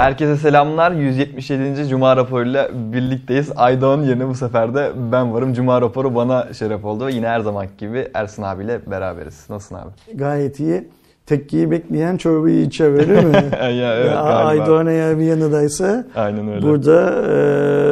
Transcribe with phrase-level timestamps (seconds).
[0.00, 0.92] Herkese selamlar.
[0.92, 1.88] 177.
[1.88, 3.52] Cuma raporuyla birlikteyiz.
[3.56, 5.52] Aydoğan yerine bu sefer de ben varım.
[5.52, 7.10] Cuma raporu bana şeref oldu.
[7.10, 9.50] Yine her zamanki gibi Ersin abiyle beraberiz.
[9.50, 9.90] Nasılsın abi?
[10.14, 10.88] Gayet iyi.
[11.26, 13.34] Tekkiyi bekleyen çorbayı içer öyle mi?
[13.60, 14.22] ya, evet, Ya.
[14.22, 16.62] Aydoğan eğer bir yanındaysa Aynen öyle.
[16.62, 17.12] burada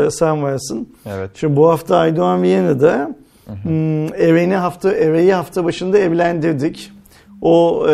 [0.06, 0.88] e, sen varsın.
[1.06, 1.30] Evet.
[1.34, 3.11] Şimdi bu hafta Aydoğan Viyana'da
[3.62, 6.93] hmm, Eren'i hafta Eren'i hafta başında evlendirdik.
[7.43, 7.93] O e,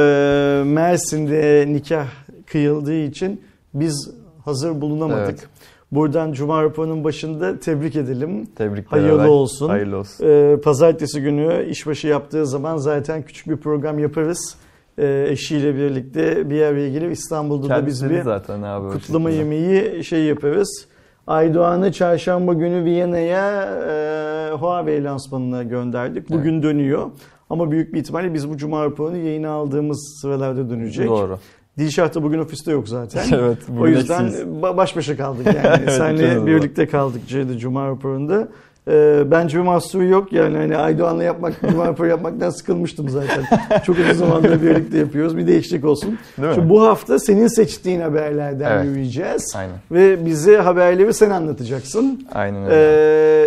[0.65, 2.07] Mersin'de nikah
[2.47, 3.41] kıyıldığı için
[3.75, 4.11] biz
[4.45, 5.27] hazır bulunamadık.
[5.29, 5.49] Evet.
[5.93, 8.47] Buradan Cuma raporunun başında tebrik edelim.
[8.47, 8.99] Tebrikler.
[9.01, 9.29] Hayırlı Eray.
[9.29, 9.69] olsun.
[9.69, 10.27] Hayırlı olsun.
[10.27, 14.57] Ee, pazartesi günü işbaşı yaptığı zaman zaten küçük bir program yaparız.
[14.99, 18.93] Ee, eşiyle birlikte bir araya gelip İstanbul'da da biz Kendisi bir zaten abi.
[18.93, 19.55] kutlama şekilde.
[19.55, 20.87] yemeği şey yaparız.
[21.27, 26.31] Aydoğan'ı çarşamba günü Viyana'ya e, Huawei lansmanına gönderdik.
[26.31, 27.11] Bugün dönüyor.
[27.51, 31.09] Ama büyük bir ihtimalle biz bu cuma raporunu yayına aldığımız sıralarda dönecek.
[31.09, 31.39] Doğru.
[31.79, 33.23] Dilşah da bugün ofiste yok zaten.
[33.39, 34.47] Evet, o yüzden eksiyiz.
[34.47, 35.59] ba- baş başa kaldık yani.
[35.81, 38.49] Evet, Seninle birlikte kaldık Ceyda Cuma raporunda.
[38.89, 43.45] Ee, bence bir mahsuru yok yani hani Aydoğan'la yapmak, Cuma raporu yapmaktan sıkılmıştım zaten.
[43.87, 45.37] Çok uzun zamandır birlikte yapıyoruz.
[45.37, 46.19] Bir değişiklik olsun.
[46.39, 46.55] Değil mi?
[46.55, 48.85] Şimdi bu hafta senin seçtiğin haberlerden Evet.
[48.85, 49.53] yürüyeceğiz.
[49.57, 49.75] Aynen.
[49.93, 52.27] Ve bize haberleri sen anlatacaksın.
[52.35, 52.75] Aynen öyle.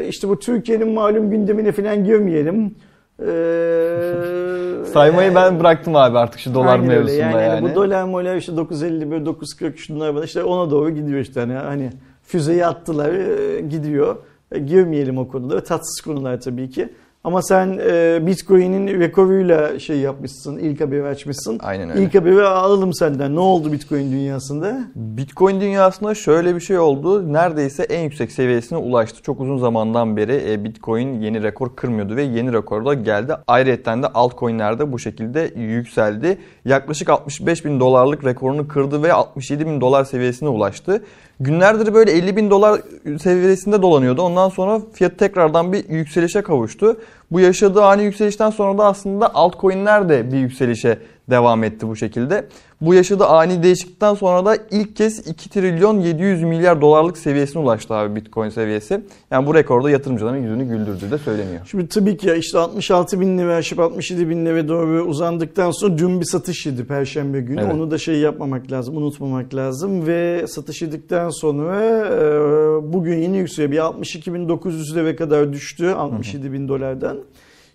[0.03, 2.75] Ee, işte bu Türkiye'nin malum gündemine falan girmeyelim.
[3.19, 7.43] Ee, Saymayı ben bıraktım abi artık şu dolar Aynen mevzusunda yani.
[7.43, 7.61] yani.
[7.61, 11.91] Bu dolar molar işte 9.51, 9.40 şunlar bana işte ona doğru gidiyor işte hani, hani
[12.23, 14.15] füzeyi attılar e, gidiyor.
[14.51, 15.63] E, girmeyelim o konulara.
[15.63, 16.89] Tatsız konular tabii ki.
[17.27, 21.59] Ama sen e, Bitcoin'in rekoruyla şey yapmışsın, ilk haberi açmışsın.
[21.63, 22.01] Aynen öyle.
[22.01, 23.35] İlk haberi alalım senden.
[23.35, 24.79] Ne oldu Bitcoin dünyasında?
[24.95, 27.33] Bitcoin dünyasında şöyle bir şey oldu.
[27.33, 29.21] Neredeyse en yüksek seviyesine ulaştı.
[29.21, 33.33] Çok uzun zamandan beri e, Bitcoin yeni rekor kırmıyordu ve yeni rekor da geldi.
[33.47, 36.37] Ayrıca de altcoin'ler de bu şekilde yükseldi.
[36.65, 41.03] Yaklaşık 65 bin dolarlık rekorunu kırdı ve 67 bin dolar seviyesine ulaştı.
[41.39, 42.81] Günlerdir böyle 50 bin dolar
[43.21, 44.21] seviyesinde dolanıyordu.
[44.21, 46.97] Ondan sonra fiyat tekrardan bir yükselişe kavuştu.
[47.31, 50.97] Bu yaşadığı ani yükselişten sonra da aslında altcoin'ler de bir yükselişe
[51.29, 52.47] devam etti bu şekilde.
[52.81, 57.93] Bu yaşadığı ani değişiklikten sonra da ilk kez 2 trilyon 700 milyar dolarlık seviyesine ulaştı
[57.93, 59.01] abi Bitcoin seviyesi.
[59.31, 61.61] Yani bu rekorda yatırımcıların yüzünü güldürdüğü de söyleniyor.
[61.71, 65.97] Şimdi tabii ki ya işte 66 bin lira aşıp 67 bin lira doğru uzandıktan sonra
[65.97, 67.61] dün bir satış yedi Perşembe günü.
[67.61, 67.73] Evet.
[67.73, 70.07] Onu da şey yapmamak lazım, unutmamak lazım.
[70.07, 73.71] Ve satış yedikten sonra e, bugün yine yükseliyor.
[73.71, 77.16] Bir 62.900 lira kadar düştü 67 bin dolardan.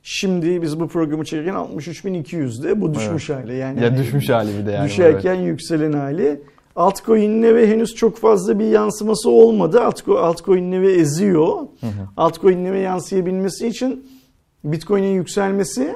[0.02, 3.56] Şimdi biz bu programı çekerken 63.200'de bu düşmüş hali.
[3.56, 4.86] Yani Ya hani düşmüş hali bir de yani.
[4.86, 6.40] düşerken yükselen hali.
[6.76, 9.76] Altcoin'lere henüz çok fazla bir yansıması olmadı.
[9.78, 11.56] Altco- Altcoin'leri eziyor.
[12.16, 14.06] Altcoin'lere yansıyabilmesi için
[14.64, 15.94] Bitcoin'in yükselmesi,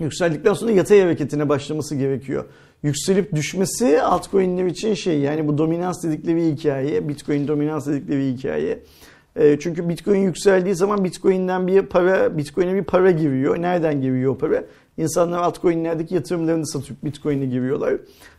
[0.00, 2.44] yükseldikten sonra yatay hareketine başlaması gerekiyor.
[2.82, 8.78] Yükselip düşmesi altcoin'ler için şey yani bu dominans dedikleri hikaye, Bitcoin dominans dedikleri hikaye.
[9.36, 13.62] E, Çünkü Bitcoin yükseldiği zaman Bitcoin'den bir para, Bitcoin'e bir para giriyor.
[13.62, 14.64] Nereden giriyor o para?
[14.98, 17.94] İnsanlar altcoin'lerdeki yatırımlarını satıp Bitcoin'e giriyorlar.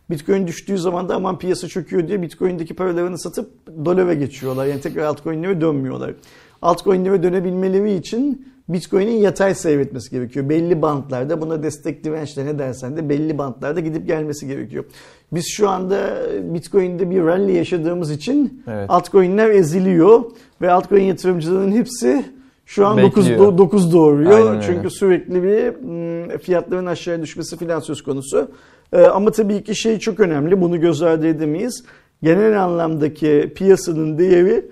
[0.10, 3.50] Bitcoin düştüğü zaman da aman piyasa çöküyor diye Bitcoin'deki paralarını satıp
[3.86, 4.66] dolara geçiyorlar.
[4.66, 6.14] Yani tekrar altcoin'lere dönmüyorlar.
[6.62, 10.50] Altcoin'lere dönebilmeleri için Bitcoin'in yatay seyretmesi gerekiyor.
[10.50, 14.86] Belli bantlarda buna destek dirençle ne dersen de belli bantlarda gidip gelmesi gerekiyor.
[15.32, 16.20] Biz şu anda
[16.54, 18.90] Bitcoin'de bir rally yaşadığımız için Evet.
[18.90, 20.24] altcoin'ler eziliyor
[20.62, 22.26] ve altcoin yatırımcılarının hepsi
[22.66, 23.58] şu an 9, Bekliyor.
[23.58, 24.32] 9 doğuruyor.
[24.32, 24.62] Aynen öyle.
[24.62, 28.52] Çünkü sürekli bir mm, fiyatların aşağıya düşmesi filan söz konusu.
[28.94, 30.62] Ee, Ama tabii ki şey çok önemli.
[30.62, 31.84] Bunu göz ardı edemeyiz.
[32.24, 34.66] Genel anlamdaki piyasanın değeri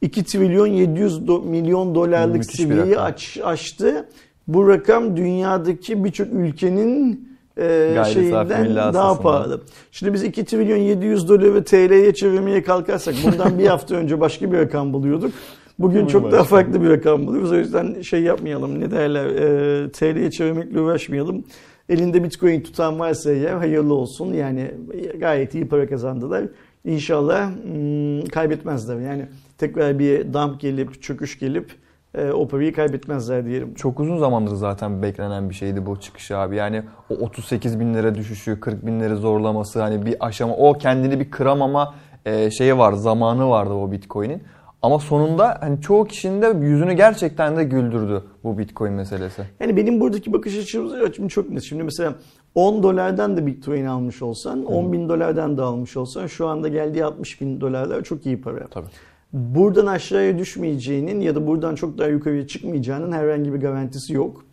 [0.00, 4.08] 2 trilyon 700 do- milyon dolarlık Müthiş seviyeyi aç, aştı.
[4.48, 7.27] Bu rakam dünyadaki birçok ülkenin
[7.58, 9.60] e, Gayri şeyinden daha pahalı.
[9.92, 14.58] Şimdi biz 2 trilyon 700 doları TL'ye çevirmeye kalkarsak bundan bir hafta önce başka bir
[14.58, 15.32] rakam buluyorduk.
[15.78, 17.52] Bugün çok daha farklı bir rakam buluyoruz.
[17.52, 21.44] O yüzden şey yapmayalım ne derler e, TL'ye çevirmekle uğraşmayalım.
[21.88, 24.32] Elinde bitcoin tutan varsa eğer hayırlı olsun.
[24.32, 24.70] Yani
[25.18, 26.44] gayet iyi para kazandılar.
[26.84, 29.00] İnşallah hmm, kaybetmezler.
[29.00, 29.26] Yani
[29.58, 31.70] tekrar bir dump gelip çöküş gelip
[32.14, 33.74] e, o parayı kaybetmezler diyelim.
[33.74, 36.56] Çok uzun zamandır zaten beklenen bir şeydi bu çıkış abi.
[36.56, 41.20] Yani o 38 bin lira düşüşü, 40 bin lira zorlaması hani bir aşama o kendini
[41.20, 41.94] bir kıramama
[42.26, 44.42] e, şeyi var, zamanı vardı o Bitcoin'in.
[44.82, 49.42] Ama sonunda hani çoğu kişinin de yüzünü gerçekten de güldürdü bu Bitcoin meselesi.
[49.60, 51.62] Yani benim buradaki bakış açım, çok net.
[51.62, 52.14] Şimdi mesela
[52.54, 57.04] 10 dolardan da Bitcoin almış olsan, 10 bin dolardan da almış olsan şu anda geldiği
[57.04, 58.66] 60 bin dolarlar çok iyi para.
[58.66, 58.86] Tabii.
[59.32, 64.44] Buradan aşağıya düşmeyeceğinin ya da buradan çok daha yukarıya çıkmayacağının herhangi bir garantisi yok.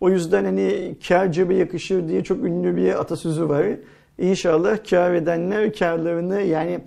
[0.00, 3.66] O yüzden hani kar cebe yakışır diye çok ünlü bir atasözü var.
[4.18, 6.80] İnşallah kar edenler karlarını yani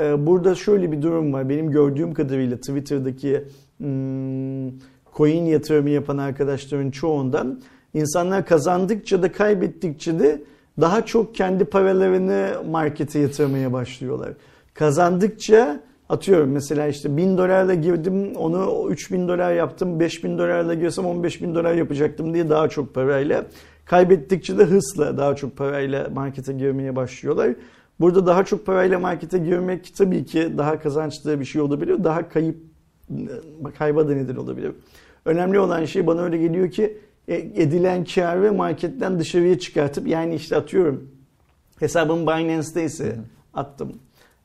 [0.00, 1.48] e, burada şöyle bir durum var.
[1.48, 3.44] Benim gördüğüm kadarıyla Twitter'daki
[3.78, 4.70] hmm,
[5.16, 7.60] coin yatırımı yapan arkadaşların çoğundan
[7.94, 10.42] insanlar kazandıkça da kaybettikçe de
[10.80, 14.32] daha çok kendi paralarını markete yatırmaya başlıyorlar.
[14.74, 15.80] Kazandıkça
[16.10, 21.54] atıyorum mesela işte 1000 dolarla girdim onu 3000 dolar yaptım 5000 dolarla girsem 15 bin
[21.54, 23.46] dolar yapacaktım diye daha çok parayla
[23.84, 27.54] kaybettikçe de hırsla daha çok parayla markete girmeye başlıyorlar.
[28.00, 32.04] Burada daha çok parayla markete girmek tabii ki daha kazançlı bir şey olabilir.
[32.04, 32.56] Daha kayıp
[33.78, 34.72] kayba da neden olabilir.
[35.24, 36.98] Önemli olan şey bana öyle geliyor ki
[37.28, 41.08] e, edilen karı marketten dışarıya çıkartıp yani işte atıyorum
[41.78, 43.16] hesabım Binance'deyse
[43.54, 43.92] attım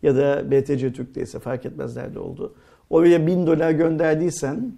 [0.03, 2.53] ya da BTC Türk'teyse fark etmez nerede oldu.
[2.89, 4.73] Oraya 1000 dolar gönderdiysen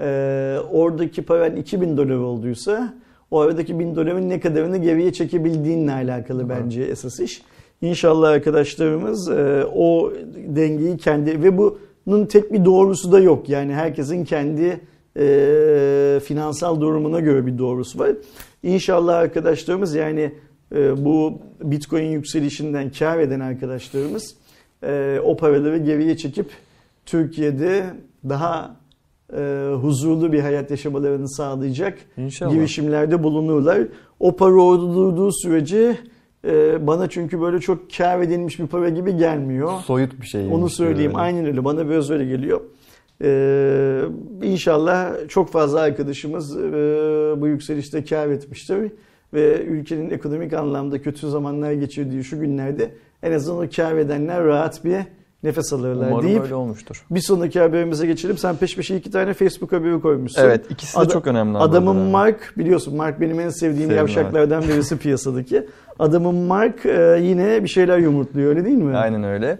[0.00, 2.94] e, oradaki paran 2000 dolar olduysa
[3.30, 6.48] o aradaki 1000 doların ne kadarını geriye çekebildiğinle alakalı Hı.
[6.48, 7.42] bence esas iş.
[7.82, 10.12] İnşallah arkadaşlarımız e, o
[10.48, 13.48] dengeyi kendi ve bunun tek bir doğrusu da yok.
[13.48, 14.80] Yani herkesin kendi
[15.16, 18.10] e, finansal durumuna göre bir doğrusu var.
[18.62, 20.32] İnşallah arkadaşlarımız yani
[20.74, 24.34] e, bu Bitcoin yükselişinden kar eden arkadaşlarımız
[24.82, 26.50] e, o paraları geriye çekip
[27.06, 27.84] Türkiye'de
[28.28, 28.76] daha
[29.36, 32.52] e, huzurlu bir hayat yaşamalarını sağlayacak İnşallah.
[32.52, 33.78] girişimlerde bulunurlar.
[34.20, 35.98] O para durduğu sürece
[36.44, 39.80] e, bana çünkü böyle çok kar edilmiş bir para gibi gelmiyor.
[39.80, 40.52] Soyut bir şey.
[40.52, 41.10] Onu söyleyeyim.
[41.10, 41.20] Öyle.
[41.20, 41.64] Aynen öyle.
[41.64, 42.60] Bana biraz öyle geliyor.
[43.22, 44.02] Ee,
[44.42, 46.60] inşallah çok fazla arkadaşımız e,
[47.36, 48.92] bu yükselişte kar etmiştir
[49.34, 52.90] ve ülkenin ekonomik anlamda kötü zamanlar geçirdiği şu günlerde
[53.22, 54.96] en azından o edenler rahat bir
[55.42, 57.04] nefes alırlar Umarım deyip öyle olmuştur.
[57.10, 58.38] bir sonraki haberimize geçelim.
[58.38, 60.42] Sen peş peşe iki tane Facebook haberi koymuşsun.
[60.42, 61.58] Evet ikisi de Ad- çok önemli.
[61.58, 62.10] Adamın yani.
[62.10, 64.74] Mark biliyorsun Mark benim en sevdiğim Sevdim, yavşaklardan evet.
[64.74, 65.66] birisi piyasadaki.
[65.98, 68.96] Adamın Mark e, yine bir şeyler yumurtluyor öyle değil mi?
[68.96, 69.58] Aynen öyle.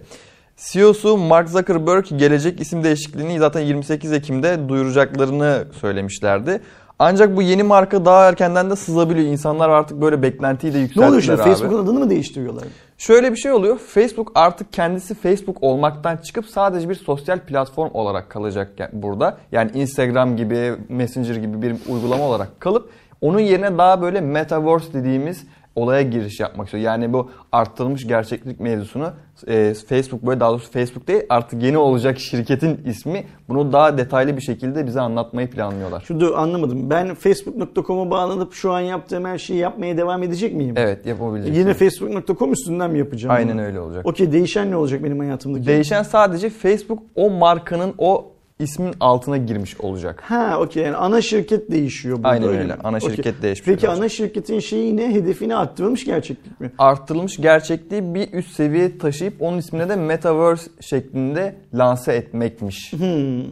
[0.57, 6.61] CEO'su Mark Zuckerberg gelecek isim değişikliğini zaten 28 Ekim'de duyuracaklarını söylemişlerdi.
[6.99, 9.27] Ancak bu yeni marka daha erkenden de sızabiliyor.
[9.27, 11.43] İnsanlar artık böyle beklentiyi de yükselttiler Ne oluyor şimdi?
[11.43, 12.65] Facebook'un adını mı değiştiriyorlar?
[12.99, 13.79] Şöyle bir şey oluyor.
[13.79, 19.39] Facebook artık kendisi Facebook olmaktan çıkıp sadece bir sosyal platform olarak kalacak burada.
[19.53, 22.91] Yani Instagram gibi, Messenger gibi bir uygulama olarak kalıp
[23.21, 25.47] onun yerine daha böyle metaverse dediğimiz
[25.77, 26.85] olaya giriş yapmak istiyor.
[26.85, 29.13] Yani bu arttırılmış gerçeklik mevzusunu
[29.47, 34.37] e, Facebook böyle daha doğrusu Facebook değil artık yeni olacak şirketin ismi bunu daha detaylı
[34.37, 36.01] bir şekilde bize anlatmayı planlıyorlar.
[36.01, 36.91] Şurada anlamadım.
[36.91, 40.75] Ben facebook.com'a bağlanıp şu an yaptığım her şeyi yapmaya devam edecek miyim?
[40.77, 41.61] Evet yapabileceksin.
[41.61, 43.35] Yine facebook.com üstünden mi yapacağım?
[43.35, 43.63] Aynen onu?
[43.63, 44.07] öyle olacak.
[44.07, 45.67] Okey değişen ne olacak benim hayatımdaki?
[45.67, 50.23] Değişen sadece Facebook o markanın o ismin altına girmiş olacak.
[50.27, 52.29] Ha okey yani ana şirket değişiyor burada.
[52.29, 52.75] Aynen öyle.
[52.85, 53.15] Ana okay.
[53.15, 53.67] şirket değişmiş.
[53.67, 55.15] Peki ana şirketin şeyi ne?
[55.15, 56.73] Hedefini arttırılmış gerçeklik mi?
[56.79, 62.93] Arttırılmış gerçekliği bir üst seviye taşıyıp onun ismine de Metaverse şeklinde lanse etmekmiş.
[62.93, 63.45] Hmm.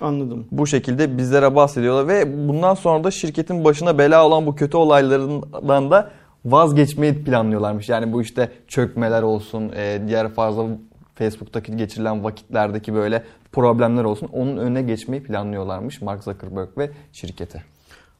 [0.00, 0.46] Anladım.
[0.50, 5.90] Bu şekilde bizlere bahsediyorlar ve bundan sonra da şirketin başına bela olan bu kötü olaylarından
[5.90, 6.10] da
[6.44, 7.88] vazgeçmeyi planlıyorlarmış.
[7.88, 9.72] Yani bu işte çökmeler olsun,
[10.08, 10.66] diğer fazla
[11.14, 13.22] Facebook'taki geçirilen vakitlerdeki böyle
[13.56, 14.28] problemler olsun.
[14.32, 17.62] Onun önüne geçmeyi planlıyorlarmış Mark Zuckerberg ve şirketi.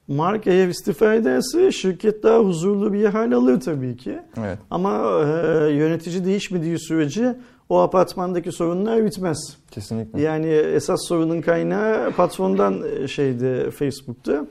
[0.09, 4.19] Mark eğer istifa ederse şirket daha huzurlu bir hal alır tabii ki.
[4.39, 4.59] Evet.
[4.71, 7.37] Ama e, yönetici değişmediği sürece
[7.69, 9.57] o apartmandaki sorunlar bitmez.
[9.71, 10.21] Kesinlikle.
[10.21, 14.47] Yani esas sorunun kaynağı patrondan e, şeydi Facebook'ta.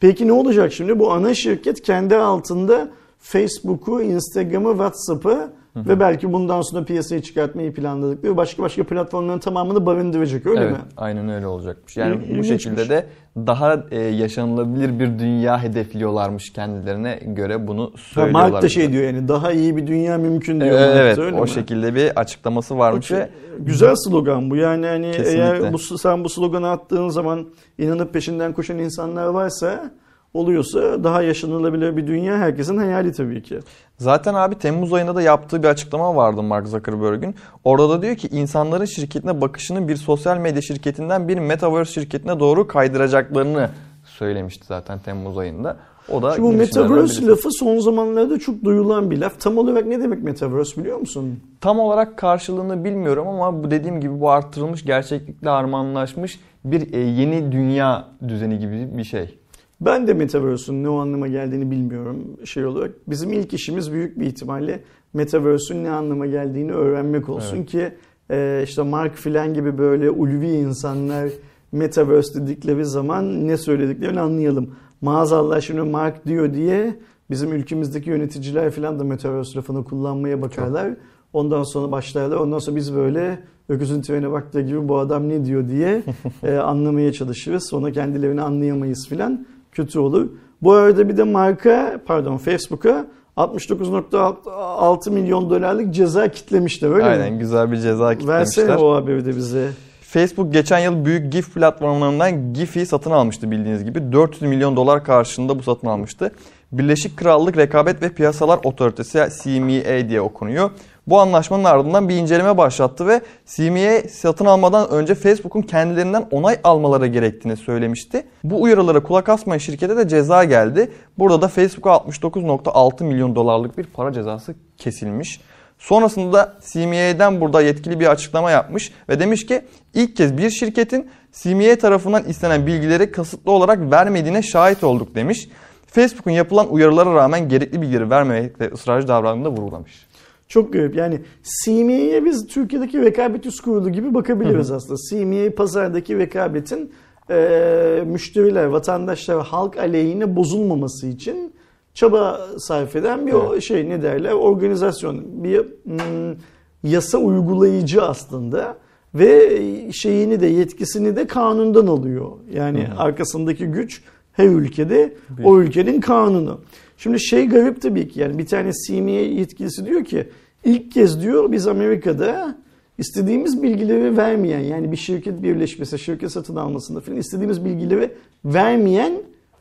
[0.00, 0.98] Peki ne olacak şimdi?
[0.98, 5.52] Bu ana şirket kendi altında Facebook'u, Instagram'ı, WhatsApp'ı
[5.86, 10.78] ve belki bundan sonra piyasaya çıkartmayı planladıkları başka başka platformların tamamını barındıracak öyle evet, mi?
[10.96, 11.96] Aynen öyle olacakmış.
[11.96, 13.06] Yani İl, bu şekilde de
[13.36, 18.50] daha e, yaşanılabilir bir dünya hedefliyorlarmış kendilerine göre bunu söylüyorlar.
[18.50, 20.78] Mark da şey diyor yani daha iyi bir dünya mümkün diyor.
[20.78, 21.48] Evet, evet öyle o mi?
[21.48, 23.28] şekilde bir açıklaması varmış okay.
[23.58, 24.56] güzel slogan bu.
[24.56, 25.42] Yani hani Kesinlikle.
[25.42, 27.46] eğer bu sen bu sloganı attığın zaman
[27.78, 29.90] inanıp peşinden koşan insanlar varsa
[30.34, 33.58] oluyorsa daha yaşanılabilir bir dünya herkesin hayali tabii ki.
[33.98, 37.34] Zaten abi Temmuz ayında da yaptığı bir açıklama vardı Mark Zuckerberg'ün.
[37.64, 42.66] Orada da diyor ki insanların şirketine bakışını bir sosyal medya şirketinden bir metaverse şirketine doğru
[42.66, 43.70] kaydıracaklarını
[44.04, 45.76] söylemişti zaten Temmuz ayında.
[46.12, 49.40] O da Şimdi bu metaverse lafı son zamanlarda çok duyulan bir laf.
[49.40, 51.40] Tam olarak ne demek metaverse biliyor musun?
[51.60, 57.52] Tam olarak karşılığını bilmiyorum ama bu dediğim gibi bu arttırılmış gerçeklikle harmanlaşmış bir e, yeni
[57.52, 59.37] dünya düzeni gibi bir şey.
[59.80, 62.90] Ben de Metaverse'ün ne o anlama geldiğini bilmiyorum şey olarak.
[63.06, 64.82] Bizim ilk işimiz büyük bir ihtimalle
[65.14, 67.70] Metaverse'ün ne anlama geldiğini öğrenmek olsun evet.
[67.70, 67.92] ki
[68.30, 71.30] e, işte Mark filan gibi böyle ulvi insanlar
[71.72, 74.74] Metaverse dedikleri zaman ne söylediklerini anlayalım.
[75.00, 76.98] Maazallah şimdi Mark diyor diye
[77.30, 80.94] Bizim ülkemizdeki yöneticiler falan da metaverse lafını kullanmaya bakarlar.
[81.32, 82.36] Ondan sonra başlarlar.
[82.36, 86.02] Ondan sonra biz böyle öküzün trene baktığı gibi bu adam ne diyor diye
[86.42, 87.68] e, anlamaya çalışırız.
[87.70, 89.46] Sonra kendilerini anlayamayız filan.
[89.72, 90.28] Kötü olur.
[90.62, 93.06] Bu arada bir de marka pardon Facebook'a
[93.36, 97.38] 69.6 milyon dolarlık ceza kitlemişler öyle Aynen mi?
[97.38, 98.66] güzel bir ceza kitlemişler.
[98.66, 99.68] Versene o haberi de bize.
[100.00, 104.12] Facebook geçen yıl büyük GIF platformlarından GIF'i satın almıştı bildiğiniz gibi.
[104.12, 106.32] 400 milyon dolar karşılığında bu satın almıştı.
[106.72, 110.70] Birleşik Krallık Rekabet ve Piyasalar Otoritesi CMA diye okunuyor.
[111.08, 117.06] Bu anlaşmanın ardından bir inceleme başlattı ve CMA satın almadan önce Facebook'un kendilerinden onay almaları
[117.06, 118.26] gerektiğini söylemişti.
[118.44, 120.90] Bu uyarılara kulak asmayan şirkete de ceza geldi.
[121.18, 125.40] Burada da Facebook'a 69.6 milyon dolarlık bir para cezası kesilmiş.
[125.78, 129.62] Sonrasında da CMA'den burada yetkili bir açıklama yapmış ve demiş ki
[129.94, 135.48] ilk kez bir şirketin CMA tarafından istenen bilgileri kasıtlı olarak vermediğine şahit olduk demiş.
[135.86, 140.07] Facebook'un yapılan uyarılara rağmen gerekli bilgileri vermemekte ısrarcı davrandığını da vurgulamış.
[140.48, 140.96] Çok garip.
[140.96, 141.20] Yani
[141.64, 145.00] CMA'ye biz Türkiye'deki rekabet üst kurulu gibi bakabiliriz aslında.
[145.10, 146.92] CMA pazardaki rekabetin
[147.30, 151.52] e, müşteriler, vatandaşlar, halk aleyhine bozulmaması için
[151.94, 155.44] çaba sarf eden bir o şey ne derler organizasyon.
[155.44, 156.36] Bir hmm,
[156.82, 158.76] yasa uygulayıcı aslında
[159.14, 159.62] ve
[159.92, 162.30] şeyini de yetkisini de kanundan alıyor.
[162.52, 164.02] Yani arkasındaki güç
[164.32, 165.14] her ülkede
[165.44, 166.60] o ülkenin kanunu.
[166.98, 170.28] Şimdi şey garip tabii ki yani bir tane CMA yetkilisi diyor ki
[170.64, 172.58] ilk kez diyor biz Amerika'da
[172.98, 178.10] istediğimiz bilgileri vermeyen yani bir şirket birleşmesi, şirket satın almasında falan istediğimiz bilgileri
[178.44, 179.12] vermeyen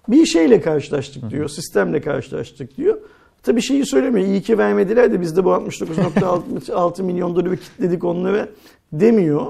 [0.08, 1.50] bir şeyle karşılaştık diyor.
[1.50, 2.98] Sistemle karşılaştık diyor.
[3.44, 4.28] Tabii şeyi söylemiyor.
[4.28, 8.50] İyi ki vermediler de biz de bu 69.6 milyon doları kitledik onları
[8.94, 9.46] demiyor.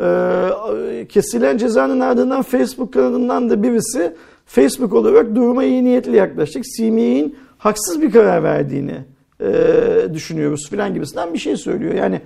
[0.00, 4.16] Ee, kesilen cezanın ardından Facebook kanalından da birisi
[4.52, 6.64] Facebook olarak duruma iyi niyetli yaklaştık.
[6.76, 8.94] CMA'in haksız bir karar verdiğini
[9.40, 9.54] e,
[10.14, 11.94] düşünüyoruz filan gibisinden bir şey söylüyor.
[11.94, 12.20] Yani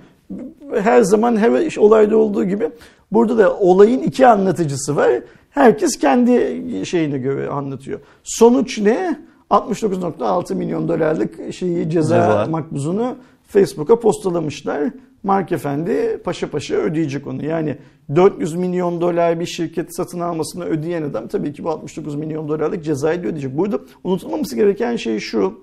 [0.73, 2.69] her zaman her olayda olduğu gibi
[3.11, 5.11] burada da olayın iki anlatıcısı var.
[5.49, 7.99] Herkes kendi şeyine göre anlatıyor.
[8.23, 9.19] Sonuç ne?
[9.49, 12.47] 69.6 milyon dolarlık şeyi ceza, Ceza.
[12.49, 13.15] makbuzunu
[13.47, 14.83] Facebook'a postalamışlar.
[15.27, 17.45] Mark Efendi paşa paşa ödeyecek onu.
[17.45, 17.77] Yani
[18.15, 22.83] 400 milyon dolar bir şirket satın almasını ödeyen adam tabii ki bu 69 milyon dolarlık
[22.83, 23.57] cezayı da ödeyecek.
[23.57, 25.59] Burada unutulmaması gereken şey şu.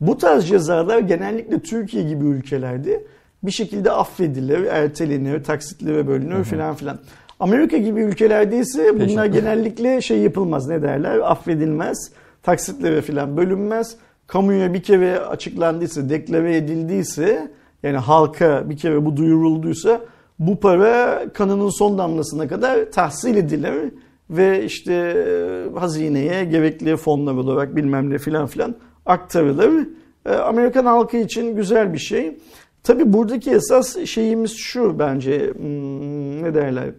[0.00, 3.02] Bu tarz cezalar genellikle Türkiye gibi ülkelerde
[3.42, 6.98] bir şekilde affedilir, ertelenir, taksitlere bölünür filan filan.
[7.40, 13.96] Amerika gibi ülkelerde ise bunlar genellikle şey yapılmaz ne derler affedilmez, taksitlere filan bölünmez.
[14.26, 17.50] Kamuya bir kere açıklandıysa, deklare edildiyse
[17.82, 20.00] yani halka bir kere bu duyurulduysa
[20.38, 23.92] bu para kanının son damlasına kadar tahsil edilir
[24.30, 28.74] ve işte e, hazineye gerekli fonlar olarak bilmem ne filan filan
[29.06, 29.88] aktarılır.
[30.26, 32.38] E, Amerikan halkı için güzel bir şey.
[32.82, 36.90] Tabi buradaki esas şeyimiz şu bence hmm, ne derler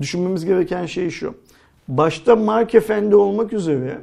[0.00, 1.34] düşünmemiz gereken şey şu.
[1.88, 3.98] Başta Mark Efendi olmak üzere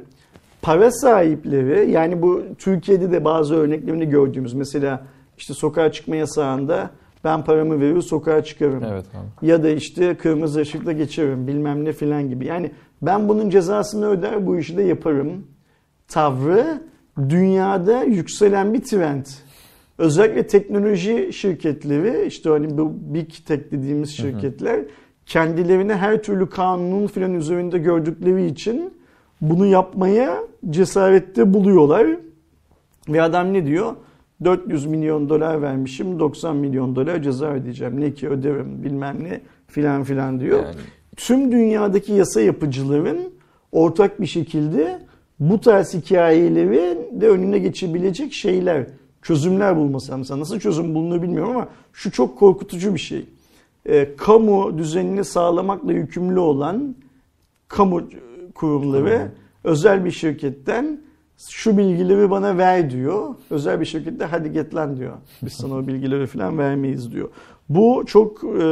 [0.62, 5.06] para sahipleri yani bu Türkiye'de de bazı örneklerini gördüğümüz mesela
[5.38, 6.90] işte sokağa çıkma yasağında
[7.24, 8.84] ben paramı verir sokağa çıkarım.
[8.84, 9.46] Evet abi.
[9.48, 12.46] Ya da işte kırmızı ışıkla geçerim bilmem ne filan gibi.
[12.46, 12.70] Yani
[13.02, 15.46] ben bunun cezasını öder bu işi de yaparım.
[16.08, 16.82] Tavrı
[17.28, 19.26] dünyada yükselen bir trend.
[19.98, 24.80] Özellikle teknoloji şirketleri işte hani bu big tech dediğimiz şirketler
[25.26, 28.94] kendilerini her türlü kanunun filan üzerinde gördükleri için
[29.40, 30.38] bunu yapmaya
[30.70, 32.06] cesarette buluyorlar.
[33.08, 33.96] Ve adam ne diyor?
[34.44, 38.00] 400 milyon dolar vermişim 90 milyon dolar ceza ödeyeceğim.
[38.00, 40.62] Ne ki öderim bilmem ne filan filan diyor.
[40.62, 40.74] Yani-
[41.16, 43.18] Tüm dünyadaki yasa yapıcıların
[43.72, 44.98] ortak bir şekilde
[45.40, 48.86] bu tarz hikayeleri de önüne geçebilecek şeyler,
[49.22, 50.18] çözümler bulması.
[50.18, 53.26] Mesela nasıl çözüm bulunur bilmiyorum ama şu çok korkutucu bir şey.
[53.86, 56.94] Ee, kamu düzenini sağlamakla yükümlü olan
[57.68, 58.02] kamu
[58.54, 59.30] kurumları
[59.64, 61.00] özel bir şirketten
[61.38, 63.34] şu bilgileri bana ver diyor.
[63.50, 65.12] Özel bir şirkette hadi get lan diyor.
[65.42, 67.28] Biz sana o bilgileri falan vermeyiz diyor.
[67.68, 68.66] Bu çok e,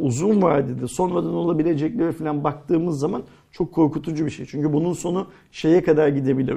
[0.00, 4.46] uzun vadede sonradan olabilecekleri falan baktığımız zaman çok korkutucu bir şey.
[4.46, 6.56] Çünkü bunun sonu şeye kadar gidebilir.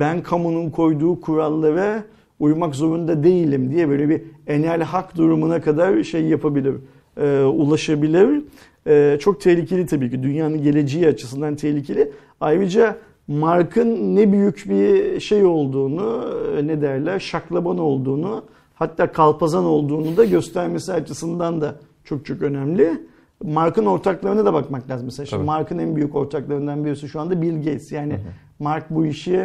[0.00, 2.04] Ben kamunun koyduğu kurallara
[2.40, 6.74] uymak zorunda değilim diye böyle bir enel hak durumuna kadar şey yapabilir,
[7.16, 8.42] e, ulaşabilir.
[8.86, 10.22] E, çok tehlikeli tabii ki.
[10.22, 12.12] Dünyanın geleceği açısından tehlikeli.
[12.40, 12.96] Ayrıca
[13.28, 16.24] Mark'ın ne büyük bir şey olduğunu,
[16.58, 21.74] e, ne derler, şaklaban olduğunu, hatta kalpazan olduğunu da göstermesi açısından da
[22.04, 23.06] çok çok önemli.
[23.42, 25.06] Mark'ın ortaklarına da bakmak lazım.
[25.06, 25.44] Mesela şimdi.
[25.44, 27.92] Mark'ın en büyük ortaklarından birisi şu anda Bill Gates.
[27.92, 28.20] Yani
[28.58, 29.36] Mark bu işi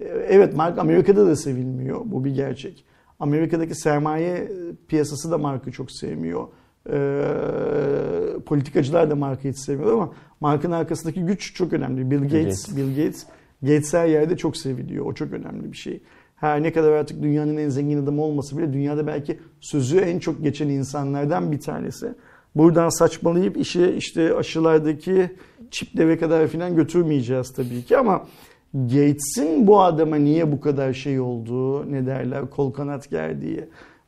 [0.00, 2.00] e, evet Mark Amerika'da da sevilmiyor.
[2.04, 2.84] Bu bir gerçek.
[3.20, 4.52] Amerika'daki sermaye
[4.88, 6.48] piyasası da Mark'ı çok sevmiyor.
[6.92, 12.10] Ee, politikacılar da Mark'ı hiç sevmiyor ama Mark'ın arkasındaki güç çok önemli.
[12.10, 13.26] Bill Gates, Bill Gates,
[13.62, 15.06] Gates, her yerde çok seviliyor.
[15.06, 16.02] O çok önemli bir şey.
[16.36, 20.42] Her ne kadar artık dünyanın en zengin adamı olması bile dünyada belki sözü en çok
[20.42, 22.14] geçen insanlardan bir tanesi.
[22.54, 25.30] Buradan saçmalayıp işi işte aşılardaki
[25.70, 28.26] çiplere kadar falan götürmeyeceğiz tabii ki ama
[28.74, 33.64] Gates'in bu adama niye bu kadar şey olduğu, ne derler, kol kanat gerdiği,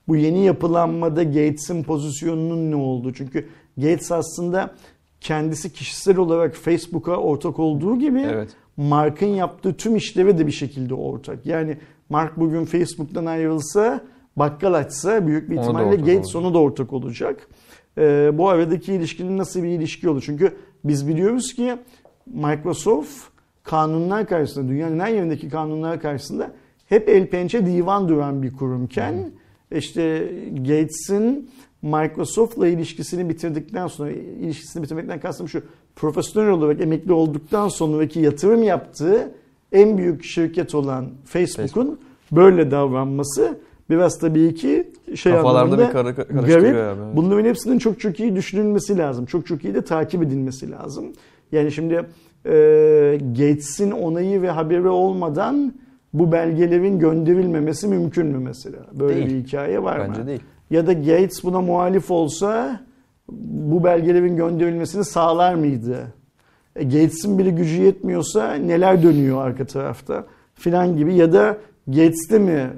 [0.09, 3.13] bu yeni yapılanmada Gates'in pozisyonunun ne olduğu.
[3.13, 4.75] Çünkü Gates aslında
[5.23, 8.51] kendisi kişisel olarak Facebook'a ortak olduğu gibi evet.
[8.77, 11.47] Mark'ın yaptığı tüm işleve de bir şekilde ortak.
[11.47, 14.01] Yani Mark bugün Facebook'tan ayrılsa,
[14.37, 17.49] bakkal açsa büyük bir ihtimalle Gates ona da ortak olacak.
[17.99, 20.23] Ee, bu aradaki ilişkinin nasıl bir ilişki olur?
[20.27, 21.77] Çünkü biz biliyoruz ki
[22.27, 23.25] Microsoft
[23.63, 26.51] kanunlar karşısında, dünyanın her yerindeki kanunlar karşısında
[26.87, 29.79] hep el pençe divan duran bir kurumken hmm.
[29.79, 31.51] işte Gates'in
[31.83, 35.63] Microsoft'la ilişkisini bitirdikten sonra ilişkisini bitirmekten kastım şu
[35.97, 39.31] profesyonel olarak emekli olduktan sonraki yatırım yaptığı
[39.73, 41.99] en büyük şirket olan Facebook'un Facebook.
[42.33, 43.59] böyle davranması
[43.91, 46.77] biraz tabii ki şey Kafalarda bir kar- garip.
[46.77, 47.17] Abi.
[47.17, 49.27] Bunların hepsinin çok çok iyi düşünülmesi lazım.
[49.27, 51.05] Çok çok iyi de takip edilmesi lazım.
[51.53, 51.95] Yani şimdi
[52.47, 52.53] e,
[53.39, 55.75] Gates'in onayı ve haberi olmadan
[56.13, 58.79] bu belgelerin gönderilmemesi mümkün mü mesela?
[58.93, 59.27] Böyle değil.
[59.27, 60.15] bir hikaye var Bence mı?
[60.15, 60.43] Bence değil.
[60.73, 62.81] Ya da Gates buna muhalif olsa
[63.29, 66.15] bu belgelerin gönderilmesini sağlar mıydı?
[66.77, 72.71] E, Gates'in bile gücü yetmiyorsa neler dönüyor arka tarafta filan gibi ya da Gates'te mi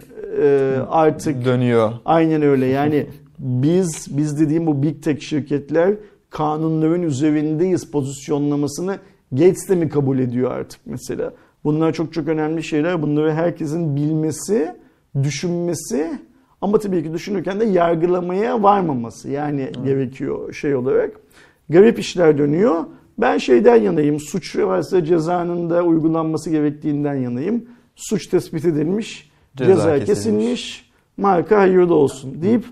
[0.43, 1.93] e, artık dönüyor.
[2.05, 2.67] Aynen öyle.
[2.67, 3.07] Yani
[3.39, 5.95] biz biz dediğim bu big tech şirketler
[6.31, 8.99] kanunların üzerindeyiz pozisyonlamasını
[9.33, 11.33] Gates'te mi kabul ediyor artık mesela?
[11.65, 13.03] Bunlar çok çok önemli şeyler.
[13.03, 14.77] Bunları herkesin bilmesi,
[15.23, 16.19] düşünmesi
[16.65, 19.85] ama tabii ki düşünürken de yargılamaya varmaması yani Hı.
[19.85, 21.11] gerekiyor şey olarak.
[21.69, 22.85] Garip işler dönüyor.
[23.19, 24.21] Ben şeyden yanayım.
[24.21, 27.65] Suç varsa cezanın da uygulanması gerektiğinden yanayım.
[27.97, 30.07] Suç tespit edilmiş, ceza, ceza kesilmiş.
[30.07, 32.65] kesilmiş, marka hayırlı olsun deyip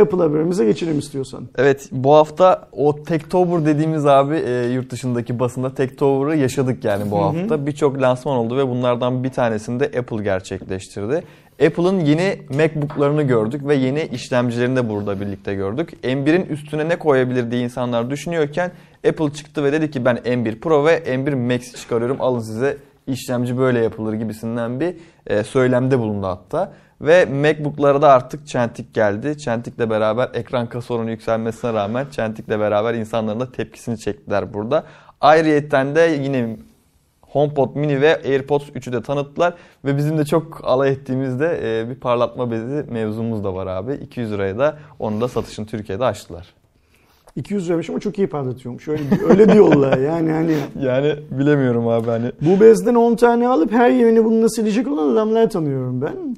[0.00, 1.48] Apple haberimize geçelim istiyorsan.
[1.58, 7.18] Evet bu hafta o Techtober dediğimiz abi e, yurt dışındaki basında Techtober'ı yaşadık yani bu
[7.18, 7.66] hafta.
[7.66, 11.24] Birçok lansman oldu ve bunlardan bir tanesini de Apple gerçekleştirdi.
[11.66, 15.92] Apple'ın yeni MacBook'larını gördük ve yeni işlemcilerini de burada birlikte gördük.
[16.02, 18.72] M1'in üstüne ne koyabilir diye insanlar düşünüyorken
[19.08, 23.58] Apple çıktı ve dedi ki ben M1 Pro ve M1 Max çıkarıyorum alın size işlemci
[23.58, 24.94] böyle yapılır gibisinden bir
[25.26, 26.72] e, söylemde bulundu hatta.
[27.00, 29.38] Ve MacBook'lara da artık çentik geldi.
[29.38, 34.84] Çentikle beraber ekran kasa oranı yükselmesine rağmen çentikle beraber insanların da tepkisini çektiler burada.
[35.20, 36.56] Ayrıyetten de yine
[37.32, 39.54] HomePod mini ve AirPods 3'ü de tanıttılar.
[39.84, 43.94] Ve bizim de çok alay ettiğimizde e, bir parlatma bezi mevzumuz da var abi.
[43.94, 46.54] 200 liraya da onu da satışını Türkiye'de açtılar.
[47.36, 48.88] 200 liraymış ama çok iyi parlatıyormuş.
[48.88, 50.56] Öyle, öyle diyorlar yani hani.
[50.82, 52.32] Yani bilemiyorum abi hani.
[52.40, 56.36] Bu bezden 10 tane alıp her yerini bununla silecek olan adamlar tanıyorum ben.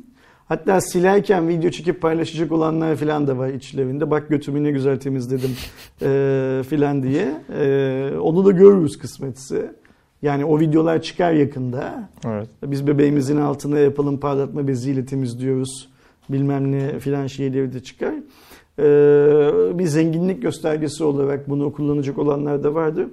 [0.48, 4.10] Hatta silerken video çekip paylaşacak olanlar falan da var içlerinde.
[4.10, 5.50] Bak götümü ne güzel temizledim
[6.02, 7.34] e, filan diye.
[7.58, 9.72] E, onu da görürüz kısmetse.
[10.22, 12.08] Yani o videolar çıkar yakında.
[12.26, 12.48] Evet.
[12.64, 15.88] Biz bebeğimizin altına yapalım parlatma beziyle temizliyoruz.
[16.28, 18.14] Bilmem ne filan şeyleri de çıkar.
[18.78, 23.08] Ee, bir zenginlik göstergesi olarak bunu kullanacak olanlar da vardı.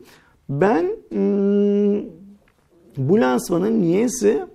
[0.49, 2.09] Ben hmm,
[2.97, 4.47] bu lansmanın niyeyse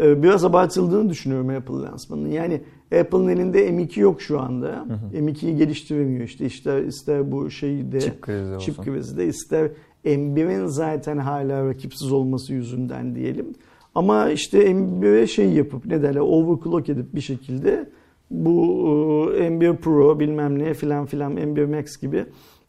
[0.00, 2.28] e, biraz abartıldığını düşünüyorum Apple lansmanının.
[2.28, 2.60] Yani
[3.00, 4.68] Apple'ın elinde M2 yok şu anda.
[4.68, 5.22] Hı hı.
[5.22, 6.46] M2'yi geliştiremiyor işte.
[6.46, 9.70] İster, ister bu şeyde çip krizi, çip krizi de ister
[10.04, 13.54] M1'in zaten hala rakipsiz olması yüzünden diyelim.
[13.94, 17.88] Ama işte M1'e şey yapıp ne derler overclock edip bir şekilde
[18.30, 22.24] bu e, M1 Pro bilmem ne filan filan M1 Max gibi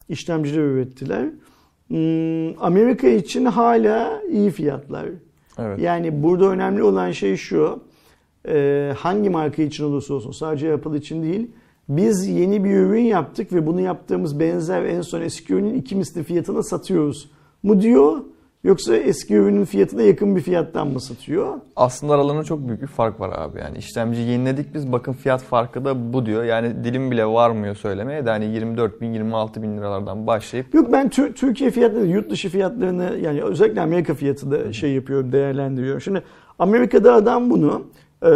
[0.08, 1.28] işlemciler ürettiler.
[1.88, 5.06] Hmm, Amerika için hala iyi fiyatlar.
[5.58, 5.78] Evet.
[5.78, 7.80] Yani burada önemli olan şey şu.
[8.48, 11.50] E, hangi marka için olursa olsun sadece Apple için değil.
[11.88, 16.22] Biz yeni bir ürün yaptık ve bunu yaptığımız benzer en son eski ürünün iki misli
[16.22, 17.30] fiyatına satıyoruz
[17.62, 18.22] mu diyor
[18.64, 21.60] Yoksa eski ürünün fiyatına yakın bir fiyattan mı satıyor?
[21.76, 23.58] Aslında aralarında çok büyük bir fark var abi.
[23.60, 26.44] Yani işlemci yeniledik biz bakın fiyat farkı da bu diyor.
[26.44, 30.74] Yani dilim bile varmıyor söylemeye de hani 24 bin 26 bin liralardan başlayıp.
[30.74, 36.00] Yok ben Türkiye fiyatları yurt dışı fiyatlarını yani özellikle Amerika fiyatı da şey yapıyorum değerlendiriyorum.
[36.00, 36.22] Şimdi
[36.58, 37.82] Amerika'da adam bunu
[38.22, 38.26] e,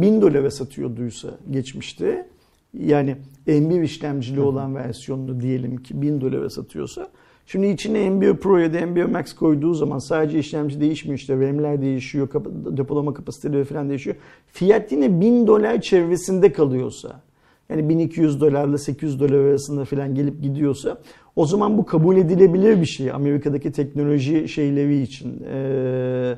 [0.00, 2.26] 1000 dolara satıyorduysa geçmişte
[2.74, 7.08] yani M1 işlemcili olan versiyonunu diyelim ki 1000 dolara satıyorsa
[7.46, 11.82] Şimdi içine M1 Pro ya da M1 Max koyduğu zaman sadece işlemci değişmiyor işte RAM'ler
[11.82, 14.16] değişiyor, kapa- depolama kapasiteleri falan değişiyor.
[14.46, 17.20] Fiyat yine 1000 dolar çevresinde kalıyorsa
[17.68, 20.98] yani 1200 dolarla 800 dolar arasında falan gelip gidiyorsa
[21.36, 25.42] o zaman bu kabul edilebilir bir şey Amerika'daki teknoloji şeyleri için.
[25.52, 26.34] Ee,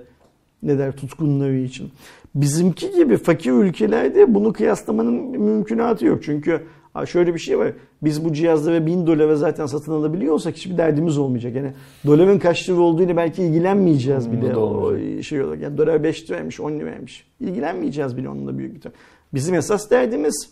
[0.62, 1.91] ne der tutkunları için.
[2.35, 6.23] Bizimki gibi fakir ülkelerde bunu kıyaslamanın mümkünatı yok.
[6.23, 6.62] Çünkü
[7.07, 7.73] şöyle bir şey var.
[8.03, 11.55] Biz bu cihazları 1000 dolara zaten satın alabiliyorsak hiçbir derdimiz olmayacak.
[11.57, 11.73] Yani
[12.07, 14.55] doların kaç lira olduğuyla belki ilgilenmeyeceğiz Hmm, bile.
[14.55, 15.61] da O şey olarak.
[15.62, 17.27] Yani dolar 5 liraymış, 10 liraymış.
[17.41, 18.95] İlgilenmeyeceğiz bile onunla büyük ihtimal.
[19.35, 20.51] Bizim esas derdimiz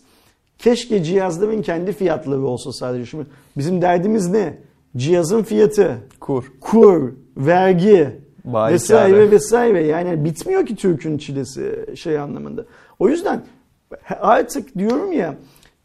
[0.57, 3.05] keşke cihazların kendi fiyatları olsa sadece.
[3.05, 3.25] Şimdi
[3.57, 4.57] bizim derdimiz ne?
[4.97, 6.51] Cihazın fiyatı, Kur.
[6.61, 8.09] kur, vergi
[8.53, 9.83] Bayi vesaire vesaire.
[9.83, 12.65] Yani bitmiyor ki Türk'ün çilesi şey anlamında.
[12.99, 13.41] O yüzden
[14.09, 15.35] artık diyorum ya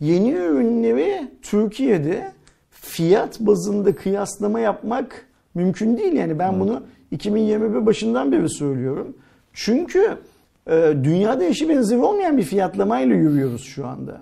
[0.01, 2.33] yeni ürünleri Türkiye'de
[2.70, 6.12] fiyat bazında kıyaslama yapmak mümkün değil.
[6.12, 9.16] Yani ben bunu 2021 başından beri söylüyorum.
[9.53, 10.18] Çünkü
[10.66, 14.20] e, dünyada eşi benzeri olmayan bir fiyatlamayla yürüyoruz şu anda.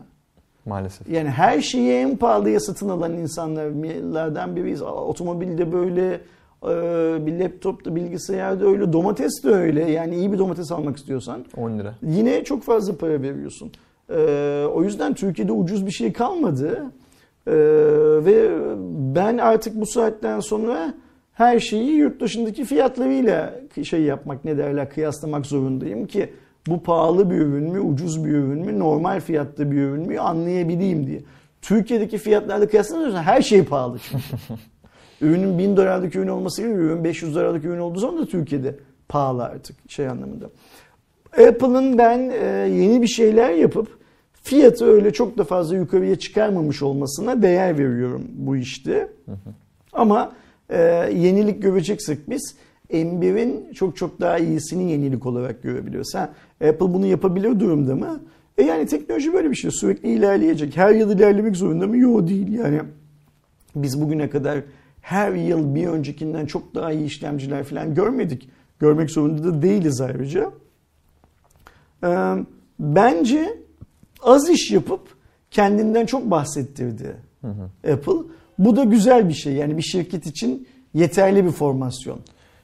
[0.67, 1.09] Maalesef.
[1.09, 4.83] Yani her şeyi en pahalıya satın alan insanlardan biriyiz.
[4.83, 6.21] Otomobilde böyle,
[7.27, 9.91] bir laptopta, bilgisayarda öyle, domates de öyle.
[9.91, 11.95] Yani iyi bir domates almak istiyorsan 10 lira.
[12.03, 13.73] yine çok fazla para veriyorsun.
[14.11, 16.85] E, o yüzden Türkiye'de ucuz bir şey kalmadı.
[17.47, 17.53] E,
[18.25, 18.51] ve
[19.15, 20.95] ben artık bu saatten sonra
[21.33, 26.33] her şeyi yurt dışındaki fiyatlarıyla şey yapmak ne derler kıyaslamak zorundayım ki
[26.67, 31.07] bu pahalı bir ürün mü, ucuz bir ürün mü, normal fiyatta bir ürün mü anlayabileyim
[31.07, 31.21] diye.
[31.63, 34.25] Türkiye'deki fiyatlarla kıyaslanırsa her şey pahalı çünkü.
[35.21, 38.77] Ürünün 1000 dolarlık ürün olması gibi ürün 500 dolarlık ürün olduğu zaman da Türkiye'de
[39.09, 40.51] pahalı artık şey anlamında.
[41.33, 43.89] Apple'ın ben e, yeni bir şeyler yapıp
[44.43, 49.09] fiyatı öyle çok da fazla yukarıya çıkarmamış olmasına değer veriyorum bu işte.
[49.93, 50.33] Ama
[50.71, 50.79] e,
[51.15, 52.57] yenilik göreceksek biz
[52.91, 56.15] M1'in çok çok daha iyisini yenilik olarak görebiliyoruz.
[56.15, 56.31] Ha,
[56.69, 58.21] Apple bunu yapabilir durumda mı?
[58.59, 59.71] E yani teknoloji böyle bir şey.
[59.71, 60.77] Sürekli ilerleyecek.
[60.77, 61.97] Her yıl ilerlemek zorunda mı?
[61.97, 62.53] Yok değil.
[62.53, 62.81] Yani
[63.77, 64.61] biz bugüne kadar
[65.01, 68.49] her yıl bir öncekinden çok daha iyi işlemciler falan görmedik.
[68.79, 70.51] Görmek zorunda da değiliz ayrıca.
[72.05, 72.35] Ee,
[72.79, 73.59] bence
[74.23, 75.01] az iş yapıp
[75.51, 77.17] kendinden çok bahsettirdi
[77.93, 78.13] Apple.
[78.59, 79.53] Bu da güzel bir şey.
[79.53, 82.19] Yani bir şirket için yeterli bir formasyon.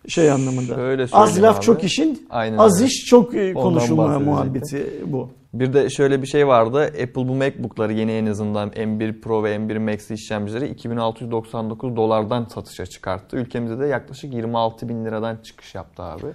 [0.08, 0.74] Şey anlamında.
[0.74, 1.64] Şöyle az laf abi.
[1.64, 2.86] çok işin, Aynen az öyle.
[2.86, 5.30] iş çok e, konuşulma muhabbeti bu.
[5.60, 6.82] Bir de şöyle bir şey vardı.
[6.84, 12.86] Apple bu MacBook'ları yeni en azından M1 Pro ve M1 Max işlemcileri 2699 dolardan satışa
[12.86, 13.36] çıkarttı.
[13.36, 16.26] Ülkemizde de yaklaşık 26 bin liradan çıkış yaptı abi.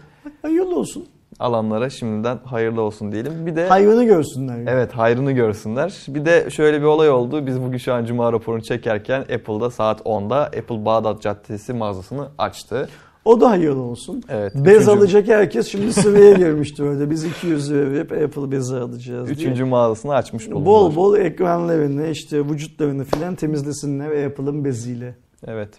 [0.41, 1.05] Hayırlı olsun.
[1.39, 3.45] Alanlara şimdiden hayırlı olsun diyelim.
[3.45, 4.57] Bir de Hayvanı görsünler.
[4.57, 4.69] yani.
[4.69, 5.93] Evet hayrını görsünler.
[6.07, 7.47] Bir de şöyle bir olay oldu.
[7.47, 12.89] Biz bugün şu an Cuma raporunu çekerken Apple'da saat 10'da Apple Bağdat Caddesi mağazasını açtı.
[13.25, 14.23] O da hayırlı olsun.
[14.29, 14.55] Evet.
[14.55, 17.10] Bez üçüncü- alacak herkes şimdi sıraya girmişti öyle.
[17.10, 19.36] Biz 200 lira verip Apple bezi alacağız diye.
[19.38, 20.65] Üçüncü mağazasını açmış bulundular.
[20.65, 25.15] Bol bol ekranlarını işte vücutlarını filan temizlesinler Apple'ın beziyle.
[25.47, 25.69] Evet.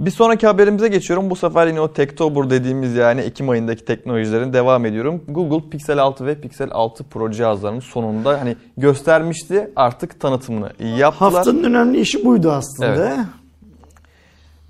[0.00, 1.30] Bir sonraki haberimize geçiyorum.
[1.30, 5.24] Bu sefer yine o Tektober dediğimiz yani Ekim ayındaki teknolojilerin devam ediyorum.
[5.28, 11.32] Google Pixel 6 ve Pixel 6 Pro cihazlarının sonunda hani göstermişti artık tanıtımını yaptılar.
[11.32, 13.26] Haftanın önemli işi buydu aslında.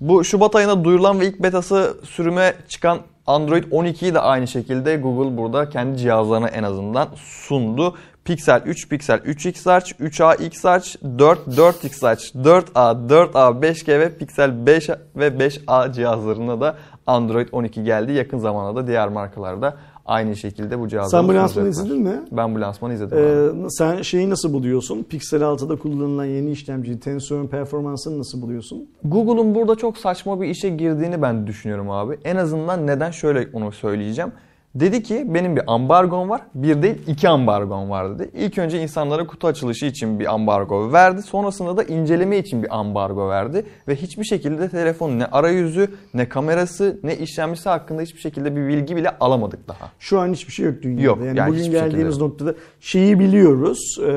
[0.01, 5.37] Bu Şubat ayında duyurulan ve ilk betası sürüme çıkan Android 12'yi de aynı şekilde Google
[5.37, 7.95] burada kendi cihazlarına en azından sundu.
[8.25, 10.87] Pixel 3, Pixel 3X Large, 3A X Large,
[11.19, 16.75] 4, 4X Large, 4A, 4A, 5G ve Pixel 5 ve 5A cihazlarına da
[17.07, 18.11] Android 12 geldi.
[18.11, 22.21] Yakın zamanda da diğer markalarda aynı şekilde bu cihazları Sen bu lansmanı izledin mi?
[22.31, 23.17] Ben bu lansmanı izledim.
[23.17, 25.03] Ee, sen şeyi nasıl buluyorsun?
[25.03, 28.89] Pixel 6'da kullanılan yeni işlemci Tensor'un performansını nasıl buluyorsun?
[29.03, 32.17] Google'un burada çok saçma bir işe girdiğini ben düşünüyorum abi.
[32.23, 34.31] En azından neden şöyle onu söyleyeceğim.
[34.75, 36.41] Dedi ki benim bir ambargom var.
[36.55, 38.31] Bir değil iki ambargom var dedi.
[38.33, 41.21] İlk önce insanlara kutu açılışı için bir ambargo verdi.
[41.21, 43.65] Sonrasında da inceleme için bir ambargo verdi.
[43.87, 48.95] Ve hiçbir şekilde telefonun ne arayüzü, ne kamerası, ne işlemcisi hakkında hiçbir şekilde bir bilgi
[48.95, 49.91] bile alamadık daha.
[49.99, 51.01] Şu an hiçbir şey yok dünyada.
[51.03, 52.23] Yok, yani, yani bugün geldiğimiz şekilde.
[52.23, 53.97] noktada şeyi biliyoruz.
[53.99, 54.11] Ee,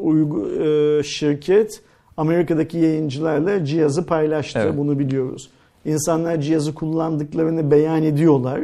[0.00, 1.82] uygu, e, şirket
[2.16, 4.58] Amerika'daki yayıncılarla cihazı paylaştı.
[4.62, 4.78] Evet.
[4.78, 5.50] Bunu biliyoruz.
[5.84, 8.60] İnsanlar cihazı kullandıklarını beyan ediyorlar.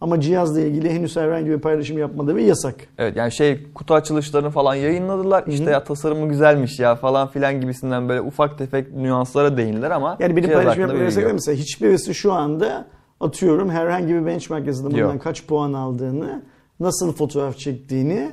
[0.00, 2.74] Ama cihazla ilgili henüz herhangi bir paylaşım yapmaları yasak.
[2.98, 5.44] Evet yani şey kutu açılışlarını falan yayınladılar.
[5.46, 10.36] İşte ya tasarımı güzelmiş ya falan filan gibisinden böyle ufak tefek nüanslara değindiler ama Yani
[10.36, 11.34] benim cihaz paylaşım yapmaya yasak değil.
[11.34, 12.86] Mesela hiçbirisi şu anda
[13.20, 15.22] atıyorum herhangi bir benchmark yazılımından Yok.
[15.22, 16.42] kaç puan aldığını,
[16.80, 18.30] nasıl fotoğraf çektiğini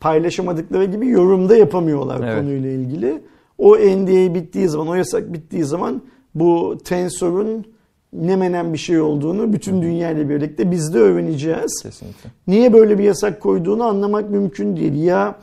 [0.00, 2.38] paylaşamadıkları gibi yorumda yapamıyorlar Evet.
[2.38, 3.22] konuyla ilgili.
[3.58, 6.02] O NDA bittiği zaman, o yasak bittiği zaman
[6.34, 7.66] bu tensörün
[8.12, 11.82] ne menen bir şey olduğunu bütün dünya ile birlikte biz de öğreneceğiz.
[11.82, 12.30] Kesinlikle.
[12.46, 14.94] Niye böyle bir yasak koyduğunu anlamak mümkün değil.
[14.94, 15.38] Ya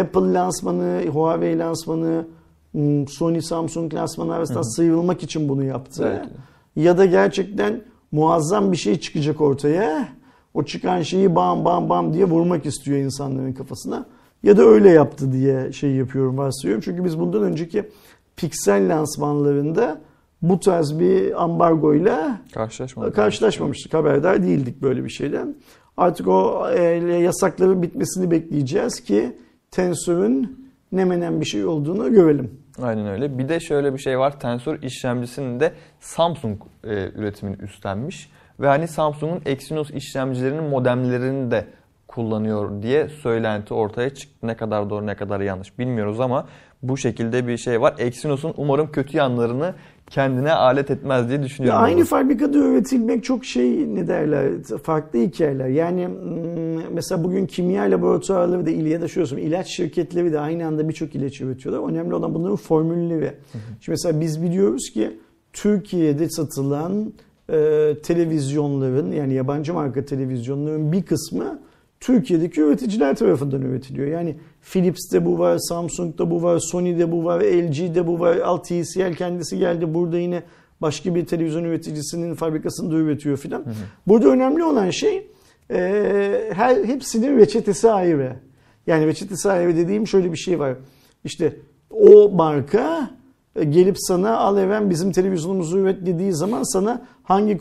[0.00, 2.26] Apple lansmanı, Huawei lansmanı,
[2.72, 6.02] hmm, Sony, Samsung lansmanı arasında sıyrılmak için bunu yaptı.
[6.04, 6.30] Belki.
[6.76, 10.08] Ya da gerçekten muazzam bir şey çıkacak ortaya.
[10.54, 14.06] O çıkan şeyi bam bam bam diye vurmak istiyor insanların kafasına.
[14.42, 16.82] Ya da öyle yaptı diye şey yapıyorum varsayıyorum.
[16.84, 17.88] Çünkü biz bundan önceki
[18.36, 20.00] Pixel lansmanlarında
[20.42, 23.14] bu tarz bir ambargoyla Karşılaşmadık.
[23.14, 23.94] karşılaşmamıştık.
[23.94, 25.54] Haberdar değildik böyle bir şeyden.
[25.96, 26.82] Artık o e,
[27.22, 29.36] yasakların bitmesini bekleyeceğiz ki
[29.70, 30.60] Tensor'un
[30.92, 32.60] ne menen bir şey olduğunu görelim.
[32.82, 33.38] Aynen öyle.
[33.38, 34.40] Bir de şöyle bir şey var.
[34.40, 38.30] Tensor işlemcisini de Samsung e, üretimini üstlenmiş.
[38.60, 41.66] Ve hani Samsung'un Exynos işlemcilerinin modemlerini de
[42.14, 44.46] kullanıyor diye söylenti ortaya çıktı.
[44.46, 46.46] Ne kadar doğru ne kadar yanlış bilmiyoruz ama
[46.82, 47.94] bu şekilde bir şey var.
[47.98, 49.74] Exynos'un umarım kötü yanlarını
[50.10, 51.82] kendine alet etmez diye Ya düşünüyorum.
[51.82, 52.04] aynı bunu.
[52.04, 55.68] fabrikada üretilmek çok şey ne derler farklı hikayeler.
[55.68, 60.88] Yani mm, mesela bugün kimya laboratuvarları da ya da söyleyeyim ilaç şirketleri de aynı anda
[60.88, 61.90] birçok ilaç üretiyorlar.
[61.92, 63.32] Önemli olan bunların formülleri.
[63.52, 65.20] Şimdi mesela biz biliyoruz ki
[65.52, 67.12] Türkiye'de satılan
[67.52, 71.58] e, televizyonların yani yabancı marka televizyonların bir kısmı
[72.00, 74.08] Türkiye'deki üreticiler tarafından üretiliyor.
[74.08, 74.36] Yani
[74.72, 79.58] Philips'te bu var, Samsung'da bu var, Sony'de bu var, LG'de bu var, Alt TCL kendisi
[79.58, 80.42] geldi burada yine
[80.80, 83.64] başka bir televizyon üreticisinin fabrikasında üretiyor filan.
[84.06, 85.30] Burada önemli olan şey
[85.70, 88.36] e, her hepsinin reçetesi ayrı.
[88.86, 90.76] Yani reçetesi ayrı dediğim şöyle bir şey var.
[91.24, 91.56] İşte
[91.90, 93.10] o marka
[93.54, 97.58] gelip sana al even bizim televizyonumuzu üret dediği zaman sana hangi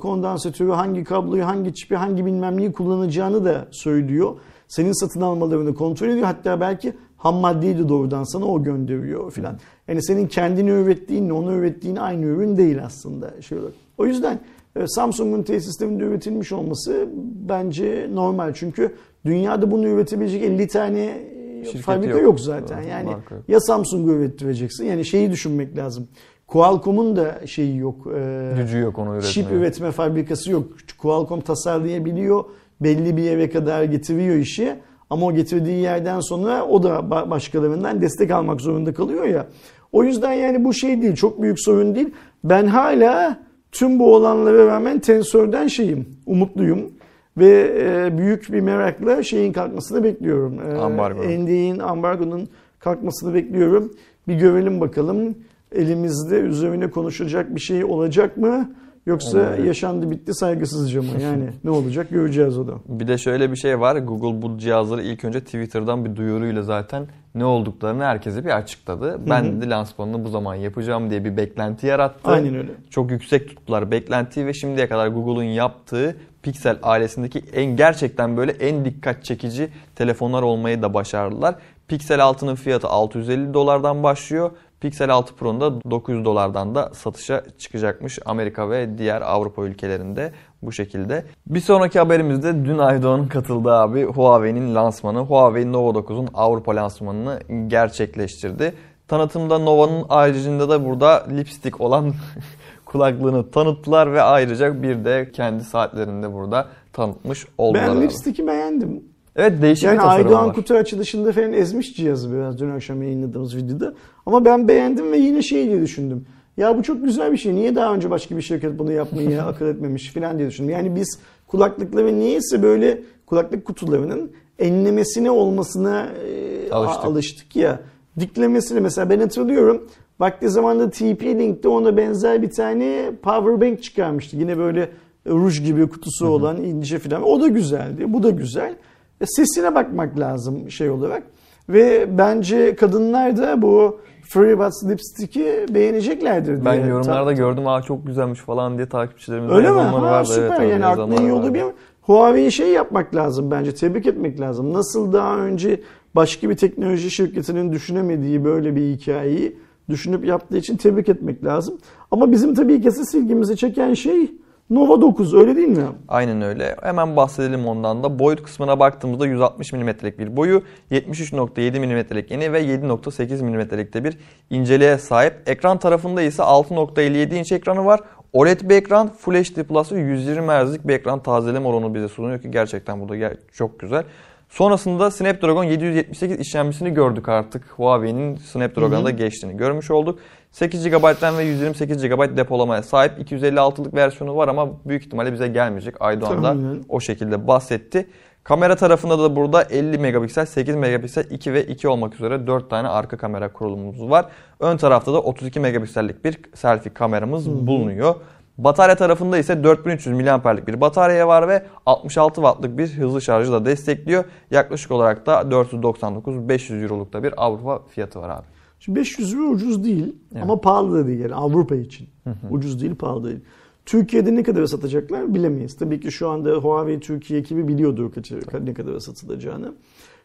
[0.00, 4.36] kondansatörü, hangi kabloyu, hangi çipi, hangi bilmem neyi kullanacağını da söylüyor.
[4.68, 6.26] Senin satın almalarını kontrol ediyor.
[6.26, 9.58] Hatta belki ham maddeyi de doğrudan sana o gönderiyor filan.
[9.88, 13.42] Yani senin kendini ürettiğinle onu ürettiğin aynı ürün değil aslında.
[13.42, 13.74] Şey olarak.
[13.98, 14.40] O yüzden
[14.76, 17.08] e, Samsung'un tesislerinde üretilmiş olması
[17.48, 18.52] bence normal.
[18.54, 22.22] Çünkü dünyada bunu üretebilecek 50 tane e, Şirket fabrika yok.
[22.22, 22.76] yok zaten.
[22.76, 24.84] Evet, Yani marka ya Samsung'u ürettireceksin.
[24.84, 26.08] Yani şeyi düşünmek lazım.
[26.46, 28.06] Qualcomm'un da şeyi yok.
[28.16, 29.32] e, Gücü yok onu üretmeye.
[29.32, 30.64] Çip üretme fabrikası yok.
[30.98, 32.44] Qualcomm tasarlayabiliyor.
[32.80, 34.74] Belli bir yere kadar getiriyor işi.
[35.10, 39.46] Ama o getirdiği yerden sonra o da ba- başkalarından destek almak zorunda kalıyor ya.
[39.92, 41.14] O yüzden yani bu şey değil.
[41.14, 42.08] Çok büyük sorun değil.
[42.44, 43.38] Ben hala
[43.72, 46.08] tüm bu olanlara rağmen Tensor'dan şeyim.
[46.26, 46.90] Umutluyum.
[47.38, 50.60] Ve e, büyük bir merakla şeyin kalkmasını bekliyorum.
[50.70, 51.22] E, Ambargo.
[51.22, 53.92] NDA'nin ambargonun kalkmasını bekliyorum.
[54.28, 55.34] Bir görelim bakalım
[55.74, 58.70] elimizde üzerine konuşacak bir şey olacak mı?
[59.06, 59.66] Yoksa Evet.
[59.66, 61.08] yaşandı bitti saygısızca mı?
[61.22, 62.72] Yani ne olacak göreceğiz o da.
[62.88, 63.96] Bir de şöyle bir şey var.
[63.96, 69.20] Google bu cihazları ilk önce Twitter'dan bir duyuruyla zaten ne olduklarını herkese bir açıkladı.
[69.30, 72.30] Ben de lansmanını bu zaman yapacağım diye bir beklenti yarattı.
[72.30, 72.70] Aynen öyle.
[72.90, 78.84] Çok yüksek tuttular beklentiyi ve şimdiye kadar Google'un yaptığı Pixel ailesindeki en gerçekten böyle en
[78.84, 81.54] dikkat çekici telefonlar olmayı da başardılar.
[81.88, 84.50] Pixel 6'nın fiyatı 650 dolardan başlıyor.
[84.80, 90.72] Pixel 6 Pro'nun da 900 dolardan da satışa çıkacakmış Amerika ve diğer Avrupa ülkelerinde bu
[90.72, 91.24] şekilde.
[91.46, 95.18] Bir sonraki haberimizde dün Aydoğan'ın katıldığı abi Huawei'nin lansmanı.
[95.18, 98.74] Huawei Nova 9'un Avrupa lansmanını gerçekleştirdi.
[99.08, 102.14] Tanıtımda Nova'nın ayrıcında da burada lipstick olan
[102.92, 107.88] kulaklığını tanıttılar ve ayrıca bir de kendi saatlerinde burada tanıtmış oldular.
[107.88, 109.04] Ben lipstick'i beğendim.
[109.36, 110.54] Evet değişik Yani bir tasarım Aydoğan var.
[110.54, 113.94] kutu açılışında falan ezmiş cihazı biraz dün akşam yayınladığımız videoda.
[114.26, 116.26] Ama ben beğendim ve yine şey diye düşündüm.
[116.56, 117.54] Ya bu çok güzel bir şey.
[117.54, 120.70] Niye daha önce başka bir şirket bunu yapmayı akıl etmemiş falan diye düşündüm.
[120.70, 127.04] Yani biz kulaklıkları niyeyse böyle kulaklık kutularının enlemesine olmasına e, Alıştık.
[127.04, 127.80] alıştık ya.
[128.20, 129.88] Diklemesine mesela ben hatırlıyorum.
[130.22, 134.36] Vakti zamanında TP-Link'te ona benzer bir tane power bank çıkarmıştı.
[134.36, 134.88] Yine böyle
[135.26, 137.22] ruj gibi kutusu olan ince falan.
[137.22, 138.12] O da güzeldi.
[138.12, 138.74] Bu da güzel.
[139.20, 141.22] E, Sesine bakmak lazım şey olarak.
[141.68, 146.64] Ve bence kadınlar da bu FreeBuds lipstick'i beğeneceklerdir diye.
[146.64, 149.80] Ben yorumlarda Ta- gördüm aa çok güzelmiş falan diye takipçilerimizden Öyle mi?
[149.80, 150.28] Ha, vardı.
[150.28, 151.54] süper Evet, yani aklın yazanlar yolu vardı.
[151.54, 151.64] bir
[152.02, 154.72] Huawei'ye şey yapmak lazım bence tebrik etmek lazım.
[154.72, 155.80] Nasıl daha önce
[156.14, 159.56] başka bir teknoloji şirketinin düşünemediği böyle bir hikayeyi
[159.88, 161.78] düşünüp yaptığı için tebrik etmek lazım.
[162.10, 164.30] Ama bizim tabii ki esas ilgimizi çeken şey
[164.72, 165.84] Nova 9 öyle değil mi?
[166.08, 166.76] Aynen öyle.
[166.82, 168.18] Hemen bahsedelim ondan da.
[168.18, 174.18] Boyut kısmına baktığımızda 160 mm'lik bir boyu, 73.7 mm'lik eni ve 7.8 mm'lik de bir
[174.50, 175.34] inceliğe sahip.
[175.46, 178.00] Ekran tarafında ise 6.57 inç ekranı var.
[178.32, 182.42] OLED bir ekran, Full HD Plus ve 120 Hz'lik bir ekran tazeleme oranı bize sunuyor
[182.42, 184.04] ki gerçekten bu da çok güzel.
[184.52, 187.64] Sonrasında Snapdragon 778 işlemcisini gördük artık.
[187.76, 190.18] Huawei'nin Snapdragon'a da geçtiğini görmüş olduk.
[190.50, 195.48] 8 GB RAM ve 128 GB depolamaya sahip 256'lık versiyonu var ama büyük ihtimalle bize
[195.48, 195.94] gelmeyecek.
[196.00, 196.56] Aydoğan da
[196.88, 198.08] o şekilde bahsetti.
[198.44, 202.88] Kamera tarafında da burada 50 megapiksel, 8 megapiksel, 2 ve 2 olmak üzere 4 tane
[202.88, 204.26] arka kamera kurulumumuz var.
[204.60, 208.14] Ön tarafta da 32 megapiksellik bir selfie kameramız bulunuyor.
[208.58, 213.64] Batarya tarafında ise 4300 mAh'lik bir batarya var ve 66 wattlık bir hızlı şarjı da
[213.64, 214.24] destekliyor.
[214.50, 218.46] Yaklaşık olarak da 499-500 euroluk da bir Avrupa fiyatı var abi.
[218.80, 220.42] Şimdi 500 euro ucuz değil Evet.
[220.42, 222.08] ama pahalı da değil yani Avrupa için.
[222.50, 223.40] Ucuz değil, pahalı değil.
[223.86, 225.76] Türkiye'de ne kadar satacaklar bilemeyiz.
[225.76, 229.74] Tabii ki şu anda Huawei Türkiye ekibi biliyordur kaç- ne kadar satılacağını.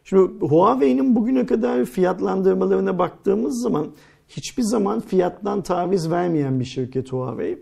[0.04, 3.86] Şimdi Huawei'nin bugüne kadar fiyatlandırmalarına baktığımız zaman
[4.28, 7.58] hiçbir zaman fiyattan taviz vermeyen bir şirket Huawei.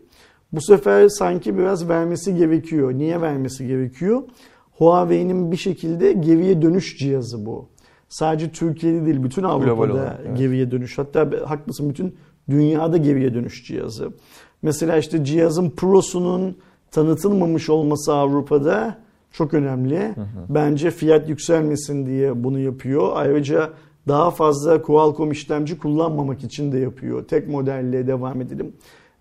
[0.57, 2.95] Bu sefer sanki biraz vermesi gerekiyor.
[2.95, 4.23] Niye vermesi gerekiyor?
[4.79, 7.69] Huawei'nin bir şekilde geriye dönüş cihazı bu.
[8.09, 10.39] Sadece Türkiye'de değil bütün Avrupa'da olarak, evet.
[10.39, 10.99] geriye dönüş.
[10.99, 12.17] Hatta haklısın bütün
[12.51, 14.13] dünyada geriye dönüş cihazı.
[14.63, 16.57] Mesela işte cihazın Pro'sunun
[16.91, 18.99] tanıtılmamış olması Avrupa'da
[19.33, 20.15] çok önemli.
[20.49, 23.11] Bence fiyat yükselmesin diye bunu yapıyor.
[23.15, 23.71] Ayrıca
[24.09, 27.25] daha fazla Qualcomm işlemci kullanmamak için de yapıyor.
[27.25, 28.73] Tek modelle devam edelim.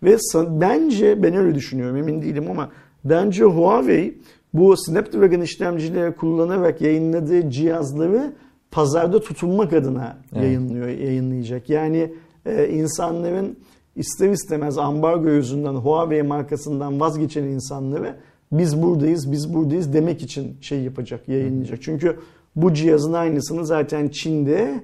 [0.06, 0.18] Ve
[0.50, 2.70] bence ben öyle düşünüyorum emin değilim ama
[3.06, 4.18] bence Huawei
[4.54, 8.34] bu Snapdragon işlemcileri kullanarak yayınladığı cihazları
[8.72, 10.44] pazarda tutunmak adına Evet.
[10.44, 11.70] yayınlıyor, yayınlayacak.
[11.70, 12.14] Yani
[12.46, 13.58] e, insanların
[13.96, 18.16] ister istemez ambargo yüzünden Huawei markasından vazgeçen insanlara
[18.52, 21.82] biz buradayız, biz buradayız demek için şey yapacak, yayınlayacak.
[21.82, 22.20] Çünkü
[22.56, 24.84] bu cihazın aynısını zaten Çin'de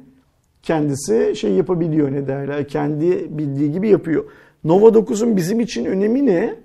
[0.64, 4.24] kendisi şey yapabiliyor ne derler, kendi bildiği gibi yapıyor.
[4.64, 6.56] Nova 9'un bizim için önemi ne?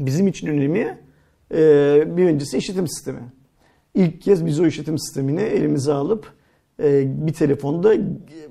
[0.00, 0.98] Bizim için önemi
[1.54, 3.20] e, birincisi işletim sistemi.
[3.94, 6.32] İlk kez biz o işletim sistemini elimize alıp
[6.82, 7.94] e, bir telefonda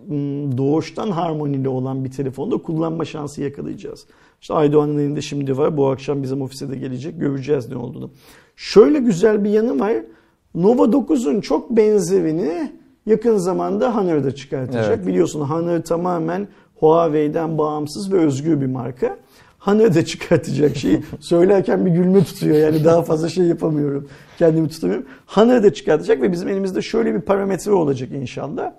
[0.08, 4.06] m, doğuştan harmonili olan bir telefonda kullanma şansı yakalayacağız.
[4.42, 5.78] İşte Aydoğan'ın elinde şimdi var.
[5.78, 7.20] Bu akşam bizim ofise de gelecek.
[7.20, 8.12] Göreceğiz ne olduğunu.
[8.56, 9.94] Şöyle güzel bir yanı var.
[10.56, 12.72] Nova 9'un çok benzerini
[13.06, 14.98] yakın zamanda Honor'da çıkartacak.
[14.98, 15.08] Evet.
[15.08, 16.48] Biliyorsun Honor tamamen
[16.82, 19.18] Huawei'den bağımsız ve özgür bir marka.
[19.60, 24.10] Honor çıkartacak şeyi söylerken bir gülme tutuyor yani daha fazla şey yapamıyorum.
[24.38, 25.06] Kendimi tutamıyorum.
[25.28, 28.74] Honor da çıkartacak ve bizim elimizde şöyle bir parametre olacak inşallah.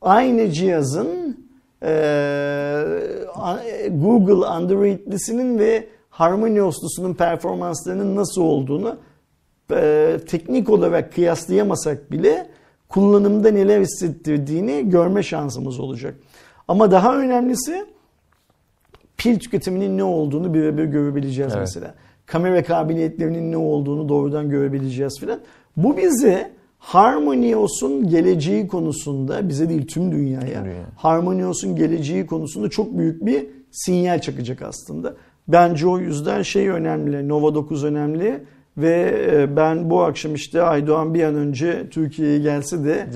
[0.00, 1.36] Aynı cihazın
[1.82, 2.84] eee,
[3.90, 8.96] Google Android'lisinin ve HarmonyOS'lusunun performanslarının nasıl olduğunu
[9.70, 12.46] eee, teknik olarak kıyaslayamasak bile
[12.88, 16.14] kullanımda neler hissettirdiğini görme şansımız olacak.
[16.68, 17.84] Ama daha önemlisi
[19.16, 21.60] pil tüketiminin ne olduğunu birebir görebileceğiz Evet.
[21.60, 21.94] mesela.
[22.26, 25.40] Kamera kabiliyetlerinin ne olduğunu doğrudan görebileceğiz filan.
[25.76, 30.84] Bu bize HarmonyOS'un geleceği konusunda bize değil tüm dünyaya Tüm dünya.
[30.96, 35.14] HarmonyOS'un geleceği konusunda çok büyük bir sinyal çakacak aslında.
[35.48, 38.44] Bence o yüzden şey önemli, Nova 9 önemli
[38.78, 43.06] ve e, ben bu akşam işte Aydoğan bir an önce Türkiye'ye gelse de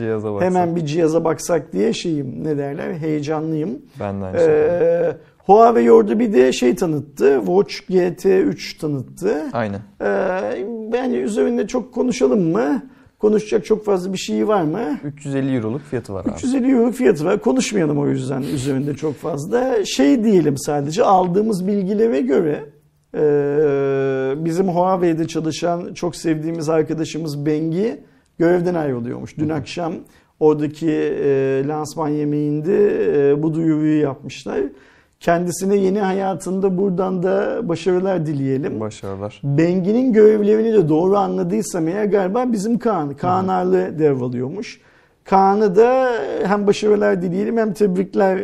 [0.40, 3.82] hemen bir cihaza baksak diye şeyim ne derler heyecanlıyım.
[4.00, 4.36] Ben de aynı.
[4.38, 7.36] Ee, Huawei orada bir de şey tanıttı.
[7.46, 9.42] Watch GT3 tanıttı.
[9.52, 9.80] Aynen.
[10.02, 12.82] Ee, bence üzerinde çok konuşalım mı?
[13.18, 14.98] Konuşacak çok fazla bir şey var mı?
[15.04, 16.30] 350 euroluk fiyatı var abi.
[16.30, 17.38] 350 euro fiyatı var.
[17.38, 19.84] Konuşmayalım o yüzden üzerinde çok fazla.
[19.84, 22.64] Şey diyelim sadece aldığımız bilgilere göre
[24.44, 28.00] bizim Huawei'de çalışan çok sevdiğimiz arkadaşımız Bengi
[28.38, 29.38] görevden ayrılıyormuş.
[29.38, 29.94] Dün akşam
[30.40, 34.60] oradaki e, lansman yemeğinde e, bu duyuruyu yapmışlar.
[35.20, 38.80] Kendisine yeni hayatında buradan da başarılar dileyelim.
[38.80, 39.40] Başarılar.
[39.44, 43.14] Bengi'nin görevlerini de doğru anladıysam eğer galiba bizim Kaan.
[43.16, 44.80] Kaan Arlı devralıyormuş.
[45.24, 46.12] Kaan'ı da
[46.44, 48.36] hem başarılar dileyelim hem tebrikler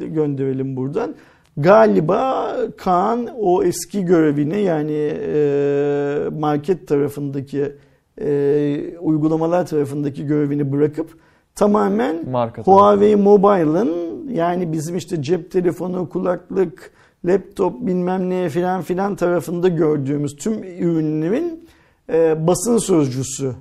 [0.00, 1.14] e, gönderelim buradan.
[1.56, 7.72] Galiba Kaan o eski görevini yani e, market tarafındaki
[8.20, 11.10] e, uygulamalar tarafındaki görevini bırakıp
[11.54, 16.90] tamamen Marka Huawei Mobile'ın yani bizim işte cep telefonu, kulaklık,
[17.24, 21.68] laptop bilmem ne filan filan tarafında gördüğümüz tüm ürünlerin
[22.12, 23.52] e, basın sözcüsü.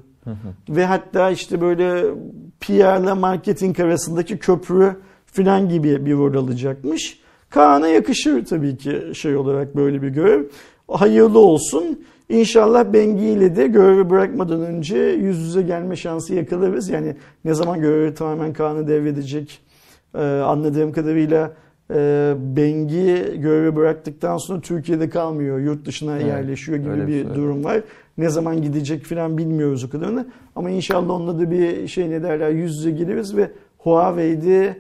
[0.70, 2.04] Ve hatta işte böyle
[2.60, 7.25] PR'la marketing arasındaki köprü filan gibi bir rol alacakmış.
[7.56, 10.44] Kaan'a yakışır tabii ki şey olarak böyle bir görev.
[10.88, 12.06] Hayırlı olsun.
[12.30, 16.90] İnşallah Bengi ile de görevi bırakmadan önce yüz yüze gelme şansı yakalarız.
[16.90, 19.60] Yani ne zaman görevi tamamen Kaan'a devredecek
[20.16, 21.54] ee, anladığım kadarıyla
[21.94, 25.60] e, Bengi görevi bıraktıktan sonra Türkiye'de kalmıyor.
[25.60, 27.36] Yurt dışına Evet, yerleşiyor gibi bir bir şey.
[27.36, 27.82] durum var.
[28.18, 30.28] Ne zaman gidecek falan bilmiyoruz o kadarını.
[30.56, 34.78] Ama inşallah onunla da bir şey ne derler yüz yüze geliriz ve Huawei'de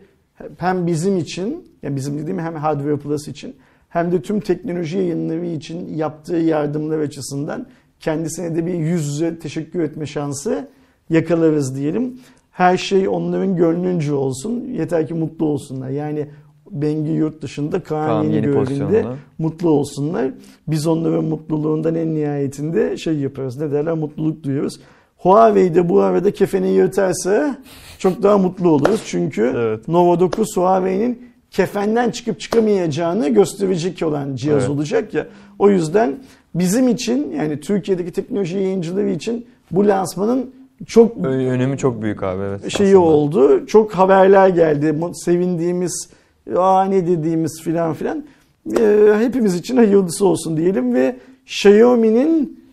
[0.57, 3.55] hem bizim için yani bizim dediğim hem Hardware Plus için
[3.89, 7.67] hem de tüm teknoloji yayınları için yaptığı yardımlar açısından
[7.99, 10.67] kendisine de bir yüz yüze teşekkür etme şansı
[11.09, 12.19] yakalarız diyelim.
[12.51, 14.51] Her şey onların gönlünce olsun.
[14.73, 15.89] Yeter ki mutlu olsunlar.
[15.89, 16.27] Yani
[16.71, 19.05] Bengi yurt dışında Kaan, Kaan yeni, yeni
[19.37, 20.31] mutlu olsunlar.
[20.67, 23.57] Biz onların mutluluğundan en nihayetinde şey yaparız.
[23.57, 23.93] Ne derler?
[23.93, 24.79] Mutluluk duyuyoruz.
[25.17, 27.57] Huawei de bu arada kefeni yırtarsa
[27.99, 29.01] çok daha mutlu oluruz.
[29.05, 29.87] Çünkü Evet.
[29.87, 34.69] Nova 9 Huawei'nin kefenden çıkıp çıkamayacağını gösterecek olan cihaz Evet.
[34.69, 35.27] olacak ya.
[35.59, 36.15] O yüzden
[36.55, 40.51] bizim için yani Türkiye'deki teknoloji yayıncıları için bu lansmanın
[40.87, 42.71] çok Önemi çok büyük abi evet.
[42.71, 42.99] şeyi aslında.
[42.99, 43.65] oldu.
[43.65, 44.95] Çok haberler geldi.
[45.13, 46.09] Sevindiğimiz,
[46.55, 48.25] aa ne dediğimiz filan filan.
[48.79, 52.64] Ee, hepimiz için hayırlısı olsun diyelim ve Xiaomi'nin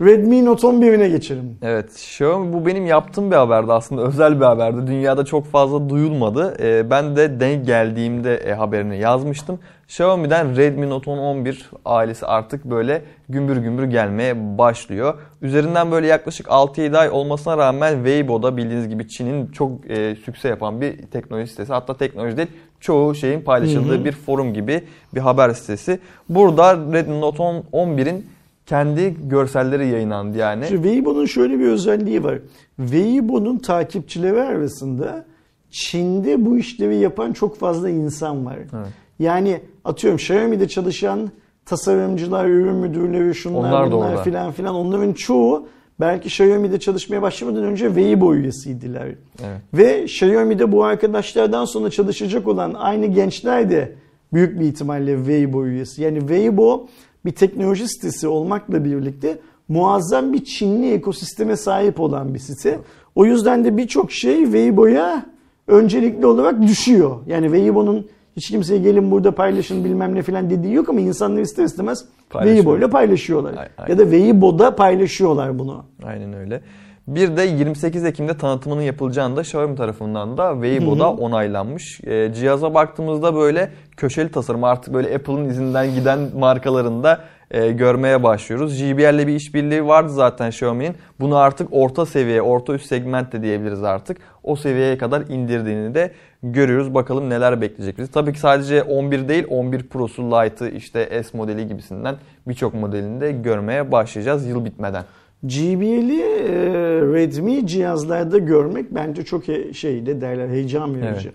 [0.00, 1.58] Redmi Note 11'ine geçelim.
[1.62, 4.86] Evet, Xiaomi bu benim yaptığım bir haberdi aslında özel bir haberdi.
[4.86, 6.56] Dünyada çok fazla duyulmadı.
[6.60, 9.58] Ee, ben de denk geldiğimde e, haberini yazmıştım.
[9.84, 15.14] Xiaomi'den Redmi Note 10 11 ailesi artık böyle gümbür gümbür gelmeye başlıyor.
[15.42, 20.80] Üzerinden böyle yaklaşık 6-7 ay olmasına rağmen Weibo'da bildiğiniz gibi Çin'in çok e, sükse yapan
[20.80, 21.72] bir teknoloji sitesi.
[21.72, 22.48] Hatta teknoloji değil
[22.80, 24.04] çoğu şeyin paylaşıldığı Hı hı.
[24.04, 24.84] bir forum gibi
[25.14, 25.98] bir haber sitesi.
[26.28, 28.26] Burada Redmi Note 10 11'in
[28.68, 30.66] kendi görselleri yayınlandı yani.
[30.68, 32.38] Şimdi Weibo'nun şöyle bir özelliği var.
[32.76, 35.24] Weibo'nun takipçileri arasında
[35.70, 38.56] Çin'de bu işlevi yapan çok fazla insan var.
[38.56, 38.88] Evet.
[39.18, 41.30] Yani atıyorum Xiaomi'de çalışan
[41.66, 45.68] tasarımcılar, ürün müdürleri, şunlar Onlar bunlar filan filan onların çoğu
[46.00, 49.06] belki Xiaomi'de çalışmaya başlamadan önce Weibo üyesiydiler.
[49.06, 49.60] Evet.
[49.74, 53.94] Ve Xiaomi'de bu arkadaşlardan sonra çalışacak olan aynı gençler de
[54.32, 56.02] büyük bir ihtimalle Weibo üyesi.
[56.02, 56.86] Yani Weibo
[57.24, 59.38] bir teknoloji sitesi olmakla birlikte
[59.68, 62.78] muazzam bir Çinli ekosisteme sahip olan bir site.
[63.14, 65.26] O yüzden de birçok şey Weibo'ya
[65.66, 67.16] öncelikli olarak düşüyor.
[67.26, 68.06] Yani Weibo'nun
[68.36, 72.04] hiç kimseye gelin burada paylaşın bilmem ne falan dediği yok ama insanlar ister istemez.
[72.32, 73.52] Weibo ile paylaşıyorlar.
[73.56, 73.90] Ay- ay.
[73.90, 75.84] Ya da Weibo'da paylaşıyorlar bunu.
[76.04, 76.60] Aynen öyle.
[77.08, 82.00] Bir de 28 Ekim'de tanıtımının yapılacağını da Xiaomi tarafından da Weibo'da onaylanmış.
[82.04, 88.74] Ee, cihaza baktığımızda böyle köşeli tasarım artık böyle Apple'ın izinden giden markalarında e, görmeye başlıyoruz.
[88.74, 90.96] JBL'le bir işbirliği vardı zaten Xiaomi'nin.
[91.20, 94.16] Bunu artık orta seviye, orta üst segment de diyebiliriz artık.
[94.42, 96.94] O seviyeye kadar indirdiğini de görüyoruz.
[96.94, 98.12] Bakalım neler bekleyecek bizi.
[98.12, 102.16] Tabii ki sadece 11 değil 11 Pro'su, Lite'ı, işte S modeli gibisinden
[102.48, 105.04] birçok modelini de görmeye başlayacağız yıl bitmeden.
[105.42, 106.54] GBL'i e,
[107.00, 111.28] Redmi cihazlarda görmek bence çok he, şey de derler heyecan verici.
[111.28, 111.34] Evet.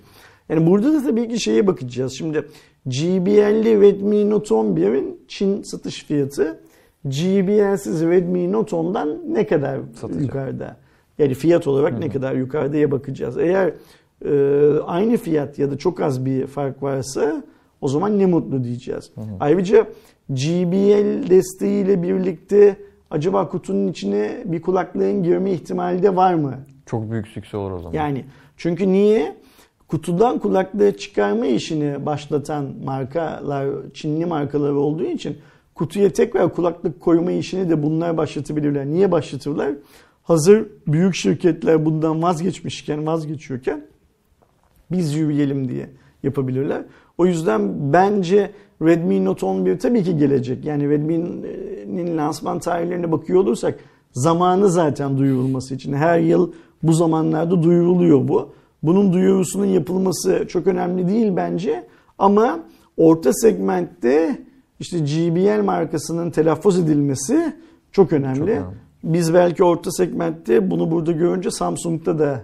[0.50, 2.14] Yani burada da tabii ki şeye bakacağız.
[2.14, 2.46] Şimdi
[2.86, 6.60] GBL'li Redmi Note 11'in Çin satış fiyatı
[7.06, 10.22] GBL'siz Redmi Note 10'dan ne kadar Satacak.
[10.22, 10.78] yukarıda?
[11.18, 13.38] Yani fiyat olarak ne kadar yukarıdaya bakacağız.
[13.38, 13.74] Eğer
[14.26, 17.44] e, aynı fiyat ya da çok az bir fark varsa
[17.82, 19.12] o zaman ne mutlu diyeceğiz.
[19.40, 19.88] Ayrıca
[20.30, 22.78] GBL desteğiyle birlikte
[23.14, 26.60] acaba kutunun içine bir kulaklığın girme ihtimali de var mı?
[26.86, 27.94] Çok büyük sükse olur o zaman.
[27.94, 28.26] Yani
[28.58, 29.36] çünkü niye?
[29.88, 35.38] Kutudan kulaklığı çıkarma işini başlatan markalar Çinli markalar olduğu için
[35.76, 38.86] kutuya tekrar kulaklık koyma işini de bunlar başlatabilirler.
[38.86, 39.72] Niye başlatırlar?
[40.24, 43.86] Hazır büyük şirketler bundan vazgeçmişken, vazgeçiyorken
[44.92, 45.90] biz yürüyelim diye
[46.24, 46.82] yapabilirler.
[47.18, 48.52] O yüzden bence
[48.84, 50.66] Redmi Note 11 tabii ki gelecek.
[50.66, 53.80] Yani Redmi'nin lansman tarihlerine bakıyor olursak
[54.12, 55.94] zamanı zaten duyurulması için.
[55.94, 56.52] Her yıl
[56.84, 58.54] bu zamanlarda duyuruluyor bu.
[58.84, 61.88] Bunun duyurusunun yapılması çok önemli değil bence.
[62.18, 62.60] Ama
[62.98, 64.42] orta segmentte
[64.80, 67.54] işte GBL markasının telaffuz edilmesi
[67.92, 68.38] çok önemli.
[68.40, 68.66] Çok önemli.
[69.04, 72.42] Biz belki orta segmentte bunu burada görünce Samsung'da da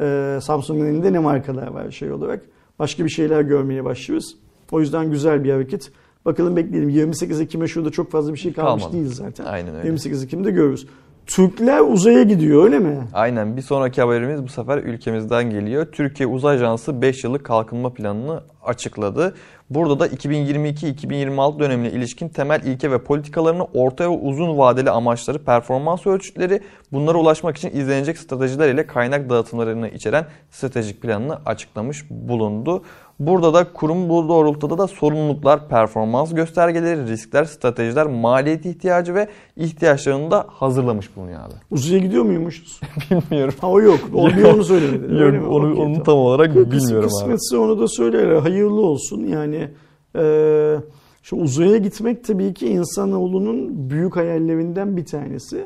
[0.00, 2.42] e, Samsung'un elinde ne markalar var şey olarak.
[2.78, 4.36] Başka bir şeyler görmeye başlıyoruz.
[4.74, 5.90] O yüzden güzel bir hareket.
[6.24, 6.88] Bakalım bekleyelim.
[6.88, 8.96] 28 Ekim'e şurada çok fazla bir şey kalmış Kalmadı.
[8.96, 9.44] değil zaten.
[9.44, 9.86] Aynen öyle.
[9.86, 10.86] 28 Ekim'de görürüz.
[11.26, 13.08] Türkler uzaya gidiyor öyle mi?
[13.12, 15.86] Aynen bir sonraki haberimiz bu sefer ülkemizden geliyor.
[15.92, 19.34] Türkiye Uzay Ajansı 5 yıllık kalkınma planını açıkladı.
[19.70, 26.06] Burada da 2022-2026 dönemine ilişkin temel ilke ve politikalarını orta ve uzun vadeli amaçları, performans
[26.06, 26.60] ölçütleri,
[26.92, 32.82] bunlara ulaşmak için izlenecek stratejiler ile kaynak dağıtımlarını içeren stratejik planını açıklamış bulundu.
[33.18, 40.30] Burada da kurum bu doğrultuda da sorumluluklar, performans göstergeleri, riskler, stratejiler, maliyet ihtiyacı ve ihtiyaçlarını
[40.30, 41.54] da hazırlamış bulunuyor abi.
[41.70, 42.80] Uzaya gidiyor muymuşuz?
[43.10, 43.54] Bilmiyorum.
[43.60, 44.00] Ha o yok.
[44.14, 45.12] O bir onu söylemedi.
[45.12, 45.20] Mi?
[45.20, 46.02] Yok onu, Okey, onu tamam.
[46.02, 47.08] tam olarak Kıs- bilmiyorum abi.
[47.08, 48.24] Kısmetse onu da söyler.
[48.26, 49.24] Hayır hayırlı olsun.
[49.24, 49.68] Yani
[50.16, 50.76] e,
[51.22, 55.64] şu uzaya gitmek tabii ki insanoğlunun büyük hayallerinden bir tanesi.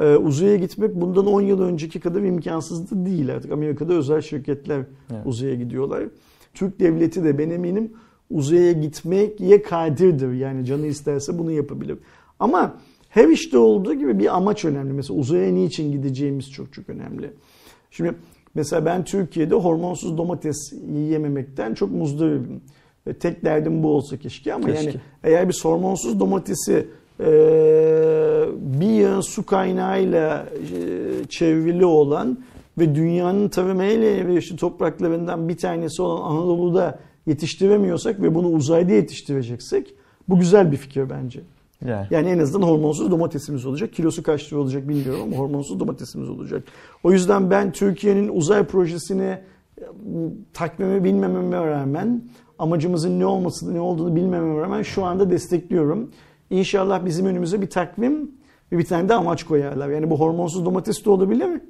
[0.00, 3.52] E, uzaya gitmek bundan 10 yıl önceki kadar imkansızdı değil artık.
[3.52, 4.76] Amerika'da özel şirketler
[5.10, 5.22] Evet.
[5.24, 6.02] uzaya gidiyorlar.
[6.54, 7.92] Türk devleti de ben eminim
[8.30, 10.32] uzaya gitmeye kadirdir.
[10.32, 11.98] Yani canı isterse bunu yapabilir.
[12.38, 12.74] Ama
[13.08, 14.92] her işte olduğu gibi bir amaç önemli.
[14.92, 17.30] Mesela uzaya niçin gideceğimiz çok çok önemli.
[17.90, 18.14] Şimdi
[18.54, 22.60] mesela ben Türkiye'de hormonsuz domates yiyememekten çok muzdaribim.
[23.06, 24.84] Ve tek derdim bu olsa keşke ama Keşke.
[24.84, 24.94] yani
[25.24, 26.86] eğer bir hormonsuz domatesi
[27.20, 27.26] e,
[28.56, 32.38] bir yığın su kaynağıyla e, çevrili olan
[32.78, 39.94] ve dünyanın tarım en elverişli topraklarından bir tanesi olan Anadolu'da yetiştiremiyorsak ve bunu uzayda yetiştireceksek
[40.28, 41.40] bu güzel bir fikir bence.
[41.84, 42.06] Yani.
[42.10, 43.92] Yani en azından hormonsuz domatesimiz olacak.
[43.92, 46.62] Kilosu kaç lira olacak bilmiyorum ama hormonsuz domatesimiz olacak.
[47.02, 49.38] O yüzden ben Türkiye'nin uzay projesini
[49.78, 49.84] e,
[50.52, 52.24] takvimi bilmememe rağmen
[52.58, 56.10] amacımızın ne olmasını ne olduğunu bilmememe rağmen şu anda destekliyorum.
[56.50, 58.30] İnşallah bizim önümüze bir takvim
[58.72, 59.88] ve bir tane de amaç koyarlar.
[59.88, 61.60] Yani bu hormonsuz domates de olabilir mi?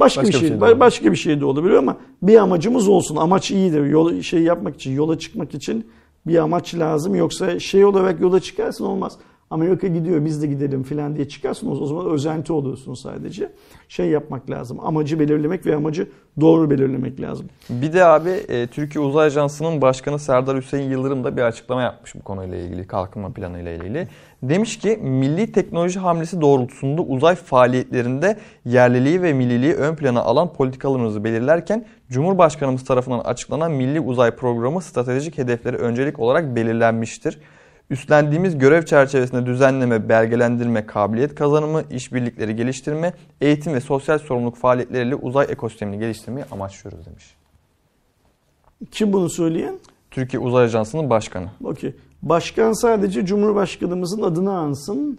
[0.00, 3.16] Başka, Başka bir şey, şey de başka bir şey de olabilir ama bir amacımız olsun.
[3.16, 3.84] Amaç iyidir.
[3.84, 5.86] Yol şey yapmak için, yola çıkmak için
[6.26, 7.14] bir amaç lazım.
[7.14, 9.18] Yoksa şey olarak yola çıkarsın olmaz.
[9.50, 13.52] Amerika gidiyor biz de gidelim falan diye çıkarsın o zaman özenti oluyorsun sadece.
[13.88, 14.80] Şey yapmak lazım.
[14.80, 16.08] Amacı belirlemek ve amacı
[16.40, 17.46] doğru belirlemek lazım.
[17.70, 22.14] Bir de abi e, Türkiye Uzay Ajansı'nın başkanı Serdar Hüseyin Yıldırım da bir açıklama yapmış
[22.14, 24.08] bu konuyla ilgili, kalkınma planı ile ilgili.
[24.42, 31.24] Demiş ki milli teknoloji hamlesi doğrultusunda uzay faaliyetlerinde yerliliği ve milliliği ön plana alan politikalarımızı
[31.24, 37.38] belirlerken Cumhurbaşkanımız tarafından açıklanan Milli Uzay Programı stratejik hedefleri öncelik olarak belirlenmiştir.
[37.90, 45.46] Üstlendiğimiz görev çerçevesinde düzenleme, belgelendirme, kabiliyet kazanımı, işbirlikleri geliştirme, eğitim ve sosyal sorumluluk faaliyetleriyle uzay
[45.50, 47.36] ekosistemini geliştirmeyi amaçlıyoruz demiş.
[48.90, 49.78] Kim bunu söyleyen?
[50.10, 51.46] Türkiye Uzay Ajansı'nın başkanı.
[51.64, 51.94] Okey.
[52.22, 55.18] Başkan sadece Cumhurbaşkanımızın adını ansın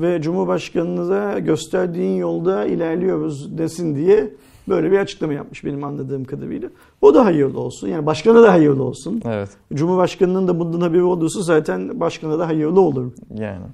[0.00, 4.30] ve Cumhurbaşkanınıza gösterdiğin yolda ilerliyoruz desin diye
[4.68, 6.68] böyle bir açıklama yapmış benim anladığım kadarıyla.
[7.00, 7.88] O da hayırlı olsun.
[7.88, 9.22] Yani başkana da hayırlı olsun.
[9.24, 9.48] Evet.
[9.74, 13.12] Cumhurbaşkanının da bundan haberi olursa zaten başkana da hayırlı olur.
[13.34, 13.66] Yani.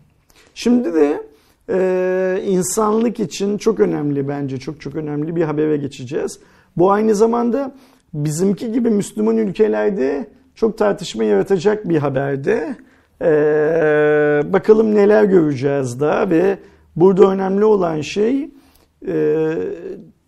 [0.55, 1.23] Şimdi de
[1.71, 6.41] e, insanlık için çok önemli bence çok çok önemli bir habere geçeceğiz.
[6.77, 7.75] Bu aynı zamanda
[8.15, 12.77] bizimki gibi Müslüman ülkelerde çok tartışma yaratacak bir haberde.
[13.23, 13.33] E,
[14.53, 16.59] bakalım neler göreceğiz daha ve
[16.97, 18.51] burada önemli olan şey
[19.07, 19.55] e,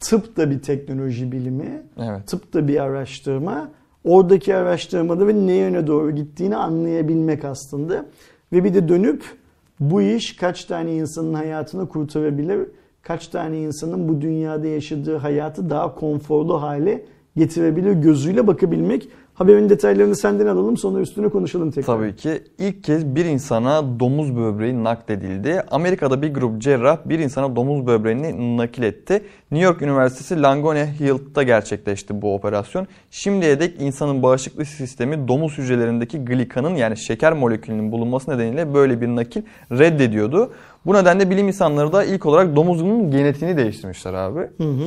[0.00, 2.26] tıp da bir teknoloji bilimi, Evet.
[2.26, 3.70] tıp da bir araştırma.
[4.04, 8.06] Oradaki araştırmada ve ne yöne doğru gittiğini anlayabilmek aslında.
[8.52, 9.24] Ve bir de dönüp
[9.80, 12.60] bu iş kaç tane insanın hayatını kurtarabilir,
[13.02, 17.04] kaç tane insanın bu dünyada yaşadığı hayatı daha konforlu hale
[17.36, 19.08] getirebilir gözüyle bakabilmek.
[19.40, 21.96] Haberin detaylarını senden alalım sonra üstüne konuşalım tekrar.
[21.96, 25.62] Tabii ki ilk kez bir insana domuz böbreği nakledildi.
[25.70, 29.22] Amerika'da bir grup cerrah bir insana domuz böbreğini nakil etti.
[29.50, 32.86] New York Üniversitesi Langone Health'ta gerçekleşti bu operasyon.
[33.10, 39.08] Şimdiye dek insanın bağışıklık sistemi domuz hücrelerindeki glikanın yani şeker molekülünün bulunması nedeniyle böyle bir
[39.08, 40.52] nakil reddediyordu.
[40.86, 44.40] Bu nedenle bilim insanları da ilk olarak domuzun genetiğini değiştirmişler abi.
[44.40, 44.86] Hı hı.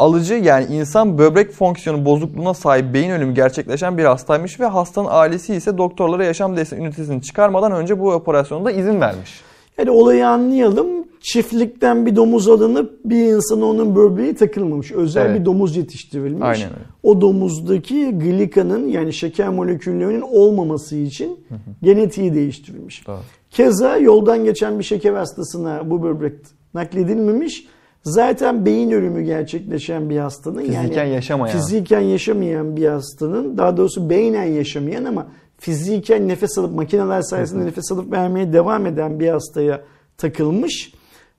[0.00, 5.54] Alıcı yani insan böbrek fonksiyonu bozukluğuna sahip beyin ölümü gerçekleşen bir hastaymış ve hastanın ailesi
[5.54, 9.40] ise doktorlara yaşam destek ünitesini çıkarmadan önce bu operasyonda izin vermiş.
[9.78, 10.86] Yani olayı anlayalım.
[11.20, 14.92] Çiftlikten bir domuz alınıp bir insana onun böbreği takılmamış.
[14.92, 15.40] Özel Evet.
[15.40, 16.42] bir domuz yetiştirilmiş.
[16.42, 16.84] Aynen öyle.
[17.02, 21.40] O domuzdaki glikanın yani şeker moleküllerinin olmaması için
[21.82, 23.06] genetiği değiştirilmiş.
[23.06, 23.18] Doğru.
[23.50, 26.34] Keza yoldan geçen bir şeker hastasına bu böbrek
[26.74, 27.66] nakledilmemiş.
[28.04, 31.52] Zaten beyin ölümü gerçekleşen bir hastanın Fiziken yani yaşamayan.
[31.58, 35.26] fiziken yaşamayan bir hastanın daha doğrusu beynen yaşamayan ama
[35.58, 39.80] fiziken nefes alıp makineler sayesinde nefes alıp vermeye devam eden bir hastaya
[40.18, 40.92] takılmış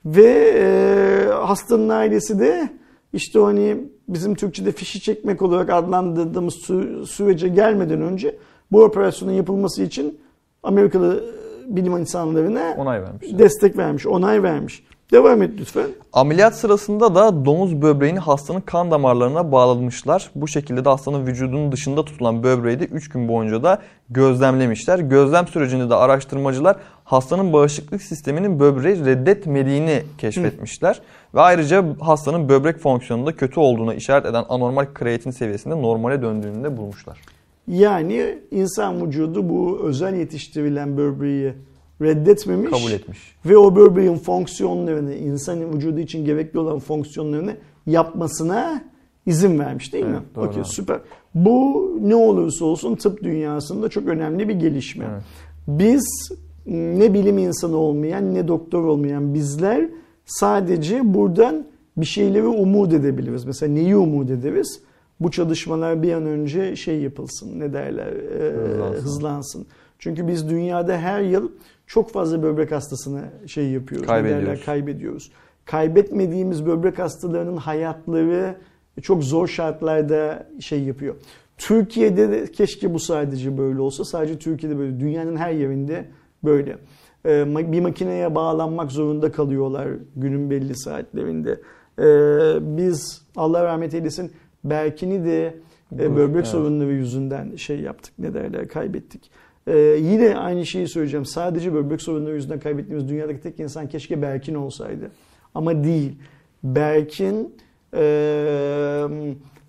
[0.05, 2.69] ve e, hastanın ailesi de
[3.13, 3.77] işte hani
[4.09, 8.35] bizim Türkçe'de fişi çekmek olarak adlandırdığımız sü- sürece gelmeden önce
[8.71, 10.19] bu operasyonun yapılması için
[10.63, 11.23] Amerikalı
[11.67, 13.27] bilim insanlarına Onay vermiş.
[13.39, 14.83] destek vermiş, onay vermiş.
[15.11, 15.87] Devam et lütfen.
[16.13, 20.31] Ameliyat sırasında da domuz böbreğini hastanın kan damarlarına bağlamışlar.
[20.35, 24.99] Bu şekilde de hastanın vücudunun dışında tutulan böbreği de 3 gün boyunca da gözlemlemişler.
[24.99, 31.01] Gözlem sürecinde de araştırmacılar hastanın bağışıklık sisteminin böbreği reddetmediğini keşfetmişler.
[31.35, 36.77] Ve ayrıca hastanın böbrek fonksiyonunda kötü olduğuna işaret eden anormal kreatin seviyesinde normale döndüğünü de
[36.77, 37.21] bulmuşlar.
[37.67, 41.53] Yani insan vücudu bu özel yetiştirilen böbreği
[42.01, 42.69] reddetmemiş.
[42.71, 43.35] Kabul etmiş.
[43.45, 48.83] Ve o böbreğin fonksiyonlarını, insan vücudu için gerekli olan fonksiyonlarını yapmasına
[49.25, 50.11] izin vermiş değil mi?
[50.11, 50.45] Evet, doğru.
[50.47, 50.99] Okey süper.
[51.35, 55.05] Bu ne olursa olsun tıp dünyasında çok önemli bir gelişme.
[55.13, 55.23] Evet.
[55.67, 56.31] Biz
[56.65, 59.89] ne bilim insanı olmayan ne doktor olmayan bizler
[60.25, 61.65] sadece buradan
[61.97, 63.45] bir şeyleri umut edebiliriz.
[63.45, 64.79] Mesela neyi umut ederiz?
[65.19, 69.03] Bu çalışmalar bir an önce şey yapılsın ne derler e, Hızlansın.
[69.03, 69.65] hızlansın.
[70.01, 71.51] Çünkü biz dünyada her yıl
[71.87, 74.07] çok fazla böbrek hastasını şey yapıyoruz.
[74.07, 74.45] Kaybediyoruz.
[74.45, 75.31] derler, kaybediyoruz.
[75.65, 78.55] Kaybetmediğimiz böbrek hastalarının hayatları
[79.01, 81.15] çok zor şartlarda şey yapıyor.
[81.57, 84.05] Türkiye'de de keşke bu sadece böyle olsa.
[84.05, 84.99] Sadece Türkiye'de böyle.
[84.99, 86.05] Dünyanın her yerinde
[86.43, 86.77] böyle.
[87.25, 91.61] Ee, bir makineye bağlanmak zorunda kalıyorlar günün belli saatlerinde.
[91.99, 94.31] Ee, biz Allah rahmet eylesin
[94.63, 95.55] Berkin'i de
[95.93, 96.47] e, böbrek evet.
[96.47, 99.31] sorunları yüzünden şey yaptık ne derler kaybettik.
[99.71, 101.25] Ee, yine aynı şeyi söyleyeceğim.
[101.25, 105.11] Sadece böbrek sorunları yüzünden kaybettiğimiz dünyadaki tek insan keşke Berkin olsaydı.
[105.55, 106.15] Ama değil.
[106.63, 107.55] Berkin
[107.93, 109.03] e,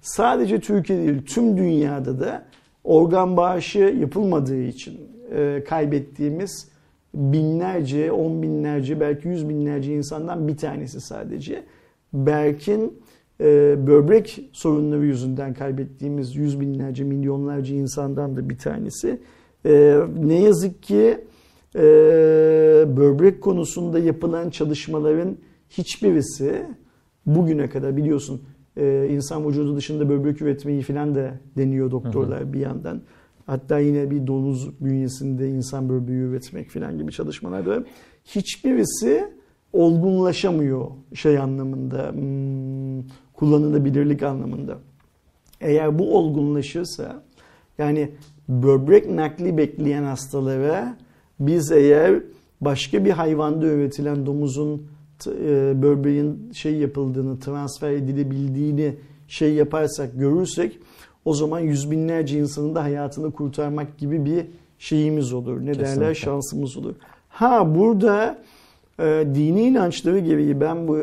[0.00, 2.44] sadece Türkiye değil tüm dünyada da
[2.84, 5.00] organ bağışı yapılmadığı için
[5.34, 6.68] e, kaybettiğimiz
[7.14, 11.62] binlerce, on binlerce, belki yüz binlerce insandan bir tanesi sadece.
[12.12, 13.00] Berk'in
[13.40, 19.18] e, böbrek sorunları yüzünden kaybettiğimiz yüz binlerce, milyonlarca insandan da bir tanesi.
[19.66, 21.18] E, ne yazık ki
[21.74, 21.82] e,
[22.96, 25.36] böbrek konusunda yapılan çalışmaların
[25.70, 26.66] hiçbirisi
[27.26, 28.42] bugüne kadar biliyorsun
[28.76, 33.02] e, insan vücudu dışında böbrek üretmeyi falan da deniyor doktorlar bir yandan.
[33.46, 37.84] Hatta yine bir domuz bünyesinde insan böbreği üretmek falan gibi çalışmalar da.
[38.24, 39.28] Hiçbirisi
[39.72, 44.78] olgunlaşamıyor şey anlamında, hmm, kullanılabilirlik anlamında.
[45.60, 47.22] Eğer bu olgunlaşırsa
[47.78, 48.10] yani
[48.48, 50.96] böbrek nakli bekleyen hastalara
[51.40, 52.22] biz eğer
[52.60, 54.86] başka bir hayvanda üretilen domuzun
[55.26, 58.94] e, böbreğin şey yapıldığını, transfer edilebildiğini
[59.28, 60.78] şey yaparsak, görürsek
[61.24, 64.46] o zaman yüz binlerce insanın da hayatını kurtarmak gibi bir
[64.78, 65.60] şeyimiz olur.
[65.60, 65.84] Ne derler?
[65.84, 66.14] Kesinlikle.
[66.14, 66.94] Şansımız olur.
[67.28, 68.38] Ha burada
[68.98, 70.94] e, dini inançları gereği ben bu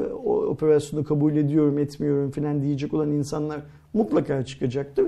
[0.49, 3.61] operasyonu kabul ediyorum, etmiyorum falan diyecek olan insanlar
[3.93, 5.05] mutlaka çıkacaktır.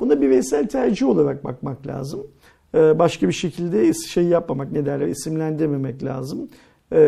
[0.00, 2.26] Buna bir bireysel tercih olarak bakmak lazım.
[2.74, 6.48] E, başka bir şekilde şey yapmamak, ne derler, isimlendirmemek lazım.
[6.92, 6.98] E,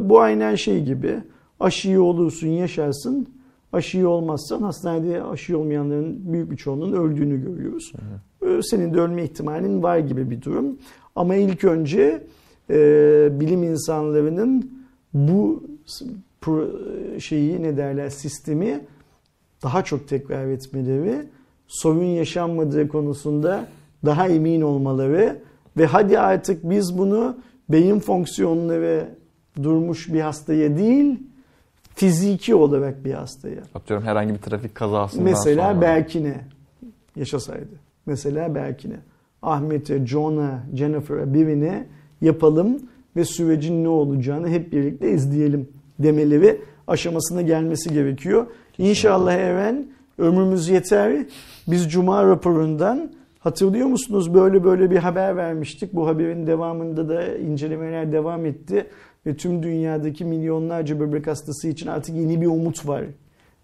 [0.00, 1.14] bu aynen şey gibi.
[1.60, 3.28] Aşıyı olursun, yaşarsın.
[3.72, 7.92] Aşıyı olmazsan hastanede aşı olmayanların büyük bir çoğunun öldüğünü görüyoruz.
[8.46, 10.78] E, Senin de ölme ihtimalin var gibi bir durum.
[11.16, 12.26] Ama ilk önce
[12.70, 14.70] e, bilim insanlarının
[15.14, 15.62] bu
[17.18, 18.80] şeyi ne derler sistemi
[19.62, 21.28] daha çok tekrar etmeleri,
[21.68, 23.66] sorun yaşanmadığı konusunda
[24.04, 25.38] daha emin olmaları
[25.76, 27.36] ve hadi artık biz bunu
[27.68, 29.08] beyin fonksiyonları
[29.62, 31.18] durmuş bir hastaya değil,
[31.94, 33.60] fiziki olarak bir hastaya.
[33.74, 35.80] Atıyorum herhangi bir trafik kazasından Mesela sonra.
[35.80, 36.40] Berkin'e
[37.16, 37.86] yaşasaydı.
[38.06, 38.96] Mesela Berkin'e.
[39.42, 41.86] Ahmet'e, John'a, Jennifer'a birine
[42.20, 42.78] yapalım
[43.16, 48.46] ve sürecin ne olacağını hep birlikte izleyelim demeleri aşamasına gelmesi gerekiyor.
[48.78, 49.86] İnşallah Eren
[50.18, 51.26] ömrümüz yeter.
[51.66, 55.94] Biz Cuma raporundan hatırlıyor musunuz böyle böyle bir haber vermiştik.
[55.94, 58.86] Bu haberin devamında da incelemeler devam etti.
[59.26, 63.04] Ve tüm dünyadaki milyonlarca böbrek hastası için artık yeni bir umut var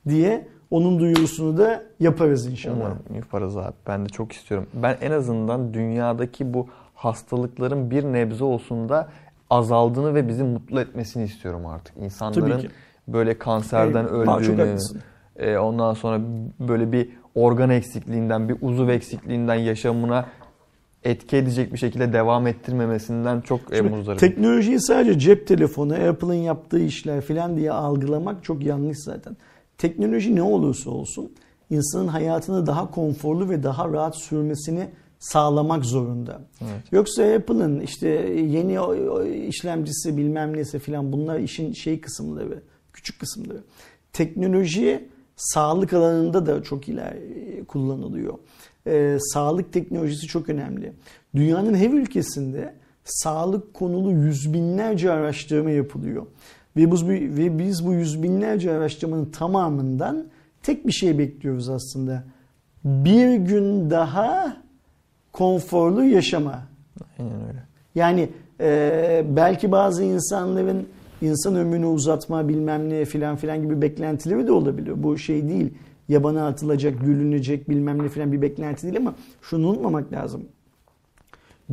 [0.08, 2.76] diye onun duyurusunu da yaparız inşallah.
[2.76, 3.74] Umarım yaparız abi.
[3.86, 4.66] Ben de çok istiyorum.
[4.74, 9.08] Ben en azından dünyadaki bu hastalıkların bir nebze olsun da
[9.50, 11.96] azaldığını ve bizi mutlu etmesini istiyorum artık.
[11.96, 12.68] İnsanların
[13.08, 14.76] böyle kanserden çok öldüğünü,
[15.36, 16.20] e, ondan sonra
[16.60, 20.26] böyle bir organ eksikliğinden, bir uzuv eksikliğinden yaşamına
[21.04, 24.18] etki edecek bir şekilde devam ettirmemesinden çok e, Şimdi muzdarım.
[24.18, 29.36] teknolojiyi sadece cep telefonu, Apple'ın yaptığı işler falan diye algılamak çok yanlış zaten.
[29.78, 31.32] Teknoloji ne olursa olsun
[31.70, 36.40] insanın hayatını daha konforlu ve daha rahat sürmesini sağlamak zorunda.
[36.60, 36.92] Evet.
[36.92, 38.08] Yoksa Apple'ın işte
[38.48, 38.78] yeni
[39.48, 42.62] işlemcisi bilmem nesi falan bunlar işin şey kısımları,
[42.92, 43.60] küçük kısımları.
[44.12, 48.34] Teknoloji sağlık alanında da çok ileri kullanılıyor.
[48.86, 50.92] Ee, sağlık teknolojisi çok önemli.
[51.34, 52.74] Dünyanın her ülkesinde
[53.04, 56.26] sağlık konulu yüz binlerce araştırma yapılıyor.
[56.76, 60.26] Ve biz, ve biz bu yüz binlerce araştırmanın tamamından
[60.62, 62.24] tek bir şey bekliyoruz aslında.
[62.84, 64.56] Bir gün daha
[65.32, 66.62] konforlu yaşama.
[67.18, 67.62] Aynen öyle.
[67.94, 68.28] Yani
[68.60, 70.86] e, belki bazı insanların
[71.22, 74.96] insan ömrünü uzatma bilmem ne filan filan gibi beklentileri de olabiliyor.
[75.02, 75.70] Bu şey değil.
[76.08, 80.42] Yabana atılacak, gülünecek bilmem ne filan bir beklenti değil ama şunu unutmamak lazım.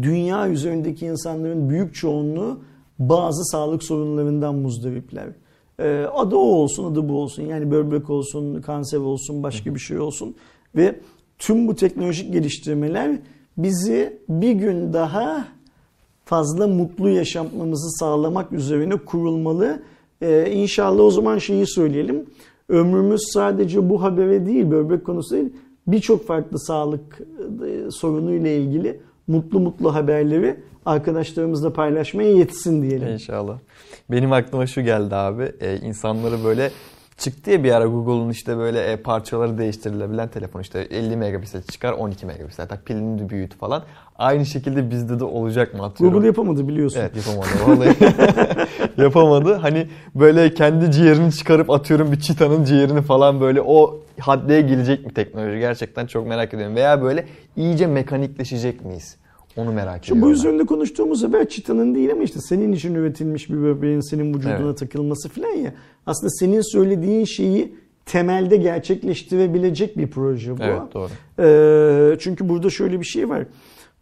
[0.02, 2.60] Dünya üzerindeki insanların büyük çoğunluğu
[3.00, 5.28] bazı sağlık sorunlarından muzdaripler.
[5.80, 7.44] E, adı o olsun, adı bu olsun.
[7.44, 10.36] Yani böbrek olsun, kanser olsun, başka bir şey olsun.
[10.76, 11.00] Ve
[11.38, 13.20] tüm bu teknolojik geliştirmeler
[13.58, 15.48] bizi bir gün daha
[16.30, 19.84] fazla mutlu yaşamamızı sağlamak üzerine kurulmalı.
[20.22, 22.26] Ee, inşallah o zaman şeyi söyleyelim.
[22.70, 25.54] Ömrümüz sadece bu habere değil, böbrek konusu değil,
[25.88, 27.22] birçok farklı sağlık
[27.68, 30.56] e, sorunuyla ilgili mutlu mutlu haberleri
[30.86, 33.08] arkadaşlarımızla paylaşmaya yetsin diyelim.
[33.08, 33.60] İnşallah.
[34.12, 35.52] Benim aklıma şu geldi abi.
[35.62, 36.72] Ee, insanları böyle
[37.20, 41.94] çıktı ya bir ara Google'un işte böyle e, parçaları değiştirilebilen telefon işte 50 megapiksel çıkar
[41.94, 43.84] 12 megapiksel tak pilini de büyüt falan.
[44.16, 46.14] Aynı şekilde bizde de olacak mı atıyorum.
[46.14, 47.00] Google yapamadı biliyorsun.
[47.00, 47.98] Evet yapamadı vallahi.
[49.02, 49.54] yapamadı.
[49.54, 55.14] Hani böyle kendi ciğerini çıkarıp atıyorum bir çitanın ciğerini falan böyle o haddeye gelecek mi
[55.14, 56.76] teknoloji gerçekten çok merak ediyorum.
[56.76, 59.18] Veya böyle iyice mekanikleşecek miyiz?
[59.60, 60.22] Onu merak ediyorum.
[60.22, 64.58] bu üzerinde konuştuğumuz haber çitanın değil ama işte senin için üretilmiş bir böbreğin senin vücuduna
[64.68, 64.78] Evet.
[64.78, 65.74] takılması falan ya.
[66.06, 70.64] Aslında senin söylediğin şeyi temelde gerçekleştirebilecek bir proje bu.
[70.64, 71.10] Evet doğru.
[71.40, 73.46] Ee, çünkü burada şöyle bir şey var.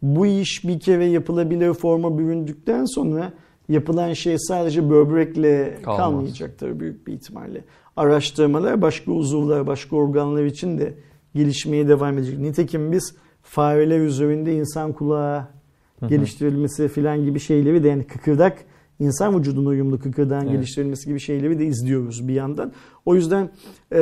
[0.02, 3.32] Bu iş bir kere yapılabilir forma büründükten sonra
[3.68, 5.98] yapılan şey sadece böbrekle Kalmaz.
[5.98, 7.64] kalmayacaktır büyük bir ihtimalle.
[7.96, 10.94] Araştırmalar başka uzuvlar, başka organlar için de
[11.34, 12.38] gelişmeye devam edecek.
[12.38, 13.14] Nitekim biz
[13.50, 15.44] fareler üzerinde insan kulağı
[16.08, 18.58] geliştirilmesi filan gibi şeyleri de yani kıkırdak
[19.00, 20.52] insan vücuduna uyumlu kıkırdağın Evet.
[20.52, 22.72] geliştirilmesi gibi şeyleri de izliyoruz bir yandan.
[23.06, 23.50] O yüzden
[23.92, 23.98] e,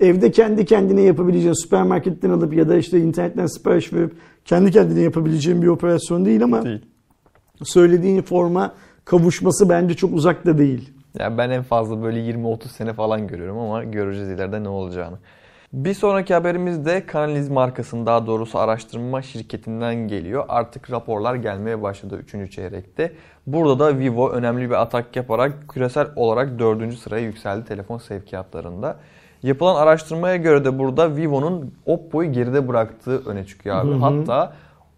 [0.00, 4.12] evde kendi kendine yapabileceğin süpermarketten alıp ya da işte internetten sipariş verip
[4.44, 6.80] kendi kendine yapabileceğin bir operasyon değil ama Değil.
[7.62, 10.90] söylediğin forma kavuşması bence çok uzakta değil.
[11.18, 15.18] Yani ben en fazla böyle 20-30 sene falan görüyorum ama göreceğiz ileride ne olacağını.
[15.72, 20.44] Bir sonraki haberimiz de Kanaliz markasının daha doğrusu araştırma şirketinden geliyor.
[20.48, 22.52] Artık raporlar gelmeye başladı 3.
[22.52, 23.12] çeyrekte.
[23.46, 26.98] Burada da Vivo önemli bir atak yaparak küresel olarak 4.
[26.98, 28.96] sıraya yükseldi telefon sevkiyatlarında.
[29.42, 33.90] Yapılan araştırmaya göre de burada Vivo'nun Oppo'yu geride bıraktığı öne çıkıyor abi.
[33.90, 33.98] Hı hı.
[33.98, 34.52] Hatta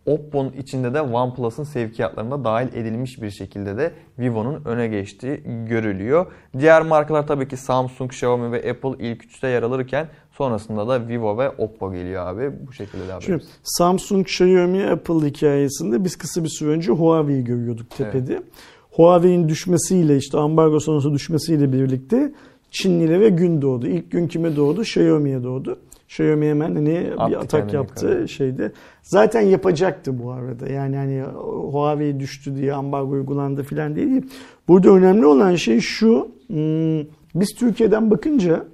[0.06, 6.26] Oppo'nun içinde de OnePlus'ın sevkiyatlarına dahil edilmiş bir şekilde de Vivo'nun öne geçtiği görülüyor.
[6.58, 10.06] Diğer markalar tabii ki Samsung, Xiaomi ve Apple ilk üçte yer alırken
[10.44, 12.50] sonrasında da Vivo ve Oppo geliyor abi.
[12.68, 13.46] Bu şekilde devam ediyoruz.
[13.62, 18.42] Samsung, Xiaomi, Apple hikayesinde biz kısa bir süre önce Huawei'yi görüyorduk tepede.
[18.90, 22.32] Huawei'nin düşmesiyle işte ambargo sonrası düşmesiyle birlikte
[22.70, 23.86] Çinlilere gün doğdu.
[23.86, 24.80] İlk gün kime doğdu?
[24.82, 25.78] Xiaomi'ye doğdu.
[26.08, 28.28] Xiaomi hemen hani Attı bir atak yaptı yukarı.
[28.28, 28.72] şeyde.
[29.02, 30.66] Zaten yapacaktı bu arada.
[30.68, 31.22] Yani hani
[31.72, 34.22] Huawei düştü diye ambargo uygulandı filan değil.
[34.68, 36.28] Burada önemli olan şey şu.
[36.46, 37.00] hmm,
[37.34, 38.64] Biz Türkiye'den bakınca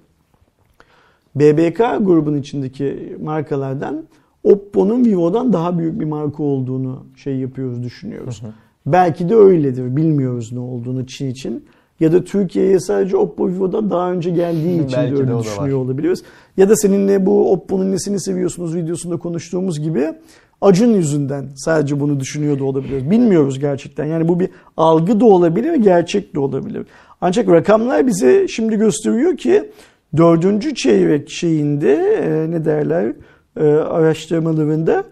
[1.36, 4.04] BBK grubun içindeki markalardan
[4.44, 8.42] Oppo'nun Vivo'dan daha büyük bir marka olduğunu şey yapıyoruz, düşünüyoruz.
[8.86, 9.96] Belki de öyledir.
[9.96, 11.64] Bilmiyoruz ne olduğunu Çin için.
[12.00, 15.38] Ya da Türkiye'ye sadece Oppo Vivo'dan daha önce geldiği için Belki de de öyle da
[15.38, 15.84] düşünüyor var.
[15.84, 16.22] olabiliyoruz.
[16.56, 20.14] Ya da seninle bu Oppo'nun nesini seviyorsunuz videosunda konuştuğumuz gibi
[20.60, 23.10] Acun yüzünden sadece bunu düşünüyor da olabiliriz.
[23.10, 24.04] Bilmiyoruz gerçekten.
[24.04, 26.86] Yani bu bir algı da olabilir, gerçek de olabilir.
[27.20, 29.70] Ancak rakamlar bize şimdi gösteriyor ki
[30.16, 33.12] dördüncü çeyrek şeyinde e, ne derler
[33.60, 35.04] e, araştırmalarında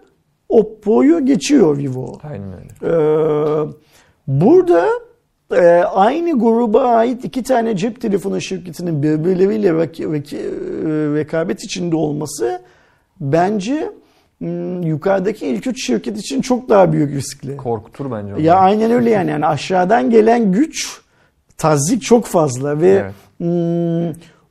[0.49, 2.17] Oppo'yu geçiyor Vivo.
[2.23, 2.93] Aynen öyle.
[2.93, 3.67] Ee,
[4.27, 4.87] burada
[5.51, 11.95] e, aynı gruba ait iki tane cep telefonu şirketinin birbirleriyle rek- rek- e, rekabet içinde
[11.95, 12.61] olması
[13.19, 13.91] bence
[14.37, 17.57] hmm, yukarıdaki ilk üç şirket için çok daha büyük riskli.
[17.57, 18.41] Korkutur bence onu.
[18.41, 19.31] Ya aynen öyle yani.
[19.31, 21.01] yani aşağıdan gelen güç
[21.57, 23.13] tazik çok fazla ve Evet.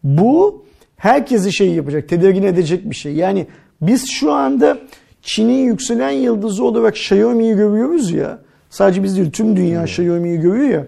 [0.04, 0.64] Hmm, bu
[0.96, 3.14] herkesi şey yapacak, tedirgin edecek bir şey.
[3.14, 3.46] Yani
[3.80, 4.78] biz şu anda
[5.22, 8.38] Çin'in yükselen yıldızı olarak Xiaomi'yi görüyoruz ya.
[8.70, 10.86] Sadece biz değil tüm dünya Xiaomi'yi görüyor ya.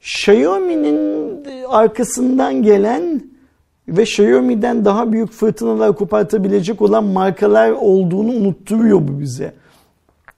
[0.00, 1.26] Xiaomi'nin
[1.68, 3.22] arkasından gelen
[3.88, 9.52] ve Xiaomi'den daha büyük fırtınalar kopartabilecek olan markalar olduğunu unutturuyor bu bize.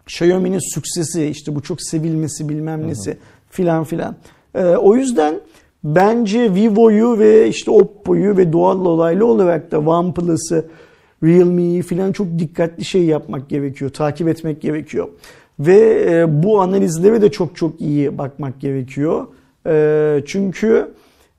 [0.07, 3.18] Xiaomi'nin süksesi işte bu çok sevilmesi bilmem nesi
[3.51, 4.16] filan filan.
[4.55, 5.35] Ee, o yüzden
[5.85, 10.64] bence Vivo'yu ve işte Oppo'yu ve doğal olaylı olarak da OnePlus'ı
[11.24, 13.91] Realme'yi filan çok dikkatli şey yapmak gerekiyor.
[13.91, 15.09] Takip etmek gerekiyor.
[15.61, 19.26] Ve e, bu analizlere de çok çok iyi bakmak gerekiyor.
[19.66, 20.89] E, çünkü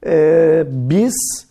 [0.05, 1.45] e, biz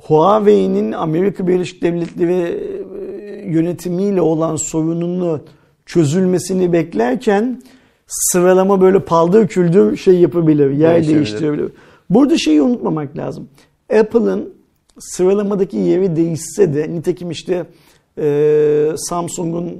[0.00, 5.40] Huawei'nin Amerika Birleşik Devletleri e, yönetimiyle olan sorununu
[5.86, 7.62] çözülmesini beklerken
[8.06, 11.16] sıralama böyle paldır küldür şey yapabilir, yer Değişebilir.
[11.16, 11.70] değiştirebilir.
[12.10, 13.48] Burada şeyi unutmamak lazım.
[14.00, 14.54] Apple'ın
[14.98, 17.66] sıralamadaki yeri değişse de nitekim işte
[18.18, 19.78] e, Samsung'un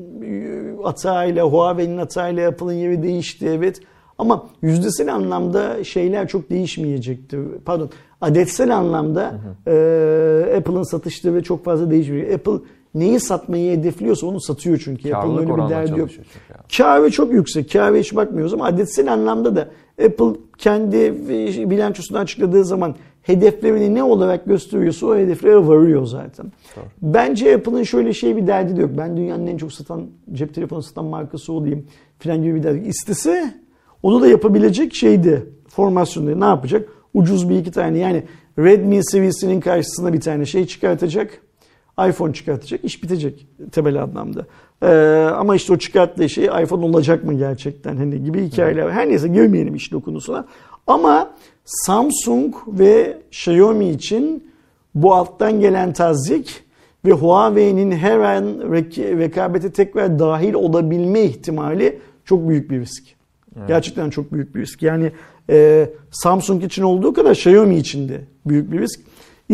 [0.85, 3.81] atağıyla Huawei'nin atağıyla Apple'ın yeri değişti evet.
[4.18, 7.41] Ama yüzdesel anlamda şeyler çok değişmeyecektir.
[7.64, 9.70] Pardon adetsel anlamda e,
[10.57, 12.35] Apple'ın satışları çok fazla değişmiyor.
[12.35, 12.59] Apple
[12.95, 15.11] neyi satmayı hedefliyorsa onu satıyor çünkü.
[15.11, 16.09] Karlılık öyle bir derdi yok.
[16.77, 17.73] Kârı çok yüksek.
[17.73, 19.69] Kârı hiç bakmıyoruz ama adetsel anlamda da
[20.05, 21.15] Apple kendi
[21.71, 26.47] bilançosunu açıkladığı zaman hedeflerini ne olarak gösteriyorsa o hedeflere varıyor zaten.
[26.77, 26.85] Doğru.
[27.03, 28.91] Bence Apple'ın şöyle şey bir derdi de yok.
[28.99, 31.87] Ben dünyanın en çok satan cep telefonu satan markası olayım
[32.19, 32.89] filan gibi bir derdi.
[32.89, 33.55] İstese
[34.03, 35.47] onu da yapabilecek şeydi.
[35.69, 36.89] Formasyonda ne yapacak?
[37.15, 38.23] Ucuz bir iki tane yani
[38.59, 41.41] Redmi seviyesinin karşısına bir tane şey çıkartacak.
[42.09, 42.85] iPhone çıkartacak.
[42.85, 44.47] iş bitecek temel anlamda.
[44.83, 44.87] Ee,
[45.37, 48.91] ama işte o çıkarttığı şey iPhone olacak mı gerçekten hani gibi hikayeler.
[48.91, 50.47] Her neyse girmeyelim işin o konusuna.
[50.87, 51.31] Ama
[51.65, 54.51] Samsung ve Xiaomi için
[54.95, 56.65] bu alttan gelen tazik
[57.05, 63.05] ve Huawei'nin her an rek- rekabete tekrar dahil olabilme ihtimali çok büyük bir risk.
[63.69, 64.83] Gerçekten çok büyük bir risk.
[64.83, 65.13] Yani
[65.51, 69.01] e, Samsung için olduğu kadar Xiaomi için de büyük bir risk.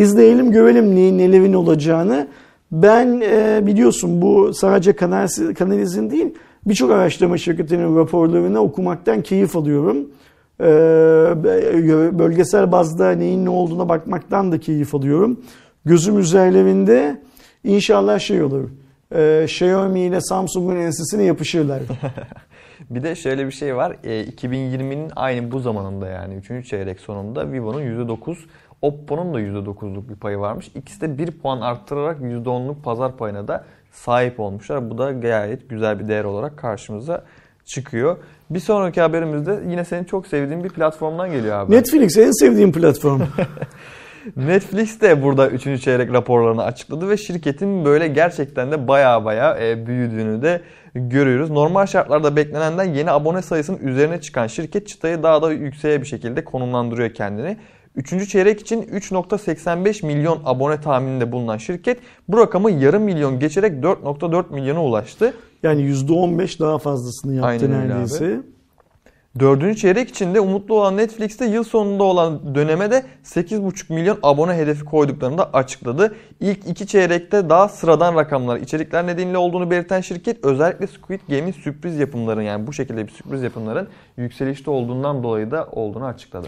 [0.00, 2.28] İzleyelim görelim ne, nelerin olacağını.
[2.72, 5.28] Ben e, biliyorsun bu sadece kanal,
[5.58, 6.34] kanalizin değil
[6.66, 9.96] birçok araştırma şirketinin raporlarını okumaktan keyif alıyorum.
[10.60, 10.64] E,
[12.18, 15.40] bölgesel bazda neyin ne olduğuna bakmaktan da keyif alıyorum.
[15.84, 17.20] Gözüm üzerlerinde
[17.64, 18.68] inşallah şey olur.
[19.14, 21.82] E, Xiaomi ile Samsung'un ensesine yapışırlar.
[22.90, 23.96] Bir de şöyle bir şey var.
[24.04, 26.68] E, 2020'nin aynı bu zamanında yani 3.
[26.68, 28.36] çeyrek sonunda Vivo'nun %9,
[28.82, 30.70] Oppo'nun da %9'luk bir payı varmış.
[30.74, 34.90] İkisi de 1 puan arttırarak %10'luk pazar payına da sahip olmuşlar.
[34.90, 37.24] Bu da gayet güzel bir değer olarak karşımıza
[37.64, 38.16] çıkıyor.
[38.50, 41.72] Bir sonraki haberimizde yine senin çok sevdiğin bir platformdan geliyor abi.
[41.72, 43.20] Netflix en sevdiğim platform.
[44.36, 45.82] Netflix de burada 3.
[45.82, 50.62] çeyrek raporlarını açıkladı ve şirketin böyle gerçekten de baya baya e, büyüdüğünü de
[50.94, 51.50] görüyoruz.
[51.50, 56.44] Normal şartlarda beklenenden yeni abone sayısının üzerine çıkan şirket çıtayı daha da yükseğe bir şekilde
[56.44, 57.56] konumlandırıyor kendini.
[57.96, 64.52] Üçüncü çeyrek için 3.85 milyon abone tahmininde bulunan şirket bu rakamı yarım milyon geçerek 4.4
[64.52, 65.34] milyona ulaştı.
[65.62, 68.40] Yani %15 daha fazlasını yaptı Aynen neredeyse.
[69.38, 74.84] Dördüncü çeyrek içinde umutlu olan Netflix'te yıl sonunda olan döneme de 8,5 milyon abone hedefi
[74.84, 76.14] koyduklarını da açıkladı.
[76.40, 81.98] İlk iki çeyrekte daha sıradan rakamlar, içerikler nedeniyle olduğunu belirten şirket özellikle Squid Game'in sürpriz
[81.98, 86.46] yapımların yani bu şekilde bir sürpriz yapımların yükselişte olduğundan dolayı da olduğunu açıkladı.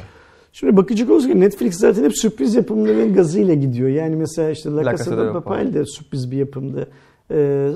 [0.53, 3.88] Şimdi bakıcı olursa Netflix zaten hep sürpriz yapımların gazıyla gidiyor.
[3.88, 6.88] Yani mesela işte La Casa de Papel de sürpriz bir yapımdı.
[7.30, 7.70] Ee,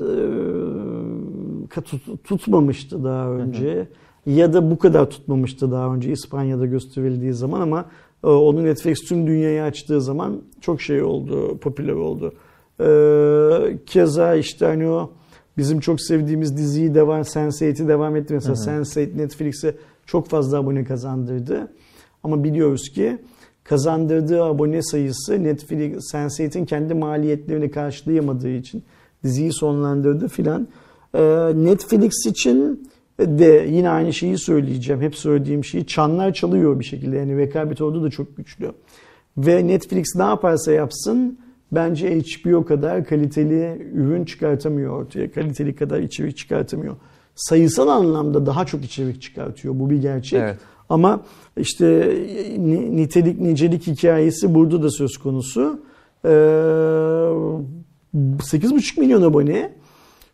[1.77, 3.87] e, tut- tutmamıştı daha önce.
[4.25, 7.85] Ya da bu kadar tutmamıştı daha önce İspanya'da gösterildiği zaman ama
[8.23, 12.33] e, onu Netflix tüm dünyaya açtığı zaman çok şey oldu, popüler oldu.
[12.79, 15.11] Ee, keza işte hani o
[15.57, 18.33] bizim çok sevdiğimiz diziyi devam, Sense8'i devam etti.
[18.33, 19.75] Mesela Sense8 Netflix'e
[20.05, 21.67] çok fazla abone kazandırdı.
[22.27, 23.17] Ama biliyoruz ki
[23.63, 28.83] kazandırdığı abone sayısı Netflix, Sense8'in kendi maliyetlerini karşılayamadığı için
[29.23, 30.67] diziyi sonlandırdı filan.
[31.13, 31.21] Ee,
[31.55, 35.01] Netflix için de yine aynı şeyi söyleyeceğim.
[35.01, 37.17] Hep söylediğim şeyi çanlar çalıyor bir şekilde.
[37.17, 38.71] Yani rekabet orada da çok güçlü.
[39.37, 41.39] Ve Netflix ne yaparsa yapsın
[41.71, 45.31] bence HBO kadar kaliteli ürün çıkartamıyor ortaya.
[45.31, 46.95] Kaliteli kadar içerik çıkartamıyor.
[47.35, 49.79] Sayısal anlamda daha çok içerik çıkartıyor.
[49.79, 50.41] Bu bir gerçek.
[50.41, 50.57] Evet.
[50.89, 51.21] Ama
[51.57, 52.15] işte
[52.57, 55.79] ni- nitelik nicelik hikayesi burada da söz konusu.
[56.25, 59.71] Ee, 8,5 milyon abone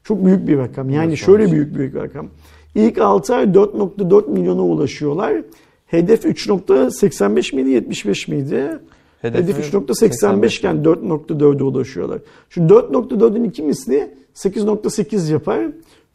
[0.03, 0.89] çok büyük bir rakam.
[0.89, 2.27] Yani Evet, şöyle büyük bir rakam.
[2.75, 5.33] İlk 6 ay 4.4 milyona ulaşıyorlar.
[5.85, 8.69] Hedef 3.85 miydi 75 miydi?
[9.21, 12.19] Hedefi Hedef 3.85 iken 4.4'e ulaşıyorlar.
[12.49, 15.65] Şu 4.4'ün iki misli 8.8 yapar.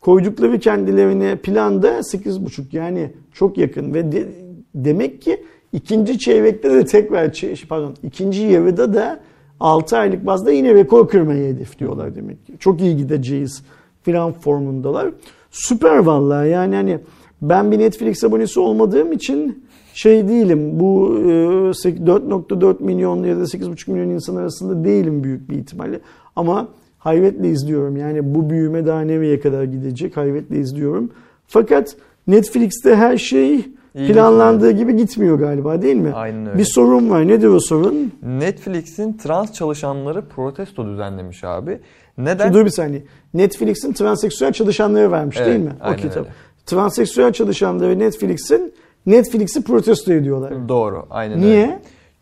[0.00, 4.28] Koydukları kendilerine planda 8.5 yani çok yakın ve de-
[4.74, 9.20] demek ki ikinci çeyrekte de tekrar çe- pardon ikinci yarıda da
[9.60, 12.52] 6 aylık bazda yine rekor kırmayı hedefliyorlar demek ki.
[12.58, 13.62] Çok iyi gideceğiz
[14.02, 15.10] filan formundalar.
[15.50, 16.98] Süper vallahi yani hani
[17.42, 23.90] ben bir Netflix abonesi olmadığım için şey değilim bu e, 4.4 milyon ya da 8.5
[23.90, 26.00] milyon insan arasında değilim büyük bir ihtimalle.
[26.36, 26.68] Ama
[26.98, 27.96] hayretle izliyorum.
[27.96, 31.10] Yani bu büyüme daha nereye kadar gidecek hayretle izliyorum.
[31.46, 31.96] Fakat
[32.26, 33.54] Netflix'te her şey
[33.94, 36.12] İyi planlandığı gibi gitmiyor galiba değil mi?
[36.14, 36.58] Aynen öyle.
[36.58, 37.28] Bir sorun var.
[37.28, 38.12] Nedir o sorun?
[38.22, 41.80] Netflix'in trans çalışanları protesto düzenlemiş abi.
[42.18, 42.52] Neden?
[42.54, 43.02] Dur bir saniye.
[43.34, 45.72] Netflix'in transseksüel çalışanları vermiş Evet, değil mi?
[45.80, 46.28] aynen Okey, öyle.
[46.66, 48.72] Transseksüel çalışanları Netflix'in
[49.06, 50.68] Netflix'i protesto ediyorlar.
[50.68, 51.06] Doğru.
[51.10, 51.62] Aynen Niye?
[51.62, 51.80] öyle.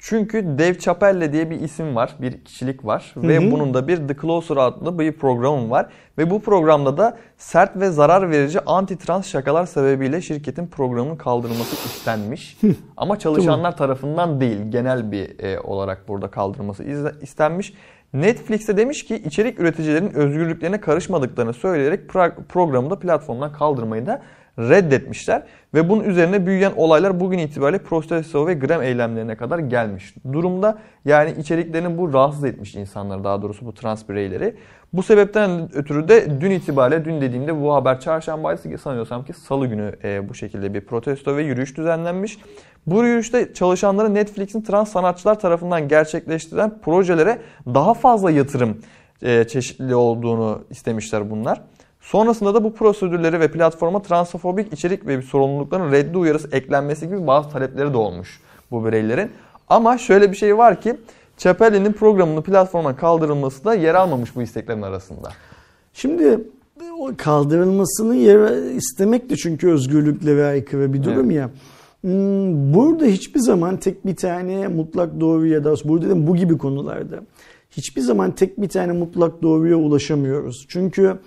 [0.09, 4.09] Çünkü Dave Chappelle diye bir isim var, bir kişilik var Hı ve bunun da bir
[4.09, 5.87] The Closer adlı bir programı var.
[6.19, 12.59] Ve bu programda da sert ve zarar verici anti-trans şakalar sebebiyle şirketin programının kaldırılması istenmiş.
[12.97, 16.85] Ama çalışanlar tarafından değil, genel bir e, olarak burada kaldırılması
[17.23, 17.75] istenmiş.
[18.13, 22.09] Netflix'te demiş ki içerik üreticilerin özgürlüklerine karışmadıklarını söyleyerek
[22.49, 24.23] programı da platformdan kaldırmayı da
[24.59, 25.43] reddetmişler.
[25.75, 30.79] Ve bunun üzerine büyüyen olaylar bugün itibariyle protesto ve grem eylemlerine kadar gelmiş durumda.
[31.05, 34.57] Yani içeriklerini bu rahatsız etmiş insanları daha doğrusu bu trans bireyleri.
[34.93, 39.97] Bu sebepten ötürü de dün itibariyle dün dediğimde bu haber çarşambaydı sanıyorsam ki salı günü
[40.05, 42.39] e, bu şekilde bir protesto ve yürüyüş düzenlenmiş.
[42.87, 48.79] Bu yürüyüşte çalışanları Netflix'in trans sanatçılar tarafından gerçekleştirilen projelere daha fazla yatırım
[49.23, 51.63] e, çeşitli olduğunu istemişler bunlar.
[52.07, 57.49] Sonrasında da bu prosedürleri ve platforma transfobik içerik ve sorumlulukların reddi uyarısı eklenmesi gibi bazı
[57.51, 58.41] talepleri de olmuş
[58.71, 59.31] bu bireylerin.
[59.69, 60.97] Ama şöyle bir şey var ki
[61.37, 65.29] Chappelle'nin programının platforma kaldırılması da yer almamış bu isteklerin arasında.
[65.93, 66.41] Şimdi
[66.99, 71.51] o kaldırılmasını yer istemek de çünkü özgürlüklere aykırı bir durum ya.
[72.01, 76.59] Hmm, Burada hiçbir zaman tek bir tane mutlak doğru ya da burada da bu gibi
[76.59, 77.21] konularda
[77.71, 80.67] hiçbir zaman tek bir tane mutlak doğruya ulaşamıyoruz.
[80.69, 81.19] Çünkü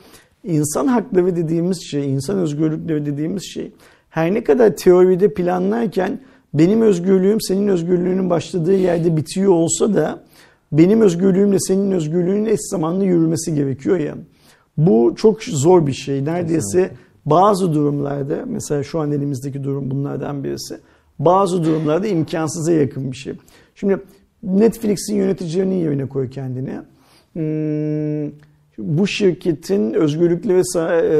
[0.44, 3.72] insan hakları dediğimiz şey, insan özgürlükleri dediğimiz şey
[4.10, 6.20] her ne kadar teoride planlarken
[6.54, 10.24] benim özgürlüğüm senin özgürlüğünün başladığı yerde bitiyor olsa da
[10.72, 14.16] benim özgürlüğümle senin özgürlüğünün eş zamanlı yürümesi gerekiyor ya.
[14.78, 16.26] Bu çok zor bir şey.
[16.26, 16.98] Neredeyse Kesinlikle.
[17.26, 20.80] bazı durumlarda mesela şu an elimizdeki durum bunlardan birisi.
[21.20, 23.34] Bazı durumlarda imkansıza yakın bir şey.
[23.76, 24.00] Şimdi
[24.44, 26.80] Netflix'in yöneticilerinin yerine koy kendini.
[27.34, 28.32] Hmm,
[28.80, 30.60] bu şirketin özgürlüklere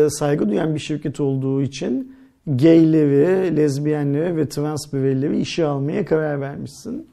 [0.06, 2.16] e, saygı duyan bir şirket olduğu için
[2.48, 7.08] gayleri, lezbiyenleri ve trans bireyleri işe almaya karar vermişsin.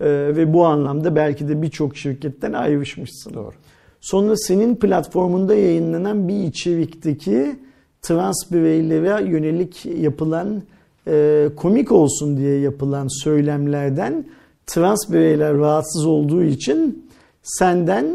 [0.00, 3.34] Ee, ve bu anlamda belki de birçok şirketten ayrışmışsın.
[3.34, 3.54] Doğru.
[4.00, 7.56] Sonra senin platformunda yayınlanan bir içerikteki
[8.02, 10.62] trans bireylere yönelik yapılan
[11.08, 14.24] e, komik olsun diye yapılan söylemlerden
[14.66, 17.08] trans bireyler rahatsız olduğu için
[17.42, 18.06] senden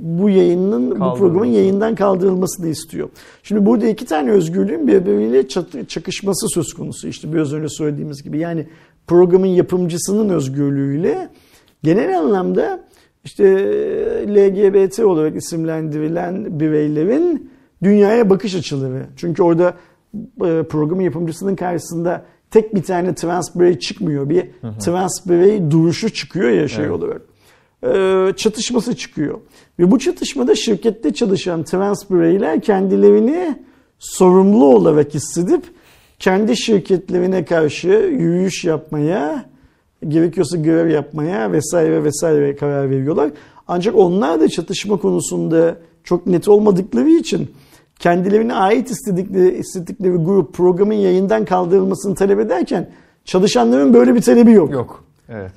[0.00, 3.08] bu yayının bu programın yayından kaldırılmasını istiyor.
[3.42, 5.48] Şimdi burada iki tane özgürlüğün birbiriyle
[5.86, 7.08] çakışması söz konusu.
[7.08, 8.66] İşte biraz önce söylediğimiz gibi yani
[9.06, 11.28] programın yapımcısının özgürlüğüyle
[11.82, 12.84] genel anlamda
[13.24, 13.44] işte
[14.28, 17.50] LGBT olarak isimlendirilen bireylerin
[17.82, 19.06] dünyaya bakış açıları.
[19.16, 19.74] Çünkü orada
[20.46, 24.28] e, programın yapımcısının karşısında tek bir tane trans birey çıkmıyor.
[24.28, 24.50] Bir
[24.84, 26.94] trans birey duruşu çıkıyor ya şey Evet.
[26.94, 27.22] olarak.
[27.86, 29.38] E, çatışması çıkıyor.
[29.78, 33.58] Ve bu çatışmada şirkette çalışan trans bireyler kendilerini
[33.98, 35.62] sorumlu olarak hissedip
[36.18, 39.44] kendi şirketlerine karşı yürüyüş yapmaya,
[40.08, 43.30] gerekiyorsa görev yapmaya vesaire vesaire karar veriyorlar.
[43.68, 47.50] Ancak onlar da çatışma konusunda çok net olmadıkları için
[47.98, 52.90] kendilerine ait istedikleri, istedikleri grup programın yayından kaldırılmasını talep ederken
[53.24, 54.70] çalışanların böyle bir talebi yok.
[54.72, 55.04] Yok.
[55.28, 55.52] Evet.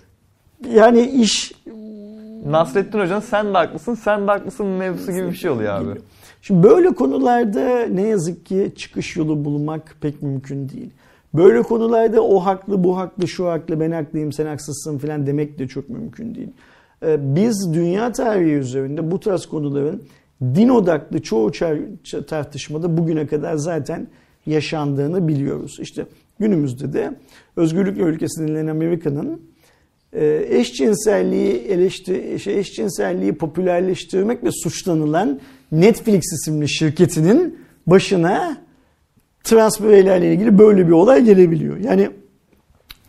[0.74, 1.54] Yani iş
[2.46, 6.00] Nasrettin Hoca'nın sen de haklısın, sen de haklısın mevzusu gibi bir şey oluyor abi.
[6.42, 10.90] Şimdi böyle konularda ne yazık ki çıkış yolu bulmak pek mümkün değil.
[11.34, 15.68] Böyle konularda o haklı, bu haklı, şu haklı, ben haklıyım, sen haksızsın falan demek de
[15.68, 16.50] çok mümkün değil.
[17.06, 20.04] Ee, Biz dünya tarihi üzerinde bu tarz konuların
[20.42, 21.52] din odaklı çoğu
[22.28, 24.08] tartışmada bugüne kadar zaten
[24.46, 25.78] yaşandığını biliyoruz.
[25.82, 26.06] İşte
[26.40, 27.16] günümüzde de
[27.56, 29.42] özgürlük ülkesi denilen Amerika'nın
[30.50, 35.40] eşcinselliği eleştir şey, eşcinselliği popülerleştirmekle suçlanılan
[35.72, 38.58] Netflix isimli şirketinin başına
[39.44, 41.78] trans bireylerle ilgili böyle bir olay gelebiliyor.
[41.78, 42.10] Yani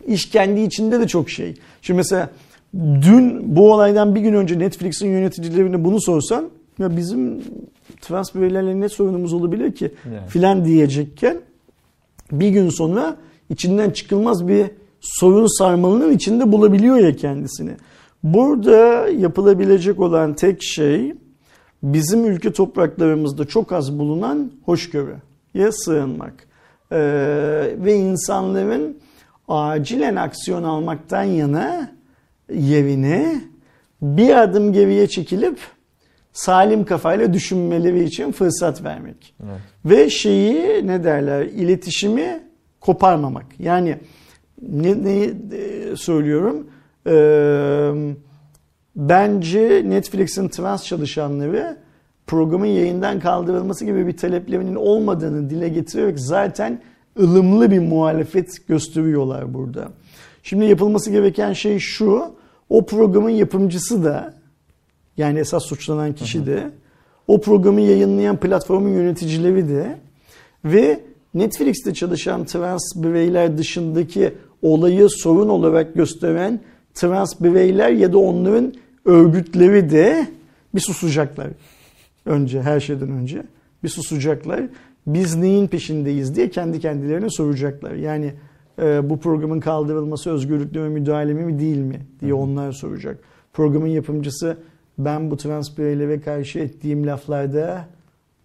[0.07, 1.53] iş kendi içinde de çok şey.
[1.81, 2.29] Şimdi mesela
[2.75, 6.49] dün bu olaydan bir gün önce Netflix'in yöneticilerine bunu sorsan
[6.79, 7.41] ya bizim
[8.01, 10.27] trans bireylerle ne sorunumuz olabilir ki Yani.
[10.27, 11.37] filan diyecekken
[12.31, 13.17] bir gün sonra
[13.49, 14.65] içinden çıkılmaz bir
[15.05, 17.71] sorun sarmalının içinde bulabiliyor ya kendisini.
[18.23, 21.13] Burada yapılabilecek olan tek şey
[21.83, 26.33] bizim ülke topraklarımızda çok az bulunan hoşgörüye sığınmak.
[26.91, 26.97] Ee,
[27.77, 28.97] ve insanların
[29.47, 31.91] acilen aksiyon almaktan yana
[32.53, 33.41] yerine
[34.01, 35.59] bir adım geriye çekilip
[36.33, 39.35] salim kafayla düşünmeleri için fırsat vermek.
[39.43, 39.59] Evet.
[39.85, 42.43] Ve şeyi ne derler iletişimi
[42.81, 43.45] koparmamak.
[43.59, 43.97] Yani
[44.61, 46.67] ne, neyi e, söylüyorum?
[47.07, 48.13] Ee,
[48.95, 51.77] bence Netflix'in trans çalışanları
[52.27, 56.81] programın yayından kaldırılması gibi bir taleplerinin olmadığını dile getirerek zaten
[57.19, 59.89] ılımlı bir muhalefet gösteriyorlar burada.
[60.43, 62.35] Şimdi yapılması gereken şey şu.
[62.69, 64.33] O programın yapımcısı da
[65.17, 66.71] yani esas suçlanan kişi de
[67.27, 69.97] o programı yayınlayan platformun yöneticileri de
[70.65, 70.99] ve
[71.35, 76.59] Netflix'te çalışan trans bireyler dışındaki olayı sorun olarak gösteren
[76.93, 78.73] trans bireyler ya da onların
[79.05, 80.27] örgütleri de
[80.75, 81.47] bir susacaklar.
[82.25, 83.43] Önce her şeyden önce
[83.83, 84.61] bir susacaklar.
[85.07, 87.93] Biz neyin peşindeyiz diye kendi kendilerine soracaklar.
[87.93, 88.33] Yani
[88.81, 93.19] e, bu programın kaldırılması özgürlüklerime müdahale mi değil mi diye onlar soracak.
[93.53, 94.57] Programın yapımcısı
[94.97, 97.87] ben bu trans bireylere karşı ettiğim laflarda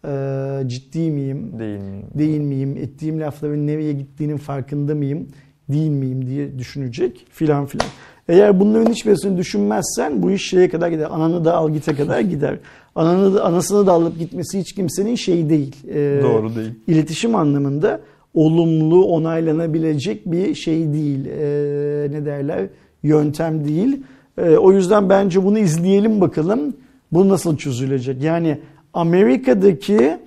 [0.04, 1.52] e, ciddi miyim?
[1.58, 2.02] Değil mi?
[2.14, 2.76] Değil miyim?
[2.76, 5.28] Ettiğim lafların nereye gittiğinin farkında mıyım?
[5.68, 7.86] Değil miyim diye düşünecek filan filan.
[8.28, 11.08] Eğer bunların hiçbirisini düşünmezsen bu iş şeye kadar gider.
[11.10, 12.58] Ananı da al gite kadar gider.
[12.94, 15.76] Ananı da, anasını da alıp gitmesi hiç kimsenin şeyi değil.
[15.88, 16.70] Ee, Doğru değil.
[16.86, 18.00] İletişim anlamında
[18.34, 21.26] olumlu onaylanabilecek bir şey değil.
[21.26, 22.66] Ee, ne derler?
[23.02, 24.02] Yöntem değil.
[24.38, 26.74] Ee, o yüzden bence bunu izleyelim bakalım.
[27.12, 28.22] Bu nasıl çözülecek?
[28.22, 28.58] Yani
[28.94, 30.18] Amerika'daki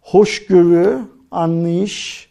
[0.00, 0.98] hoşgörü,
[1.30, 2.28] anlayış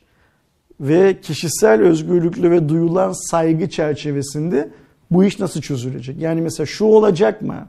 [0.80, 4.70] ve kişisel özgürlüklere duyulan saygı çerçevesinde
[5.12, 6.22] bu iş nasıl çözülecek?
[6.22, 7.68] Yani mesela şu olacak mı?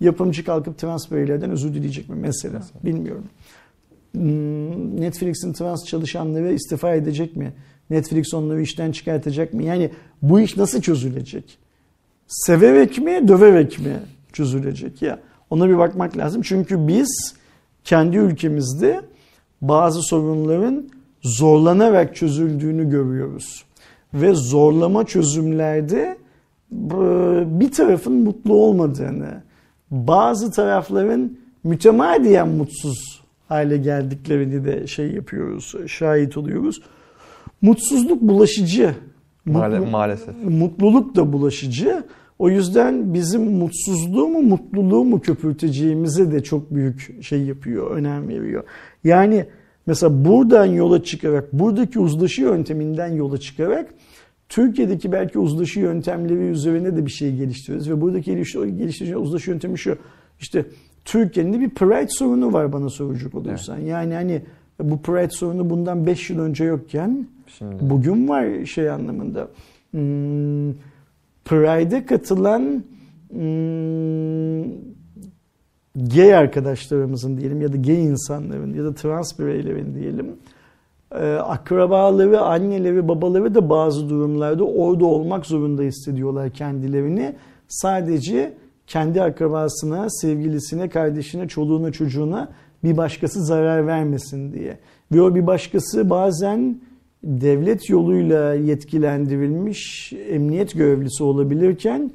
[0.00, 2.62] Yapımcı kalkıp trans bireylerden özür dileyecek mi mesela?
[2.84, 3.24] Bilmiyorum.
[4.12, 7.52] Hmm, Netflix'in trans çalışanları istifa edecek mi?
[7.90, 9.62] Netflix onları işten çıkartacak mı?
[9.62, 9.90] Yani
[10.22, 11.58] bu iş nasıl çözülecek?
[12.28, 13.96] Severek mi, döverek mi
[14.32, 15.18] çözülecek ya?
[15.52, 16.42] Ona bir bakmak lazım.
[16.42, 17.34] Çünkü biz
[17.84, 19.00] kendi ülkemizde
[19.60, 20.88] bazı sorunların
[21.22, 23.64] zorlanarak çözüldüğünü görüyoruz.
[24.14, 26.16] Ve zorlama çözümlerde
[27.60, 29.42] bir tarafın mutlu olmadığını,
[29.90, 36.82] bazı tarafların mütemadiyen mutsuz hale geldiklerini de şey yapıyoruz, şahit oluyoruz.
[37.62, 38.94] Mutsuzluk bulaşıcı.
[39.46, 40.34] Maale- maalesef.
[40.44, 42.04] Mutluluk da bulaşıcı.
[42.42, 48.64] O yüzden bizim mutsuzluğu mu mutluluğu mu köpürteceğimize de çok büyük şey yapıyor, önem veriyor.
[49.04, 49.46] Yani
[49.86, 53.94] mesela buradan yola çıkarak, buradaki uzlaşı yönteminden yola çıkarak
[54.48, 57.90] Türkiye'deki belki uzlaşı yöntemleri üzerine de bir şey geliştiriyoruz.
[57.90, 58.30] Ve buradaki
[58.76, 59.96] geliştirici uzlaşı yöntemi şu.
[60.40, 60.64] İşte
[61.04, 63.76] Türkiye'nin de bir pride sorunu var bana soracak olursan.
[63.78, 63.88] Evet.
[63.88, 64.42] Yani hani
[64.80, 67.26] bu pride sorunu bundan 5 yıl önce yokken
[67.58, 67.76] Şimdi.
[67.80, 69.48] bugün var şey anlamında.
[69.90, 70.72] Hmm,
[71.44, 72.84] Pride'e katılan
[73.30, 74.62] hmm,
[75.96, 80.36] gay arkadaşlarımızın diyelim ya da gay insanların ya da trans bireylerin diyelim
[81.14, 87.34] e, akrabaları, anneleri, babaları da bazı durumlarda orada olmak zorunda hissediyorlar kendilerini.
[87.68, 88.54] Sadece
[88.86, 92.48] kendi akrabasına, sevgilisine, kardeşine, çoluğuna, çocuğuna
[92.84, 94.78] bir başkası zarar vermesin diye.
[95.12, 96.80] Ve o bir başkası bazen
[97.24, 102.10] devlet yoluyla yetkilendirilmiş emniyet görevlisi olabilirken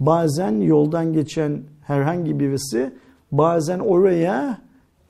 [0.00, 2.92] bazen yoldan geçen herhangi birisi
[3.32, 4.58] bazen oraya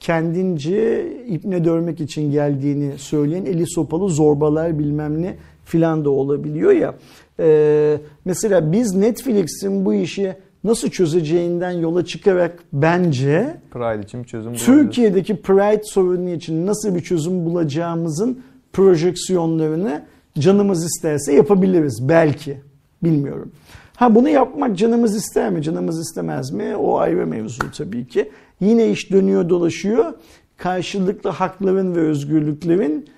[0.01, 6.95] kendince ipne dörmek için geldiğini söyleyen eli sopalı zorbalar bilmem ne filan da olabiliyor ya.
[7.41, 14.55] Ee, mesela biz Netflix'in bu işi nasıl çözeceğinden yola çıkarak bence Pride için bir çözüm
[14.55, 18.43] Türkiye'deki Pride sorunu için nasıl bir çözüm bulacağımızın
[18.73, 20.03] projeksiyonlarını
[20.39, 22.61] canımız isterse yapabiliriz belki.
[23.03, 23.53] Bilmiyorum.
[23.97, 25.63] Ha bunu yapmak canımız ister mi?
[25.63, 26.77] Canımız istemez mi?
[26.77, 28.31] O ayrı mevzu tabii ki.
[28.61, 30.13] Yine iş dönüyor dolaşıyor.
[30.57, 33.09] Karşılıklı hakların ve özgürlüklerin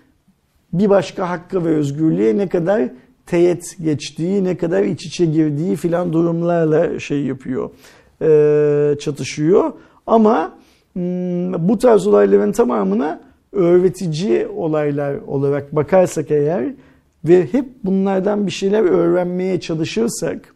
[0.72, 2.88] bir başka hakkı ve özgürlüğe ne kadar
[3.26, 7.70] teyit geçtiği, ne kadar iç içe girdiği filan durumlarla şey yapıyor,
[8.98, 9.72] çatışıyor.
[10.06, 10.58] Ama
[11.58, 13.20] bu tarz olayların tamamına
[13.52, 16.64] öğretici olaylar olarak bakarsak eğer
[17.24, 20.54] ve hep bunlardan bir şeyler öğrenmeye çalışırsak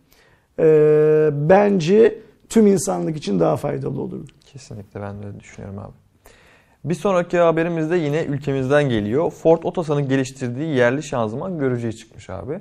[1.48, 2.18] bence
[2.48, 4.28] tüm insanlık için daha faydalı olur.
[4.52, 5.92] Kesinlikle ben de düşünüyorum abi.
[6.84, 9.30] Bir sonraki haberimiz de yine ülkemizden geliyor.
[9.30, 12.60] Ford Otosan'ın geliştirdiği yerli şanzıman görücüye çıkmış abi.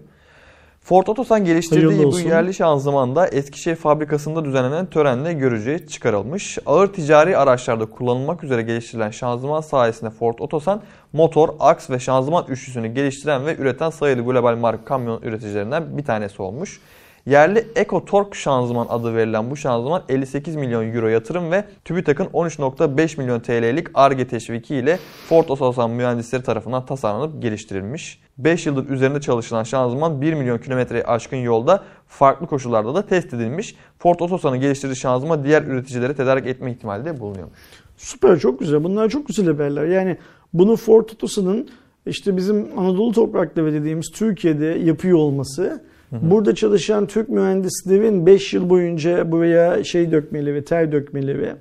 [0.85, 6.57] Ford Otosan geliştirdiği bu yerli şanzıman da Eskişehir fabrikasında düzenlenen törenle görücüye çıkarılmış.
[6.65, 10.81] Ağır ticari araçlarda kullanılmak üzere geliştirilen şanzıman sayesinde Ford Otosan
[11.13, 16.41] motor, aks ve şanzıman üçlüsünü geliştiren ve üreten sayılı global marka kamyon üreticilerinden bir tanesi
[16.41, 16.81] olmuş.
[17.25, 23.39] Yerli EcoTorque şanzıman adı verilen bu şanzıman 58 milyon euro yatırım ve TÜBİTAK'ın 13.5 milyon
[23.39, 24.99] TL'lik ARGE teşviki ile
[25.29, 28.19] Ford Otosan mühendisleri tarafından tasarlanıp geliştirilmiş.
[28.37, 33.75] 5 yıldır üzerinde çalışılan şanzıman 1 milyon kilometreye aşkın yolda farklı koşullarda da test edilmiş.
[33.99, 37.57] Ford Otosan'ın geliştirdiği şanzıman diğer üreticilere tedarik etme ihtimali de bulunuyormuş.
[37.97, 38.83] Süper çok güzel.
[38.83, 39.85] Bunlar çok güzel haberler.
[39.85, 40.17] Yani
[40.53, 41.69] bunu Ford Otosan'ın
[42.05, 49.31] işte bizim Anadolu toprakları dediğimiz Türkiye'de yapıyor olması Burada çalışan Türk mühendislerin 5 yıl boyunca
[49.31, 51.53] buraya şey dökmeleri, ter dökmeleri,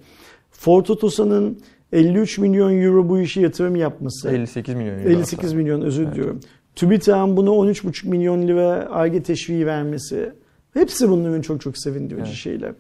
[0.51, 1.59] Ford Otosan'ın
[1.93, 4.31] 53 milyon euro bu işe yatırım yapması.
[4.31, 5.09] 58 milyon euro.
[5.09, 6.41] 58 milyon özür diliyorum.
[6.77, 10.33] TÜBİTAK'ın buna 13,5 milyon lira arge teşviği vermesi.
[10.75, 12.35] Hepsi bunların çok çok sevindirici Evet.
[12.35, 12.73] şeyler.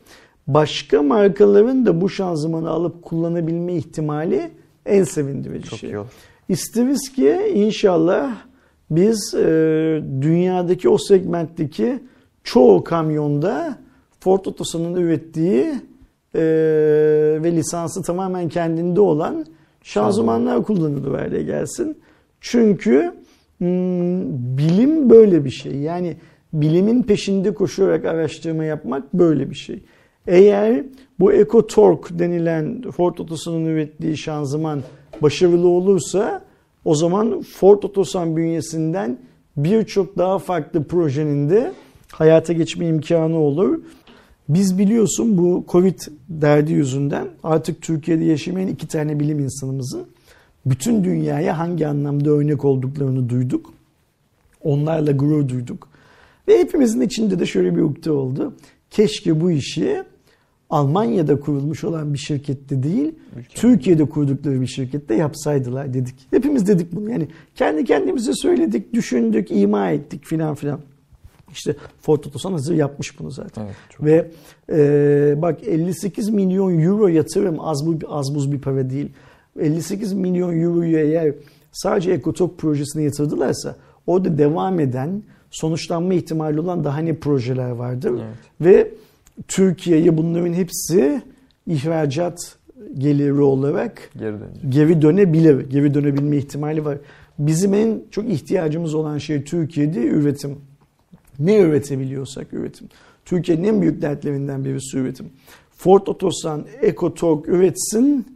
[0.46, 4.50] Başka markaların da bu şanzımanı alıp kullanabilme ihtimali
[4.86, 5.90] en sevindirici Çok şey.
[5.90, 6.08] iyi olur.
[6.48, 8.36] İsteriz ki inşallah
[8.90, 9.46] biz e,
[10.20, 12.00] dünyadaki o segmentteki
[12.44, 13.78] çoğu kamyonda
[14.20, 15.66] Ford Otosan'ın ürettiği
[16.34, 16.42] e,
[17.42, 19.46] ve lisansı tamamen kendinde olan
[19.82, 21.98] şanzımanlar kullanılır hale gelsin.
[22.40, 23.12] Çünkü
[23.58, 25.76] hmm, bilim böyle bir şey.
[25.76, 26.16] Yani
[26.52, 29.82] bilimin peşinde koşarak araştırma yapmak böyle bir şey.
[30.26, 30.84] Eğer
[31.20, 34.82] bu Eco Torque denilen Ford Otosan'ın ürettiği şanzıman
[35.22, 36.44] başarılı olursa
[36.84, 39.18] o zaman Ford Otosan bünyesinden
[39.56, 41.72] birçok daha farklı projenin de
[42.12, 43.80] hayata geçme imkanı olur.
[44.48, 50.06] Biz biliyorsun bu Covid derdi yüzünden artık Türkiye'de yaşamayan iki tane bilim insanımızın
[50.66, 53.72] bütün dünyaya hangi anlamda örnek olduklarını duyduk.
[54.60, 55.88] Onlarla gurur duyduk.
[56.48, 58.54] Ve hepimizin içinde de şöyle bir ukde oldu.
[58.90, 60.02] Keşke bu işi
[60.74, 63.54] Almanya'da kurulmuş olan bir şirkette değil, Ülkemizde.
[63.54, 66.14] Türkiye'de kurdukları bir şirkette yapsaydılar dedik.
[66.30, 67.10] Hepimiz dedik bunu.
[67.10, 70.80] Yani kendi kendimize söyledik, düşündük, ima ettik filan filan.
[71.52, 73.64] İşte Ford Otosan hazır yapmış bunu zaten.
[73.64, 74.30] Evet, çok Ve
[74.72, 79.08] e, bak 58 milyon euro yatırım az, bu, az buz bir para değil.
[79.60, 81.34] 58 milyon euroyu eğer
[81.72, 83.76] sadece Ekotok projesine yatırdılarsa
[84.06, 88.10] orada devam eden sonuçlanma ihtimali olan daha ne projeler vardır.
[88.10, 88.36] Evet.
[88.60, 88.90] Ve
[89.48, 91.22] Türkiye'ye bunların hepsi
[91.66, 92.56] ihracat
[92.98, 94.72] geliri olarak Geri dönecek.
[94.72, 95.70] geri dönebilir.
[95.70, 96.98] Geri dönebilme ihtimali var.
[97.38, 100.56] Bizim en çok ihtiyacımız olan şey Türkiye'de üretim.
[101.38, 102.88] Ne üretebiliyorsak üretim.
[103.24, 105.26] Türkiye'nin en büyük dertlerinden birisi üretim.
[105.76, 108.26] Ford Otosan, EcoTorque üretsin,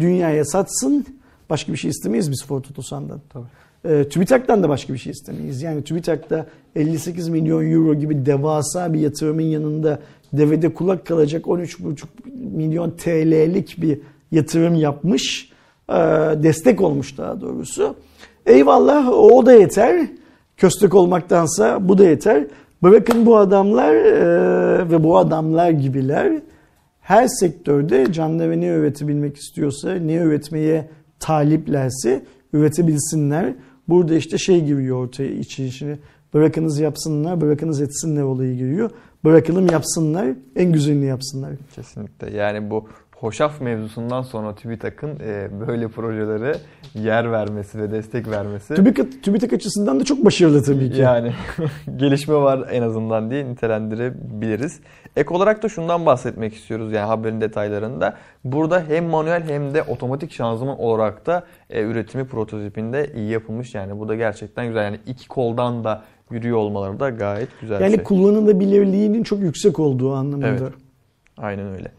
[0.00, 1.06] dünyaya satsın.
[1.50, 3.20] Başka bir şey istemeyiz biz Ford Otosan'dan.
[3.28, 3.46] Tabii.
[3.84, 5.62] E, TÜBİTAK'tan da başka bir şey istemeyiz.
[5.62, 10.00] Yani TÜBİTAK'ta 58 milyon euro gibi devasa bir yatırımın yanında
[10.36, 12.04] devede kulak kalacak 13,5
[12.56, 13.98] milyon TL'lik bir
[14.32, 15.50] yatırım yapmış.
[15.88, 15.94] E,
[16.42, 17.94] destek olmuş daha doğrusu.
[18.46, 20.06] Eyvallah o da yeter.
[20.56, 22.46] Köstek olmaktansa bu da yeter.
[22.82, 26.32] Bırakın bu adamlar e, ve bu adamlar gibiler
[27.04, 30.88] her sektörde canlı ne üretebilmek istiyorsa, ne üretmeye
[31.20, 33.54] taliplerse üretebilsinler.
[33.88, 35.98] Burada işte şey giriyor ortaya içi içine.
[36.34, 38.90] Bırakınız yapsınlar, bırakınız etsinler olayı giriyor.
[39.24, 40.26] Bırakalım yapsınlar,
[40.56, 41.50] en güzelini yapsınlar.
[41.74, 42.36] Kesinlikle.
[42.36, 46.56] Yani bu hoşaf mevzusundan sonra TÜBİTAK'ın e, böyle projelere
[46.94, 48.74] yer vermesi ve destek vermesi.
[48.74, 51.00] TÜBİTAK, TÜBİTAK açısından da çok başarılı tabii ki.
[51.00, 51.32] Yani
[51.96, 54.80] gelişme var en azından diye nitelendirebiliriz.
[55.16, 58.16] Ek olarak da şundan bahsetmek istiyoruz yani haberin detaylarında.
[58.44, 63.74] Burada hem manuel hem de otomatik şanzıman olarak da e, üretimi prototipinde iyi yapılmış.
[63.74, 64.84] Yani bu da gerçekten güzel.
[64.84, 68.04] Yani iki koldan da yürüyor olmaları da gayet güzel Yani bir şey.
[68.04, 70.46] kullanılabilirliğinin çok yüksek olduğu anlamında.
[70.48, 70.72] Evet.
[71.38, 71.92] Aynen öyle.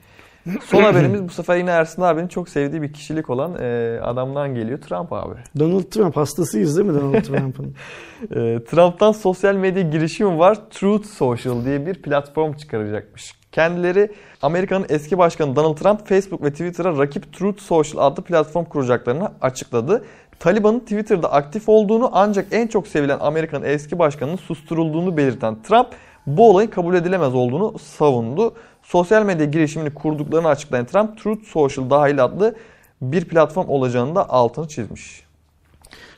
[0.66, 4.82] Son haberimiz bu sefer yine Ersin abinin çok sevdiği bir kişilik olan e, adamdan geliyor.
[4.82, 5.36] Trump abi.
[5.60, 7.76] Donald Trump hastasıyız değil mi Donald Trump'ın?
[8.24, 10.58] E, Trump'tan sosyal medya girişimi var.
[10.70, 13.34] Truth Social diye bir platform çıkaracakmış.
[13.52, 14.12] Kendileri
[14.42, 20.04] Amerika'nın eski başkanı Donald Trump Facebook ve Twitter'a rakip Truth Social adlı platform kuracaklarını açıkladı.
[20.40, 25.88] Taliban'ın Twitter'da aktif olduğunu ancak en çok sevilen Amerika'nın eski başkanının susturulduğunu belirten Trump
[26.28, 28.54] bu olayın kabul edilemez olduğunu savundu.
[28.84, 32.56] Sosyal medya girişimini kurduklarını açıklayan Trump Truth Social dahil adlı
[33.02, 35.24] bir platform olacağını da altını çizmiş.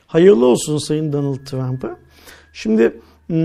[0.06, 1.96] Hayırlı olsun Sayın Donald Trump'a.
[2.52, 3.36] Şimdi hmm,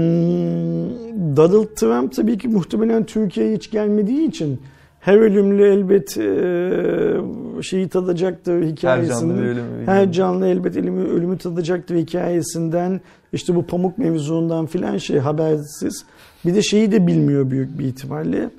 [1.38, 4.62] Donald Trump tabii ki muhtemelen Türkiye'ye hiç gelmediği için
[5.04, 9.38] her ölümlü elbet e, şeyi tadacaktır hikayesinden.
[9.38, 9.86] bir ölümü.
[9.86, 13.02] Her canlı elbet ölümü, ölümü tadacaktır hikayesinden.
[13.34, 16.06] işte bu pamuk mevzundan filan şey habersiz.
[16.46, 18.50] Bir de şeyi de bilmiyor büyük bir ihtimalle.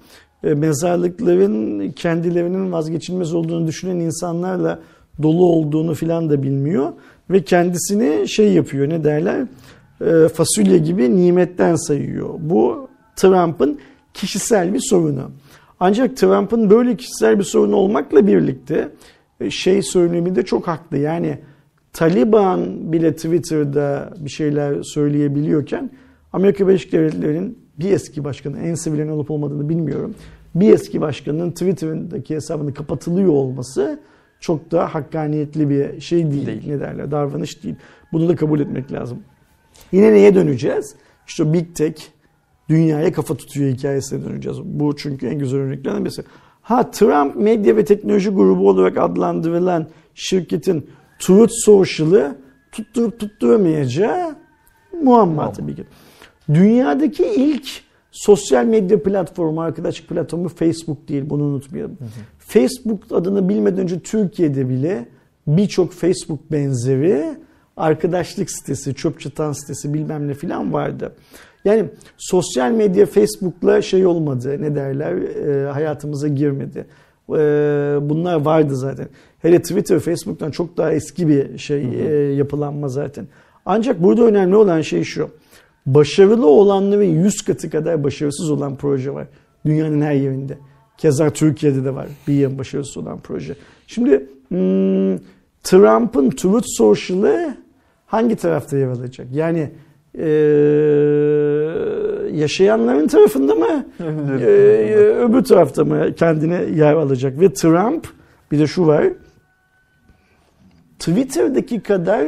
[0.44, 4.78] E, mezarlıkların kendilerinin vazgeçilmez olduğunu düşünen insanlarla
[5.22, 6.92] dolu olduğunu filan da bilmiyor.
[7.30, 9.46] Ve kendisini şey yapıyor ne derler
[10.00, 12.28] e, fasulye gibi nimetten sayıyor.
[12.38, 13.78] Bu Trump'ın
[14.14, 15.30] kişisel bir sorunu.
[15.80, 18.88] Ancak Trump'ın böyle kişisel bir sorunu olmakla birlikte
[19.40, 20.98] e, şey söyleminde çok haklı.
[20.98, 21.38] Yani
[21.92, 25.90] Taliban bile Twitter'da bir şeyler söyleyebiliyorken
[26.32, 30.14] Amerika Birleşik Devletleri'nin bir eski başkanı, en sevilen olup olmadığını bilmiyorum.
[30.54, 34.00] Bir eski başkanının Twitter'daki hesabını kapatılıyor olması
[34.40, 36.46] çok da hakkaniyetli bir şey değil.
[36.46, 36.62] Değil.
[36.66, 37.10] Ne derler?
[37.10, 37.76] Davranış değil.
[38.12, 39.18] Bunu da kabul etmek lazım.
[39.92, 40.94] Yine neye döneceğiz?
[41.26, 42.02] İşte Big Tech,
[42.68, 44.58] dünyaya kafa tutuyor hikayesine döneceğiz.
[44.64, 46.24] Bu çünkü en güzel örneklerden birisi.
[46.62, 50.86] Ha Trump Medya ve Teknoloji Grubu olarak adlandırılan şirketin
[51.18, 52.36] Truth Social'ı
[52.72, 54.36] tutturup tutturamayacağı
[55.02, 55.84] muamma tabii ki.
[56.54, 57.68] Dünyadaki ilk
[58.10, 61.22] sosyal medya platformu, arkadaşlık platformu Facebook değil.
[61.30, 61.96] Bunu unutmayalım.
[61.98, 62.08] Hı hı.
[62.38, 65.08] Facebook adını bilmeden önce Türkiye'de bile
[65.46, 67.36] birçok Facebook benzeri
[67.76, 71.14] arkadaşlık sitesi, çöp çatan sitesi bilmem ne filan vardı.
[71.64, 71.84] Yani
[72.16, 76.86] sosyal medya Facebook'la şey olmadı ne derler e, hayatımıza girmedi.
[77.30, 77.34] E,
[78.00, 79.08] bunlar vardı zaten.
[79.38, 82.08] Hele Twitter Facebook'tan çok daha eski bir şey hı hı.
[82.08, 83.26] E, yapılanma zaten.
[83.66, 85.30] Ancak burada önemli olan şey şu.
[85.86, 89.26] Başarılı olanların 100 katı kadar başarısız olan proje var.
[89.66, 90.58] Dünyanın her yerinde.
[90.98, 93.54] Keza Türkiye'de de var bir yıl başarısız olan proje.
[93.86, 95.18] Şimdi hmm,
[95.62, 97.56] Trump'ın Truth Social'ı
[98.06, 99.26] hangi tarafta yer alacak?
[99.32, 99.70] Yani
[100.18, 100.28] e,
[102.32, 103.86] yaşayanların tarafında mı?
[104.40, 104.46] e,
[105.20, 107.40] öbür tarafta mı kendine yer alacak?
[107.40, 108.08] Ve Trump
[108.52, 109.04] bir de şu var.
[110.98, 112.26] Twitter'daki kadar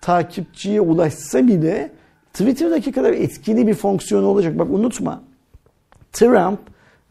[0.00, 1.90] takipçiye ulaşsa bile
[2.32, 4.58] Twitter'daki kadar etkili bir fonksiyonu olacak.
[4.58, 5.22] Bak unutma.
[6.12, 6.58] Trump,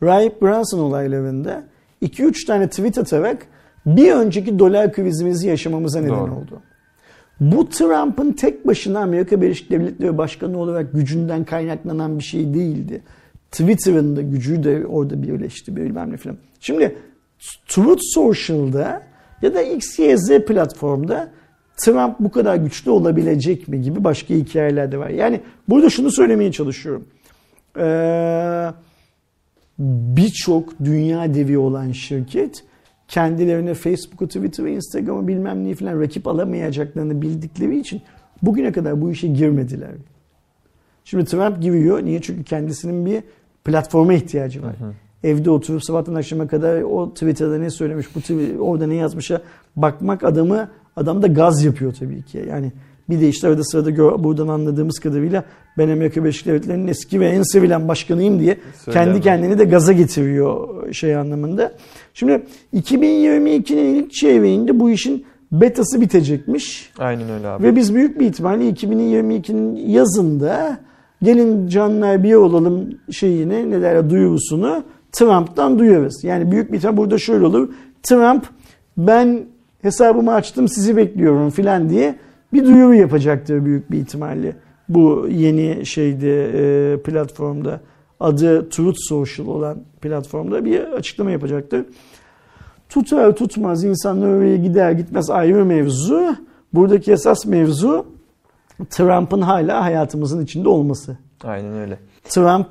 [0.04, 1.64] Rahip Brunson olaylarında
[2.02, 3.46] 2-3 tane tweet atarak
[3.86, 6.36] bir önceki dolar krizimizi yaşamamıza neden Doğru.
[6.36, 6.62] oldu.
[7.40, 13.02] Bu Trump'ın tek başına Amerika Birleşik Devletleri Başkanı olarak gücünden kaynaklanan bir şey değildi.
[13.52, 16.38] Twitter'ın da gücü de orada birleşti bilmem ne filan.
[16.60, 16.96] Şimdi
[17.68, 19.04] Truth Social'da
[19.42, 21.32] ya da XYZ platformda
[21.78, 25.10] Trump bu kadar güçlü olabilecek mi gibi başka hikayeler de var.
[25.10, 27.08] Yani burada şunu söylemeye çalışıyorum.
[27.78, 28.70] Ee,
[29.80, 32.64] Birçok dünya devi olan şirket
[33.10, 38.02] kendilerine Facebook'u, Twitter'ı, Instagram'ı bilmem neyi falan rakip alamayacaklarını bildikleri için
[38.42, 39.90] bugüne kadar bu işe girmediler.
[41.06, 42.06] Şimdi Trump giriyor.
[42.06, 42.22] Niye?
[42.22, 43.24] Çünkü kendisinin bir
[43.66, 44.80] platforma ihtiyacı var.
[44.80, 44.94] Hı hı.
[45.24, 48.20] Evde oturup sabahtan akşama kadar o Twitter'da ne söylemiş, bu
[48.64, 49.42] orada ne yazmışa
[49.76, 52.46] bakmak adamı Adam da gaz yapıyor tabii ki.
[52.50, 52.72] Yani
[53.10, 55.44] bir de işte arada sırada gör, buradan anladığımız kadarıyla
[55.78, 59.94] ben Amerika Birleşik Devletleri'nin eski ve en sevilen başkanıyım diye Söyle kendi kendini de gaza
[59.94, 61.74] getiriyor şey anlamında.
[62.20, 62.44] Şimdi
[62.74, 66.92] 2022'nin ilk çeyreğinde bu işin betası bitecekmiş.
[66.98, 67.64] Aynen öyle abi.
[67.64, 70.78] Ve biz büyük bir ihtimalle 2022'nin yazında
[71.24, 76.24] gelin canlar bir olalım şeyini ne derler duyurusunu Trump'tan duyuyoruz.
[76.24, 77.70] Yani büyük bir ihtimal burada şöyle olur.
[78.04, 78.46] Trump
[78.98, 79.46] ben
[79.82, 82.16] hesabımı açtım sizi bekliyorum filan diye
[82.54, 84.56] bir duyuru yapacaktır büyük bir ihtimalle.
[84.90, 86.52] Bu yeni şeyde
[86.94, 87.82] e, platformda
[88.20, 91.86] adı Truth Social olan platformda bir açıklama yapacaktır.
[92.90, 96.36] Tutar tutmaz insanlar oraya gider gitmez ayrı mevzu.
[96.74, 98.06] Buradaki esas mevzu
[98.90, 101.18] Trump'ın hala hayatımızın içinde olması.
[101.44, 102.00] Aynen öyle.
[102.24, 102.68] Trump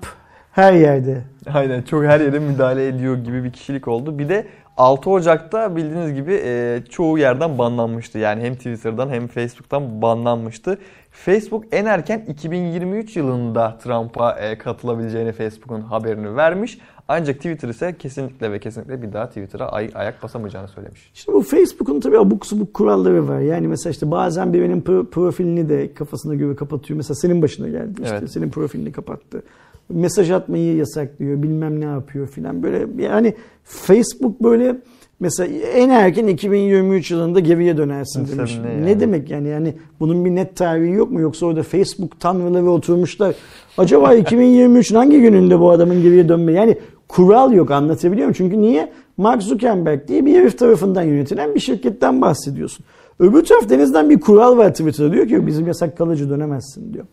[0.52, 1.22] her yerde.
[1.54, 4.18] Aynen çok her yere müdahale ediyor gibi bir kişilik oldu.
[4.18, 4.46] Bir de
[4.76, 8.18] 6 Ocak'ta bildiğiniz gibi e, çoğu yerden banlanmıştı.
[8.18, 10.78] Yani hem Twitter'dan hem Facebook'tan banlanmıştı.
[11.10, 16.78] Facebook en erken 2023 yılında Trump'a e, katılabileceğini Facebook'un haberini vermiş.
[17.08, 21.10] Ancak Twitter ise kesinlikle ve kesinlikle bir daha Twitter'a ay- ayak basamayacağını söylemiş.
[21.14, 23.40] İşte bu Facebook'un tabii abuk subuk kuralları var.
[23.40, 24.80] Yani mesela işte bazen birinin
[25.10, 26.96] profilini de kafasına göre kapatıyor.
[26.96, 28.16] Mesela senin başına geldi işte.
[28.20, 28.30] Evet.
[28.30, 29.42] Senin profilini kapattı
[29.88, 34.76] mesaj atmayı yasaklıyor bilmem ne yapıyor filan böyle yani Facebook böyle
[35.20, 38.58] mesela en erken 2023 yılında geriye dönersin Mesela demiş.
[38.64, 38.86] Ne, yani?
[38.86, 43.34] ne demek yani yani bunun bir net tarihi yok mu yoksa orada Facebook tanrıları oturmuşlar.
[43.78, 46.78] Acaba 2023'ün hangi gününde bu adamın geriye dönme yani
[47.08, 48.32] kural yok anlatabiliyor muyum?
[48.32, 48.92] Çünkü niye?
[49.16, 52.84] Mark Zuckerberg diye bir herif tarafından yönetilen bir şirketten bahsediyorsun.
[53.18, 57.04] Öbür taraf denizden bir kural var Twitter'da diyor ki bizim yasak kalıcı dönemezsin diyor.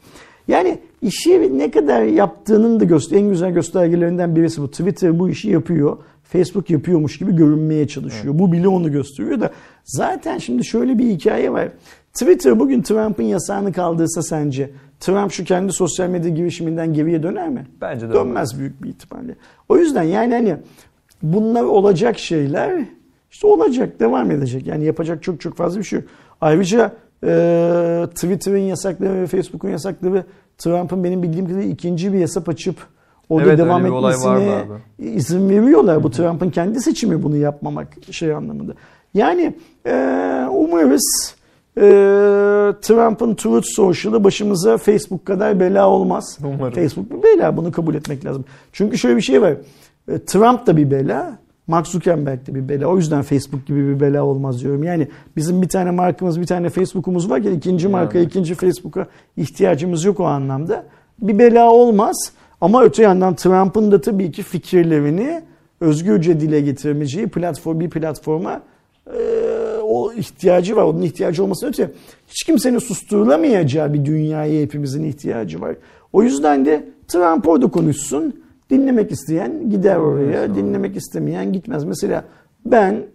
[0.47, 4.71] Yani işi ne kadar yaptığının da göster en güzel göstergelerinden birisi bu.
[4.71, 5.97] Twitter bu işi yapıyor.
[6.23, 8.33] Facebook yapıyormuş gibi görünmeye çalışıyor.
[8.33, 8.39] Evet.
[8.39, 9.51] Bu bile onu gösteriyor da
[9.83, 11.69] zaten şimdi şöyle bir hikaye var.
[12.13, 14.69] Twitter bugün Trump'ın yasağını kaldırsa sence
[14.99, 17.67] Trump şu kendi sosyal medya girişiminden geriye döner mi?
[17.81, 18.15] Bence dönmez.
[18.15, 19.35] Dönmez büyük bir ihtimalle.
[19.69, 20.57] O yüzden yani hani
[21.23, 22.85] bunlar olacak şeyler
[23.31, 24.67] işte olacak, devam edecek.
[24.67, 26.09] Yani yapacak çok çok fazla bir şey yok.
[26.41, 26.91] Ayrıca
[27.23, 30.23] e, Twitter'ın yasakları ve Facebook'un yasakları
[30.57, 32.75] Trump'ın benim bildiğim kadarıyla ikinci bir hesap açıp
[33.29, 34.63] orada evet, devam etmesine
[34.99, 36.03] izin veriyorlar.
[36.03, 38.73] Bu Trump'ın kendi seçimi bunu yapmamak şey anlamında.
[39.13, 39.55] Yani
[39.85, 39.93] e,
[40.51, 41.35] umarız
[41.77, 41.81] e,
[42.81, 46.37] Trump'ın Truth Social'ı başımıza Facebook kadar bela olmaz.
[46.43, 46.73] Umarım.
[46.73, 48.45] Facebook bir bela bunu kabul etmek lazım.
[48.73, 49.53] Çünkü şöyle bir şey var.
[50.11, 51.37] E, Trump da bir bela.
[51.67, 52.87] Mark Zuckerberg de bir bela.
[52.87, 54.83] O yüzden Facebook gibi bir bela olmaz diyorum.
[54.83, 58.27] Yani bizim bir tane markamız, bir tane Facebook'umuz var ki ikinci marka, yani.
[58.27, 59.07] ikinci Facebook'a
[59.37, 60.83] ihtiyacımız yok o anlamda.
[61.21, 62.31] bir bela olmaz.
[62.61, 65.41] Ama öte yandan Trump'ın da tabii ki fikirlerini
[65.81, 68.61] özgürce dile getiremeyeceği platform bir platforma
[69.07, 69.19] e,
[69.85, 70.83] o ihtiyacı var.
[70.83, 71.91] Onun ihtiyacı olmasına öte
[72.27, 75.75] hiç kimsenin susturulamayacağı bir dünyaya hepimizin ihtiyacı var.
[76.13, 78.41] O yüzden de Trump orada konuşsun.
[78.69, 80.55] Dinlemek isteyen gider oraya.
[80.55, 81.83] Dinlemek istemeyen gitmez.
[81.83, 82.25] Mesela
[82.65, 83.05] ben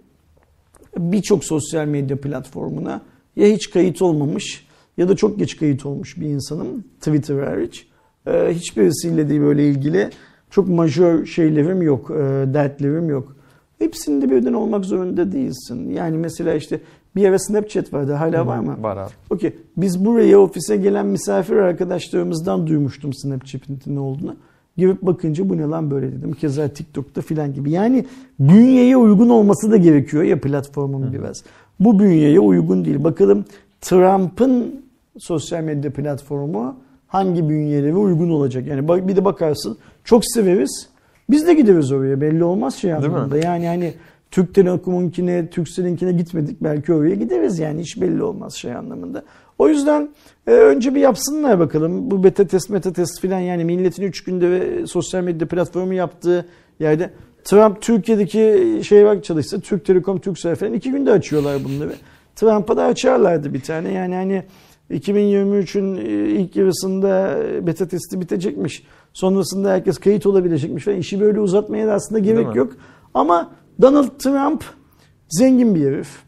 [0.99, 3.01] birçok sosyal medya platformuna
[3.37, 4.67] ya hiç kayıt olmamış
[4.97, 6.85] ya da çok geç kayıt olmuş bir insanım.
[7.01, 7.87] Twitter hariç.
[8.27, 10.11] Ee, hiçbirisiyle de böyle ilgili
[10.51, 12.15] çok majör şeylerim yok, e,
[12.55, 13.37] dertlerim yok.
[13.81, 15.91] Hepsinde birden olmak zorunda değilsin.
[15.91, 16.81] Yani mesela işte
[17.17, 18.13] bir ara Snapchat vardı.
[18.13, 18.77] Hala var mı?
[18.83, 19.11] Var abi.
[19.31, 19.53] Okey.
[19.77, 24.37] Biz buraya ofise gelen misafir arkadaşlarımızdan duymuştum Snapchat'in ne olduğunu.
[24.77, 26.33] Girip bakınca bu ne lan böyle dedim.
[26.33, 27.71] Keza TikTok'ta filan gibi.
[27.71, 28.07] Yani
[28.41, 31.45] bünyeye uygun olması da gerekiyor ya platformun biraz.
[31.81, 33.05] Bu bünyeye uygun değil.
[33.05, 33.45] Bakalım
[33.81, 34.81] Trump'ın
[35.19, 36.77] sosyal medya platformu
[37.07, 38.67] hangi bünyelere uygun olacak?
[38.67, 40.89] Yani bir de bakarsın çok severiz.
[41.31, 43.39] Biz de gideriz oraya belli olmaz şey anlamında.
[43.39, 43.95] Yani hani
[44.31, 49.23] Türk Telekom'unkine, Turkcell'inkine gitmedik belki oraya gideriz yani hiç belli olmaz şey anlamında.
[49.59, 50.09] O yüzden
[50.47, 52.11] e, önce bir yapsınlar bakalım.
[52.11, 56.47] Bu beta test, meta test filan yani milletin 3 günde ve sosyal medya platformu yaptığı
[56.81, 57.11] yerde
[57.45, 61.93] Trump Türkiye'deki şeye bak çalışsa Türk Telekom, Turkcell falan 2 günde açıyorlar bunları.
[62.37, 63.93] Trump'a da açarlardı bir tane.
[63.93, 64.43] Yani hani
[64.91, 68.83] 2023'ün e, ilk yarısında beta testi bitecekmiş.
[69.13, 70.99] Sonrasında herkes kayıt olabilecekmiş falan.
[70.99, 72.73] İşi böyle uzatmaya da aslında gerek yok.
[73.15, 73.51] Ama
[73.83, 74.65] Donald Trump
[75.29, 76.23] zengin bir herif.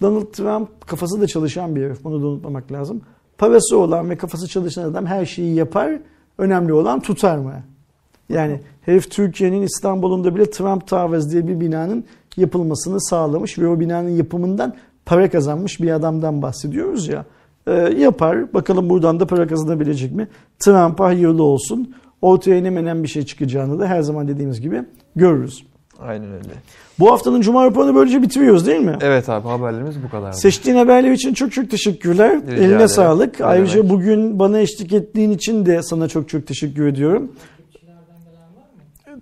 [0.00, 2.04] Donald Trump kafası da çalışan bir herif.
[2.04, 3.02] Bunu da unutmamak lazım.
[3.38, 5.98] Parası olan ve kafası çalışan adam her şeyi yapar.
[6.38, 7.52] Önemli olan tutar mı?
[8.28, 12.04] Yani herif Türkiye'nin İstanbul'unda bile Trump Towers diye bir binanın
[12.36, 14.74] yapılmasını sağlamış ve o binanın yapımından
[15.06, 17.24] para kazanmış bir adamdan bahsediyoruz ya.
[17.66, 18.54] Ee, yapar.
[18.54, 20.28] Bakalım buradan da para kazanabilecek mi?
[20.58, 21.94] Trump'a hayırlı olsun.
[22.24, 24.82] Ortaya ne menen bir şey çıkacağını da her zaman dediğimiz gibi
[25.16, 25.66] görürüz.
[26.00, 26.48] Aynen öyle.
[26.98, 28.96] Bu haftanın Cuma raporunu böylece bitiriyoruz değil mi?
[29.00, 30.32] Evet abi haberlerimiz bu kadar.
[30.32, 32.40] Seçtiğin haberler için çok çok teşekkürler.
[32.42, 32.88] Rica Eline ederim.
[32.88, 33.40] sağlık.
[33.40, 33.90] Ne Ayrıca demek.
[33.90, 37.32] bugün bana eşlik ettiğin için de sana çok çok teşekkür ediyorum.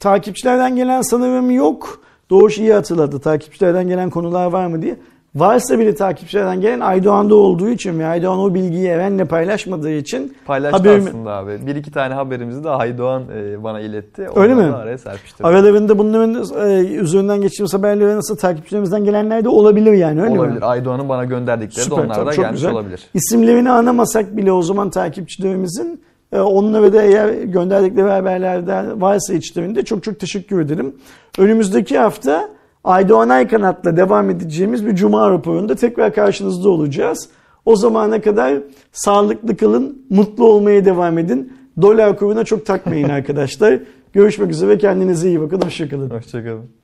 [0.00, 2.00] Takipçilerden gelen sanırım yok.
[2.30, 3.20] Doğuş iyi hatırladı.
[3.20, 4.96] Takipçilerden gelen konular var mı diye.
[5.34, 10.76] Varsa bile takipçilerden gelen Aydoğan'da olduğu için ve Aydoğan o bilgiyi Eren'le paylaşmadığı için Paylaştı
[10.78, 11.66] haberimi- aslında abi.
[11.66, 14.22] Bir iki tane haberimizi de Haydoğan e, bana iletti.
[14.36, 14.74] Öyle Onları mi?
[14.76, 15.46] Araya serpiştirdim.
[15.46, 16.34] aralarında bunların
[16.70, 20.40] e, üzerinden geçtiğimiz haberleri nasıl takipçilerimizden gelenler de olabilir yani öyle mi?
[20.40, 20.70] olabilir.
[20.70, 22.72] Aydoğan'ın bana gönderdikleri Süper, de onlar tamam, da çok gelmiş güzel.
[22.72, 23.02] olabilir.
[23.14, 26.00] İsimlerini anamasak bile o zaman takipçilerimizin
[26.32, 30.96] e, onlara da eğer gönderdikleri haberlerden varsa içlerinde çok çok teşekkür ederim.
[31.38, 32.48] Önümüzdeki hafta
[32.84, 37.28] Aydoğan Aykanat'la devam edeceğimiz bir Cuma raporunda tekrar karşınızda olacağız.
[37.64, 38.58] O zamana kadar
[38.92, 41.52] sağlıklı kalın, mutlu olmaya devam edin.
[41.82, 43.80] Dolar kuruna çok takmayın arkadaşlar.
[44.12, 45.60] Görüşmek üzere kendinize iyi bakın.
[45.60, 46.10] Hoşçakalın.
[46.10, 46.81] Hoşçakalın.